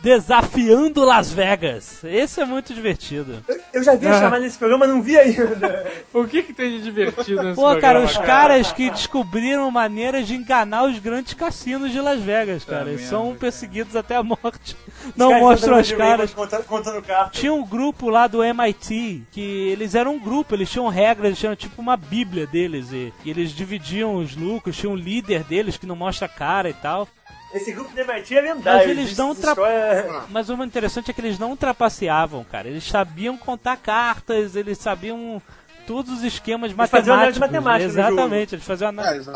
Desafiando 0.00 1.04
Las 1.04 1.32
Vegas. 1.32 2.02
Esse 2.04 2.40
é 2.40 2.44
muito 2.44 2.72
divertido. 2.72 3.42
Eu, 3.48 3.60
eu 3.74 3.82
já 3.82 3.94
vi 3.96 4.06
a 4.06 4.12
chamada 4.12 4.40
desse 4.40 4.56
programa, 4.56 4.86
não 4.86 5.02
vi 5.02 5.18
ainda. 5.18 5.86
O 6.12 6.26
que 6.26 6.42
que 6.42 6.52
tem 6.52 6.70
de 6.70 6.82
divertido 6.82 7.42
nesse 7.42 7.56
Pô, 7.56 7.66
cara, 7.76 8.00
programa, 8.00 8.04
os 8.04 8.16
caras 8.18 8.72
que 8.72 8.90
descobriram 8.90 9.70
maneiras 9.70 10.26
de 10.26 10.34
enganar 10.34 10.84
os 10.84 10.98
grandes 10.98 11.34
cassinos 11.34 11.92
de 11.92 12.00
Las 12.00 12.20
Vegas, 12.20 12.64
cara. 12.64 12.90
Eles 12.90 13.02
são 13.02 13.26
cara. 13.26 13.38
perseguidos 13.38 13.94
até 13.94 14.16
a 14.16 14.22
morte. 14.22 14.76
Não 15.16 15.38
mostram 15.40 15.76
as 15.76 15.90
caras. 15.92 16.32
Contando, 16.32 16.64
contando. 16.64 17.04
Tinha 17.30 17.52
um 17.52 17.64
grupo 17.64 18.08
lá 18.08 18.26
do 18.26 18.42
MIT 18.42 19.24
que 19.30 19.68
eles 19.68 19.94
eram 19.94 20.14
um 20.14 20.18
grupo, 20.18 20.54
eles 20.54 20.70
tinham 20.70 20.88
regras, 20.88 21.26
eles 21.26 21.38
tinham 21.38 21.56
tipo 21.56 21.80
uma 21.80 21.96
bíblia 21.96 22.46
deles 22.46 22.92
e, 22.92 23.12
e 23.24 23.30
eles 23.30 23.50
dividiam 23.50 24.16
os 24.16 24.34
lucros, 24.36 24.76
tinha 24.76 24.90
um 24.90 24.96
líder 24.96 25.44
deles 25.44 25.76
que 25.76 25.86
não 25.86 25.96
mostra 25.96 26.26
a 26.26 26.28
cara 26.28 26.68
e 26.70 26.74
tal. 26.74 27.08
Esse 27.52 27.72
grupo 27.72 27.94
de 27.94 28.00
MIT 28.02 28.36
é 28.36 28.40
lendário. 28.40 28.88
Mas 28.88 28.90
eles 28.90 29.16
não 29.16 29.34
tra- 29.34 29.50
história- 29.52 30.22
Mas 30.28 30.50
o 30.50 30.64
interessante 30.64 31.10
é 31.10 31.14
que 31.14 31.20
eles 31.20 31.38
não 31.38 31.56
trapaceavam, 31.56 32.44
cara. 32.44 32.68
Eles 32.68 32.84
sabiam 32.84 33.38
contar 33.38 33.76
cartas, 33.78 34.54
eles 34.54 34.76
sabiam 34.78 35.40
todos 35.86 36.12
os 36.12 36.22
esquemas 36.24 36.70
Eles 36.72 36.90
faziam 36.90 37.16
análise 37.16 37.40
matemáticos. 37.40 37.94
matemática 37.96 38.10
no 38.10 38.16
Exatamente, 38.18 38.54
eles 38.54 38.64
faziam 38.66 38.88
análise. 38.90 39.30
É, 39.30 39.32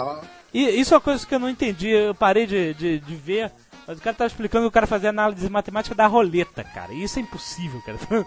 E 0.53 0.81
isso 0.81 0.93
é 0.93 0.97
uma 0.97 1.01
coisa 1.01 1.27
que 1.27 1.35
eu 1.35 1.39
não 1.39 1.49
entendi, 1.49 1.89
eu 1.89 2.15
parei 2.15 2.47
de, 2.47 2.75
de, 2.75 2.99
de 2.99 3.15
ver. 3.17 3.51
Mas 3.89 3.99
o 3.99 4.03
cara 4.03 4.15
tava 4.15 4.29
explicando 4.29 4.65
que 4.65 4.69
o 4.69 4.73
cara 4.73 4.87
fazia 4.87 5.09
análise 5.09 5.49
matemática 5.49 5.95
da 5.95 6.07
roleta, 6.07 6.63
cara. 6.63 6.93
E 6.93 7.03
isso 7.03 7.19
é 7.19 7.23
impossível, 7.23 7.81
cara. 7.81 7.99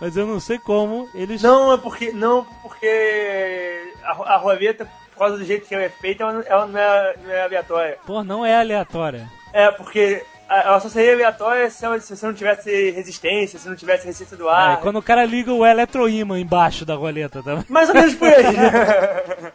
Mas 0.00 0.16
eu 0.16 0.26
não 0.26 0.40
sei 0.40 0.58
como 0.58 1.08
eles. 1.14 1.40
Não, 1.42 1.72
é 1.72 1.78
porque. 1.78 2.10
Não, 2.12 2.44
porque 2.62 3.92
a, 4.02 4.34
a 4.34 4.36
roleta, 4.36 4.86
por 5.16 5.20
causa 5.20 5.38
do 5.38 5.44
jeito 5.46 5.66
que 5.66 5.74
ela 5.74 5.84
é 5.84 5.88
feita, 5.88 6.22
ela, 6.22 6.32
não- 6.34 6.44
ela 6.46 6.66
não, 6.66 6.78
é, 6.78 7.14
não 7.24 7.30
é 7.32 7.42
aleatória. 7.42 7.98
Pô, 8.06 8.22
não 8.22 8.44
é 8.44 8.54
aleatória. 8.54 9.26
É, 9.52 9.70
porque 9.70 10.22
ela 10.48 10.78
só 10.78 10.88
seria 10.90 11.14
aleatória 11.14 11.70
se, 11.70 11.84
ela- 11.84 11.98
se 11.98 12.14
você 12.14 12.26
não 12.26 12.34
tivesse 12.34 12.90
resistência, 12.90 13.58
se 13.58 13.66
não 13.68 13.74
tivesse 13.74 14.04
resistência 14.04 14.36
do 14.36 14.46
É, 14.48 14.52
ar. 14.52 14.74
e 14.78 14.82
quando 14.82 14.96
o 14.98 15.02
cara 15.02 15.24
liga 15.24 15.52
o 15.52 15.64
eletroímã 15.64 16.38
embaixo 16.38 16.84
da 16.84 16.94
roleta 16.94 17.42
também. 17.42 17.64
Mais 17.68 17.88
ou 17.88 17.94
menos 17.94 18.14
por 18.14 18.28
aí. 18.28 18.44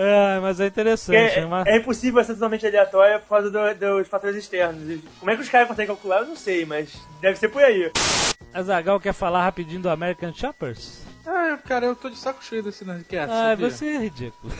É, 0.00 0.38
mas 0.40 0.60
é 0.60 0.66
interessante. 0.66 1.16
é, 1.16 1.40
é 1.40 1.44
uma- 1.44 1.64
é 1.66 1.76
impossível 1.78 2.22
ser 2.22 2.34
totalmente 2.34 2.64
aleatória 2.64 3.18
por 3.18 3.30
causa 3.30 3.50
do- 3.50 3.74
dos 3.74 4.06
fatores 4.06 4.36
externos. 4.36 5.00
Como 5.18 5.28
é 5.28 5.34
que 5.34 5.42
os 5.42 5.48
caras 5.48 5.66
conseguem 5.66 5.88
calcular, 5.88 6.20
eu 6.20 6.26
não 6.26 6.36
sei, 6.36 6.64
mas 6.64 6.94
deve 7.20 7.36
ser 7.36 7.48
por 7.48 7.60
aí. 7.64 7.90
A 8.54 8.62
Zagal 8.62 9.00
quer 9.00 9.12
falar 9.12 9.42
rapidinho 9.42 9.80
do 9.82 9.90
American 9.90 10.32
Choppers? 10.32 11.02
Cara, 11.66 11.86
eu 11.86 11.94
tô 11.96 12.08
de 12.08 12.16
saco 12.16 12.42
cheio 12.44 12.62
desse 12.62 12.84
Nerdcast. 12.84 13.30
Ah, 13.32 13.50
sabia? 13.50 13.70
você 13.70 13.86
é 13.86 13.98
ridículo. 13.98 14.52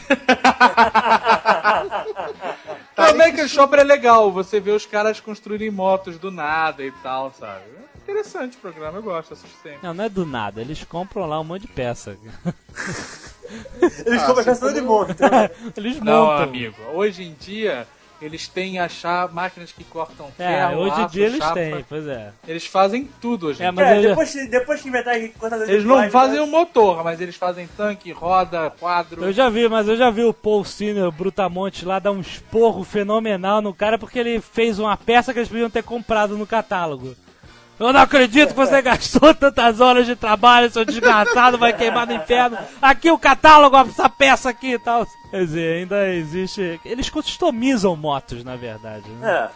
O 2.96 3.00
American 3.02 3.46
Shopper 3.46 3.78
é 3.80 3.84
legal, 3.84 4.32
você 4.32 4.58
vê 4.58 4.72
os 4.72 4.84
caras 4.84 5.20
construírem 5.20 5.70
motos 5.70 6.18
do 6.18 6.30
nada 6.32 6.82
e 6.82 6.90
tal, 7.02 7.32
sabe? 7.32 7.62
É 7.96 8.02
interessante 8.10 8.56
o 8.56 8.60
programa, 8.60 8.98
eu 8.98 9.02
gosto, 9.02 9.34
assisto 9.34 9.56
sempre. 9.62 9.78
Não, 9.82 9.94
não 9.94 10.04
é 10.04 10.08
do 10.08 10.26
nada. 10.26 10.60
Eles 10.60 10.82
compram 10.84 11.26
lá 11.26 11.38
um 11.40 11.44
monte 11.44 11.62
de 11.62 11.68
peça. 11.68 12.18
Eles 14.04 14.22
Ah, 14.22 14.26
compram 14.26 14.44
peça 14.44 14.72
de 14.72 14.80
falou- 14.80 15.06
monte. 15.06 15.16
Eles 15.78 16.00
Não, 16.00 16.24
montam. 16.26 16.42
amigo, 16.42 16.76
hoje 16.92 17.22
em 17.22 17.34
dia 17.34 17.86
eles 18.20 18.48
têm 18.48 18.78
achar 18.78 19.32
máquinas 19.32 19.70
que 19.72 19.84
cortam 19.84 20.26
É, 20.38 20.44
ferro, 20.44 20.80
hoje 20.80 21.00
em 21.00 21.04
aço, 21.04 21.12
dia 21.14 21.26
eles 21.26 21.38
chapa. 21.38 21.54
têm, 21.54 21.84
pois 21.88 22.06
é. 22.06 22.32
Eles 22.46 22.66
fazem 22.66 23.08
tudo 23.20 23.48
hoje 23.48 23.62
É, 23.62 23.68
em 23.68 23.72
mas 23.72 23.86
dia. 23.86 23.96
É, 23.96 24.08
depois, 24.10 24.32
que- 24.32 24.46
depois 24.48 24.80
que 24.82 24.88
inventar 24.88 25.14
cortador 25.38 25.66
de 25.66 25.72
Eles 25.72 25.84
não 25.84 26.10
fazem 26.10 26.36
né? 26.36 26.42
o 26.42 26.46
motor, 26.46 27.04
mas 27.04 27.20
eles 27.20 27.36
fazem 27.36 27.68
tanque, 27.76 28.10
roda, 28.12 28.70
quadro. 28.78 29.24
Eu 29.24 29.32
já 29.32 29.48
vi, 29.48 29.68
mas 29.68 29.86
eu 29.88 29.96
já 29.96 30.10
vi 30.10 30.24
o 30.24 30.32
Paul 30.34 30.64
Senior 30.64 31.10
Brutamonte 31.12 31.84
lá 31.84 31.98
dar 31.98 32.12
um 32.12 32.20
esporro 32.20 32.84
fenomenal 32.84 33.60
no 33.62 33.72
cara 33.72 33.98
porque 33.98 34.18
ele 34.18 34.40
fez 34.40 34.78
uma 34.78 34.96
peça 34.96 35.32
que 35.32 35.38
eles 35.38 35.48
podiam 35.48 35.70
ter 35.70 35.82
comprado 35.82 36.36
no 36.36 36.46
catálogo. 36.46 37.14
Eu 37.78 37.92
não 37.92 38.00
acredito 38.00 38.48
que 38.50 38.54
você 38.56 38.82
gastou 38.82 39.32
tantas 39.34 39.80
horas 39.80 40.04
de 40.06 40.16
trabalho, 40.16 40.70
seu 40.70 40.84
desgraçado, 40.84 41.56
vai 41.58 41.72
queimar 41.72 42.06
no 42.06 42.12
inferno. 42.14 42.58
Aqui 42.82 43.10
o 43.10 43.18
catálogo, 43.18 43.76
essa 43.76 44.08
peça 44.08 44.50
aqui 44.50 44.72
e 44.72 44.78
tal. 44.78 45.06
Quer 45.30 45.44
dizer, 45.44 45.76
ainda 45.80 46.08
existe. 46.08 46.80
Eles 46.84 47.08
customizam 47.08 47.94
motos, 47.94 48.42
na 48.42 48.56
verdade. 48.56 49.08
Né? 49.10 49.30
É. 49.30 49.50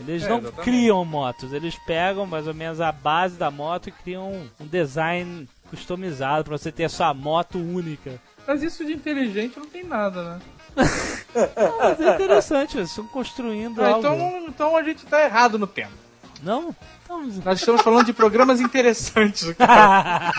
Eles 0.00 0.24
É, 0.24 0.28
não 0.28 0.38
exatamente. 0.38 0.64
criam 0.64 1.04
motos, 1.04 1.52
eles 1.52 1.76
pegam 1.86 2.26
mais 2.26 2.48
ou 2.48 2.54
menos 2.54 2.80
a 2.80 2.90
base 2.90 3.36
da 3.36 3.48
moto 3.52 3.88
e 3.88 3.92
criam 3.92 4.32
um 4.60 4.66
design 4.66 5.48
customizado 5.70 6.42
pra 6.44 6.58
você 6.58 6.72
ter 6.72 6.84
a 6.84 6.88
sua 6.88 7.14
moto 7.14 7.58
única. 7.58 8.20
Mas 8.44 8.62
isso 8.64 8.84
de 8.84 8.92
inteligente 8.92 9.56
não 9.56 9.66
tem 9.66 9.84
nada, 9.84 10.22
né? 10.24 10.38
Mas 11.78 12.00
é 12.00 12.14
interessante, 12.14 12.76
eles 12.76 12.90
estão 12.90 13.06
construindo 13.06 13.80
Ah, 13.82 13.88
algo. 13.90 13.98
então, 14.00 14.44
então 14.48 14.76
a 14.76 14.82
gente 14.82 15.06
tá 15.06 15.22
errado 15.24 15.58
no 15.60 15.66
tempo. 15.68 15.92
Não? 16.42 16.74
Nós 17.44 17.58
estamos 17.60 17.82
falando 17.82 18.06
de 18.06 18.12
programas 18.12 18.60
interessantes. 18.60 19.52
cara. 19.58 20.32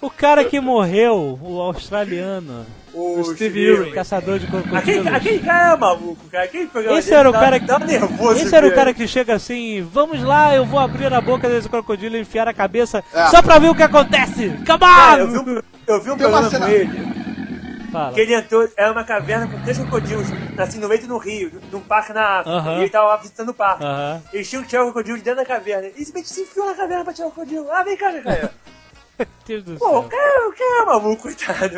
o 0.00 0.10
cara 0.10 0.44
que 0.44 0.60
morreu, 0.60 1.38
o 1.42 1.60
australiano, 1.60 2.64
O, 2.94 3.22
Steve 3.34 3.60
Irwin. 3.60 3.90
Caçador 3.92 4.38
de 4.38 4.46
Aquele, 4.46 4.62
crocodilos. 4.62 5.06
aquele 5.14 5.38
cara 5.40 5.74
é 5.74 5.76
maluco, 5.76 6.28
cara. 6.30 6.44
Aquele 6.44 6.66
programa 6.66 6.98
Esse 6.98 7.12
era 7.14 7.28
o 7.28 7.32
dá- 7.32 7.40
cara 7.40 7.60
que- 7.60 7.66
Dá 7.66 7.78
nervoso. 7.78 8.40
Esse 8.40 8.54
era 8.54 8.66
o 8.68 8.74
cara 8.74 8.94
que 8.94 9.08
chega 9.08 9.34
assim, 9.34 9.82
vamos 9.92 10.22
lá, 10.22 10.54
eu 10.54 10.64
vou 10.64 10.78
abrir 10.78 11.12
a 11.12 11.20
boca 11.20 11.48
desse 11.48 11.68
crocodilo 11.68 12.16
e 12.16 12.20
enfiar 12.20 12.46
a 12.48 12.54
cabeça 12.54 13.02
É. 13.12 13.26
só 13.28 13.42
pra 13.42 13.58
ver 13.58 13.70
o 13.70 13.74
que 13.74 13.82
acontece. 13.82 14.48
Come 14.66 14.78
Cara, 14.78 15.20
eu 15.22 15.28
vi 15.30 15.38
on! 15.38 15.42
um, 15.42 15.62
eu 15.86 16.02
vi 16.02 16.10
um 16.10 16.16
Tem 16.16 16.30
programa 16.30 16.50
com 16.58 16.68
ele, 16.68 17.15
Fala. 17.96 18.12
que 18.12 18.20
ele 18.20 18.34
entrou, 18.34 18.68
era 18.76 18.92
uma 18.92 19.04
caverna 19.04 19.46
com 19.48 19.60
três 19.62 19.78
crocodilos, 19.78 20.26
assim, 20.58 20.78
no 20.78 20.88
meio 20.88 21.06
do 21.06 21.18
rio, 21.18 21.60
num 21.72 21.80
parque 21.80 22.12
na 22.12 22.40
África. 22.40 22.56
Aham. 22.58 22.76
E 22.76 22.80
ele 22.82 22.90
tava 22.90 23.06
lá 23.08 23.16
visitando 23.16 23.48
o 23.50 23.54
parque. 23.54 23.84
Aham. 23.84 24.22
Eles 24.32 24.48
tinham 24.50 24.62
que 24.62 24.68
tirar 24.68 24.82
o 24.82 24.86
crocodilo 24.86 25.16
de 25.18 25.24
dentro 25.24 25.40
da 25.40 25.46
caverna. 25.46 25.88
E 25.88 26.04
simplesmente 26.04 26.28
se 26.28 26.40
enfiou 26.42 26.66
na 26.66 26.74
caverna 26.74 27.04
pra 27.04 27.12
tirar 27.12 27.28
o 27.28 27.30
crocodilo. 27.30 27.70
Ah, 27.70 27.82
vem 27.82 27.96
cá, 27.96 28.12
cara. 28.22 28.52
Deus 29.46 29.62
do 29.64 29.76
Pô, 29.78 29.86
o 29.86 30.00
céu. 30.02 30.10
cara, 30.10 30.48
o 30.48 30.52
cara 30.52 30.82
é 30.82 30.84
maluco, 30.84 31.22
coitado. 31.22 31.76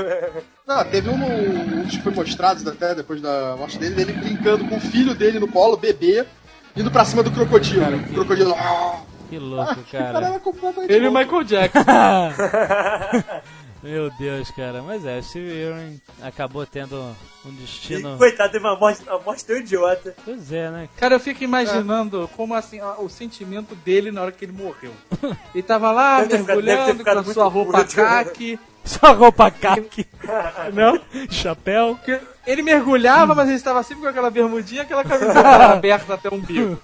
Não, 0.66 0.84
teve 0.90 1.08
um, 1.08 1.16
no- 1.16 1.80
um 1.82 1.86
que 1.86 2.00
foi 2.02 2.12
mostrado 2.12 2.68
até 2.68 2.94
depois 2.96 3.20
da 3.20 3.54
morte 3.56 3.78
dele, 3.78 3.94
dele 3.94 4.12
brincando 4.14 4.66
com 4.68 4.76
o 4.76 4.80
filho 4.80 5.14
dele 5.14 5.38
no 5.38 5.46
colo, 5.46 5.76
bebê, 5.76 6.26
indo 6.74 6.90
pra 6.90 7.04
cima 7.04 7.22
do 7.22 7.30
crocodilo. 7.30 7.84
Cara, 7.84 7.96
o 7.96 8.02
que- 8.02 8.12
crocodilo. 8.14 8.54
Ah, 8.58 9.00
Que 9.30 9.38
louco, 9.38 9.72
o 9.80 9.84
cara 9.84 10.12
cara. 10.12 10.40
Ele 10.88 11.04
e 11.04 11.08
o. 11.08 11.12
Michael 11.12 11.44
Jackson. 11.44 11.84
Meu 13.82 14.10
Deus, 14.18 14.50
cara. 14.50 14.82
Mas 14.82 15.04
é, 15.06 15.20
Steve 15.22 15.50
Irwin 15.52 16.00
acabou 16.22 16.66
tendo 16.66 16.96
um 17.44 17.48
E, 17.50 17.52
destino... 17.52 18.16
coitado, 18.18 18.52
teve 18.52 18.64
uma 18.66 18.76
morte, 18.76 19.02
uma 19.08 19.18
morte 19.20 19.44
tão 19.44 19.56
idiota. 19.56 20.14
Pois 20.24 20.52
é, 20.52 20.70
né? 20.70 20.88
Cara, 20.96 21.14
eu 21.14 21.20
fico 21.20 21.44
imaginando 21.44 22.28
como 22.36 22.54
assim 22.54 22.80
o 22.98 23.08
sentimento 23.08 23.74
dele 23.76 24.10
na 24.10 24.22
hora 24.22 24.32
que 24.32 24.44
ele 24.44 24.52
morreu. 24.52 24.92
Ele 25.54 25.62
tava 25.62 25.90
lá 25.92 26.22
Deve 26.24 26.42
mergulhando 26.42 27.04
com 27.04 27.10
a 27.10 27.24
sua 27.24 27.48
roupa 27.48 27.78
puto. 27.84 27.94
caque. 27.96 28.58
Só 28.84 29.12
roupa 29.12 29.50
caque, 29.50 30.06
Não? 30.72 30.98
chapéu. 31.30 31.98
Ele 32.46 32.62
mergulhava, 32.62 33.34
mas 33.34 33.46
ele 33.48 33.56
estava 33.56 33.82
sempre 33.82 34.02
com 34.04 34.08
aquela 34.08 34.30
bermudinha, 34.30 34.82
aquela 34.82 35.04
camiseta 35.04 35.40
aberta 35.72 36.14
até 36.14 36.28
o 36.30 36.34
umbigo. 36.34 36.78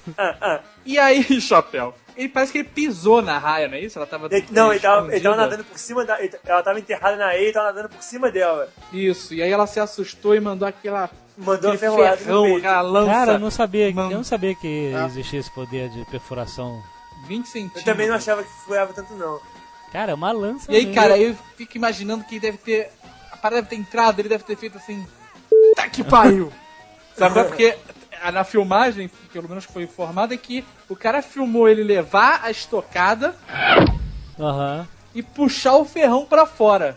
E 0.84 0.98
aí, 0.98 1.40
chapéu? 1.40 1.94
Ele 2.16 2.28
parece 2.28 2.52
que 2.52 2.58
ele 2.58 2.68
pisou 2.68 3.20
na 3.20 3.38
raia, 3.38 3.66
não 3.68 3.74
é 3.76 3.80
isso? 3.80 3.98
Ela 3.98 4.06
tava 4.06 4.28
Ele- 4.30 4.46
não, 4.50 4.70
ele 4.70 4.80
tava, 4.80 5.12
ele 5.12 5.20
tava 5.20 5.36
nadando 5.36 5.64
por 5.64 5.78
cima 5.78 6.04
da. 6.04 6.20
ele- 6.22 6.38
Ela 6.44 6.62
tava 6.62 6.78
enterrada 6.78 7.16
na 7.16 7.26
areia 7.26 7.48
e 7.48 7.52
tava 7.52 7.66
nadando 7.66 7.88
por 7.88 8.02
cima 8.02 8.30
dela. 8.30 8.68
Isso, 8.92 9.34
e 9.34 9.42
aí 9.42 9.50
ela 9.50 9.66
se 9.66 9.80
assustou 9.80 10.34
e 10.34 10.40
mandou 10.40 10.66
aquela 10.68 11.10
Mandou 11.36 11.72
aquele 11.72 11.92
ferrão, 11.96 12.56
aquela 12.56 12.80
lança. 12.82 13.10
Cara, 13.12 13.32
eu 13.32 13.38
não 13.40 13.50
sabia, 13.50 13.92
Mano. 13.92 14.12
eu 14.12 14.16
não 14.18 14.24
sabia 14.24 14.54
que 14.54 14.92
É. 14.94 15.06
existia 15.06 15.40
esse 15.40 15.50
poder 15.52 15.88
de 15.88 16.04
perfuração. 16.06 16.80
20 17.26 17.46
centímetros. 17.46 17.84
Eu 17.86 17.92
também 17.92 18.06
não 18.08 18.14
achava 18.14 18.42
que 18.44 18.50
furava 18.64 18.92
tanto, 18.92 19.12
não. 19.14 19.40
Cara, 19.92 20.12
é 20.12 20.14
uma 20.14 20.30
lança. 20.30 20.70
E 20.70 20.76
aí, 20.76 20.82
mesmo. 20.86 20.94
cara, 20.94 21.18
eu 21.18 21.34
fico 21.56 21.76
imaginando 21.76 22.22
que 22.24 22.38
deve 22.38 22.58
ter. 22.58 22.90
A 23.32 23.36
parada 23.36 23.62
deve 23.62 23.68
ter 23.74 23.76
entrado, 23.80 24.20
ele 24.20 24.28
deve 24.28 24.44
ter 24.44 24.56
feito 24.56 24.76
assim. 24.78 25.04
Tá 25.74 25.88
que 25.88 26.04
pariu! 26.04 26.52
Sabe? 27.16 27.44
Porque 27.44 27.76
na 28.32 28.44
filmagem, 28.44 29.10
pelo 29.32 29.48
menos 29.48 29.64
foi 29.64 29.82
informado, 29.84 30.32
é 30.34 30.36
que 30.36 30.64
o 30.88 30.96
cara 30.96 31.22
filmou 31.22 31.68
ele 31.68 31.82
levar 31.82 32.40
a 32.42 32.50
estocada 32.50 33.34
Aham. 34.38 34.86
e 35.14 35.22
puxar 35.22 35.76
o 35.76 35.84
ferrão 35.84 36.24
pra 36.26 36.46
fora. 36.46 36.96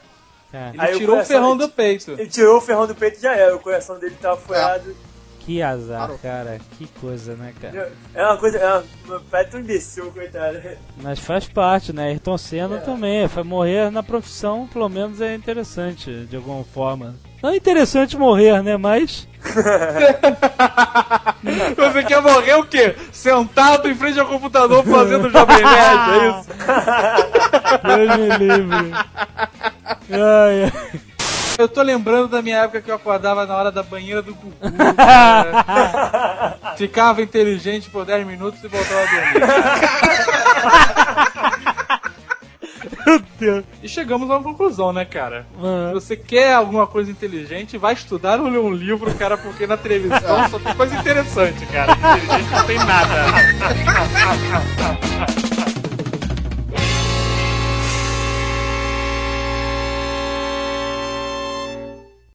Cara, 0.51 0.69
Ele 0.69 0.82
Aí 0.82 0.95
o 0.95 0.97
tirou 0.97 1.15
o 1.15 1.17
coração- 1.17 1.36
ferrão 1.36 1.57
do 1.57 1.69
peito. 1.69 2.11
Ele 2.11 2.28
tirou 2.28 2.57
o 2.57 2.61
ferrão 2.61 2.88
do 2.88 2.95
peito 2.95 3.17
e 3.19 3.21
já 3.21 3.36
era. 3.36 3.55
O 3.55 3.59
coração 3.59 3.99
dele 3.99 4.15
tava 4.21 4.38
furado. 4.38 4.95
que 5.41 5.61
azar, 5.61 6.09
cara. 6.21 6.59
Que 6.78 6.88
coisa, 6.99 7.34
né, 7.36 7.53
cara? 7.61 7.91
É 8.13 8.25
uma 8.25 8.38
coisa. 8.38 8.57
É 8.57 8.84
uma, 9.05 9.21
parece 9.32 9.51
tão 9.51 9.59
imbecil, 9.61 10.11
coitado. 10.11 10.59
Mas 11.01 11.19
faz 11.19 11.47
parte, 11.47 11.93
né? 11.93 12.07
Ayrton 12.09 12.38
Senna 12.38 12.78
também. 12.80 13.28
Foi 13.30 13.43
morrer 13.43 13.89
na 13.89 14.03
profissão, 14.03 14.67
pelo 14.67 14.89
menos 14.89 15.21
é 15.21 15.34
interessante, 15.36 16.25
de 16.25 16.36
alguma 16.36 16.63
forma. 16.65 17.15
Não 17.41 17.51
é 17.51 17.55
interessante 17.55 18.17
morrer, 18.17 18.61
né? 18.63 18.77
Mas. 18.77 19.27
Você 21.77 22.03
quer 22.03 22.21
morrer 22.21 22.55
o 22.55 22.65
quê? 22.65 22.95
Sentado 23.11 23.88
em 23.89 23.95
frente 23.95 24.19
ao 24.19 24.25
computador 24.25 24.83
fazendo 24.83 25.29
Jovem 25.31 25.57
Nerd, 25.57 26.09
é 26.11 26.27
isso? 26.29 26.49
Deus 27.83 28.17
me 28.17 28.38
livre. 28.38 28.91
Ai, 30.11 30.63
ai. 30.63 30.71
Eu 31.57 31.67
tô 31.67 31.81
lembrando 31.81 32.27
da 32.27 32.39
minha 32.41 32.57
época 32.57 32.81
que 32.81 32.91
eu 32.91 32.95
acordava 32.95 33.45
na 33.47 33.55
hora 33.55 33.71
da 33.71 33.81
banheira 33.81 34.21
do 34.21 34.35
Gugu. 34.35 34.53
cara. 34.95 36.57
Ficava 36.77 37.21
inteligente 37.21 37.89
por 37.89 38.05
10 38.05 38.27
minutos 38.27 38.63
e 38.63 38.67
voltava 38.67 39.01
a 39.01 39.05
dormir. 39.05 39.41
Meu 43.07 43.23
Deus. 43.39 43.63
E 43.81 43.87
chegamos 43.87 44.29
a 44.29 44.35
uma 44.35 44.43
conclusão, 44.43 44.91
né, 44.91 45.05
cara? 45.05 45.45
Se 45.55 45.61
Mano. 45.61 45.93
você 45.93 46.17
quer 46.17 46.55
alguma 46.55 46.85
coisa 46.85 47.09
inteligente, 47.09 47.77
vai 47.77 47.93
estudar 47.93 48.37
ou 48.41 48.49
ler 48.49 48.59
um 48.59 48.69
livro, 48.69 49.15
cara, 49.15 49.37
porque 49.37 49.65
na 49.65 49.77
televisão 49.77 50.49
só 50.49 50.59
tem 50.59 50.75
coisa 50.75 50.93
interessante, 50.93 51.65
cara. 51.67 51.93
Inteligente 51.93 52.51
não 52.51 52.65
tem 52.65 52.77
nada. 52.79 53.25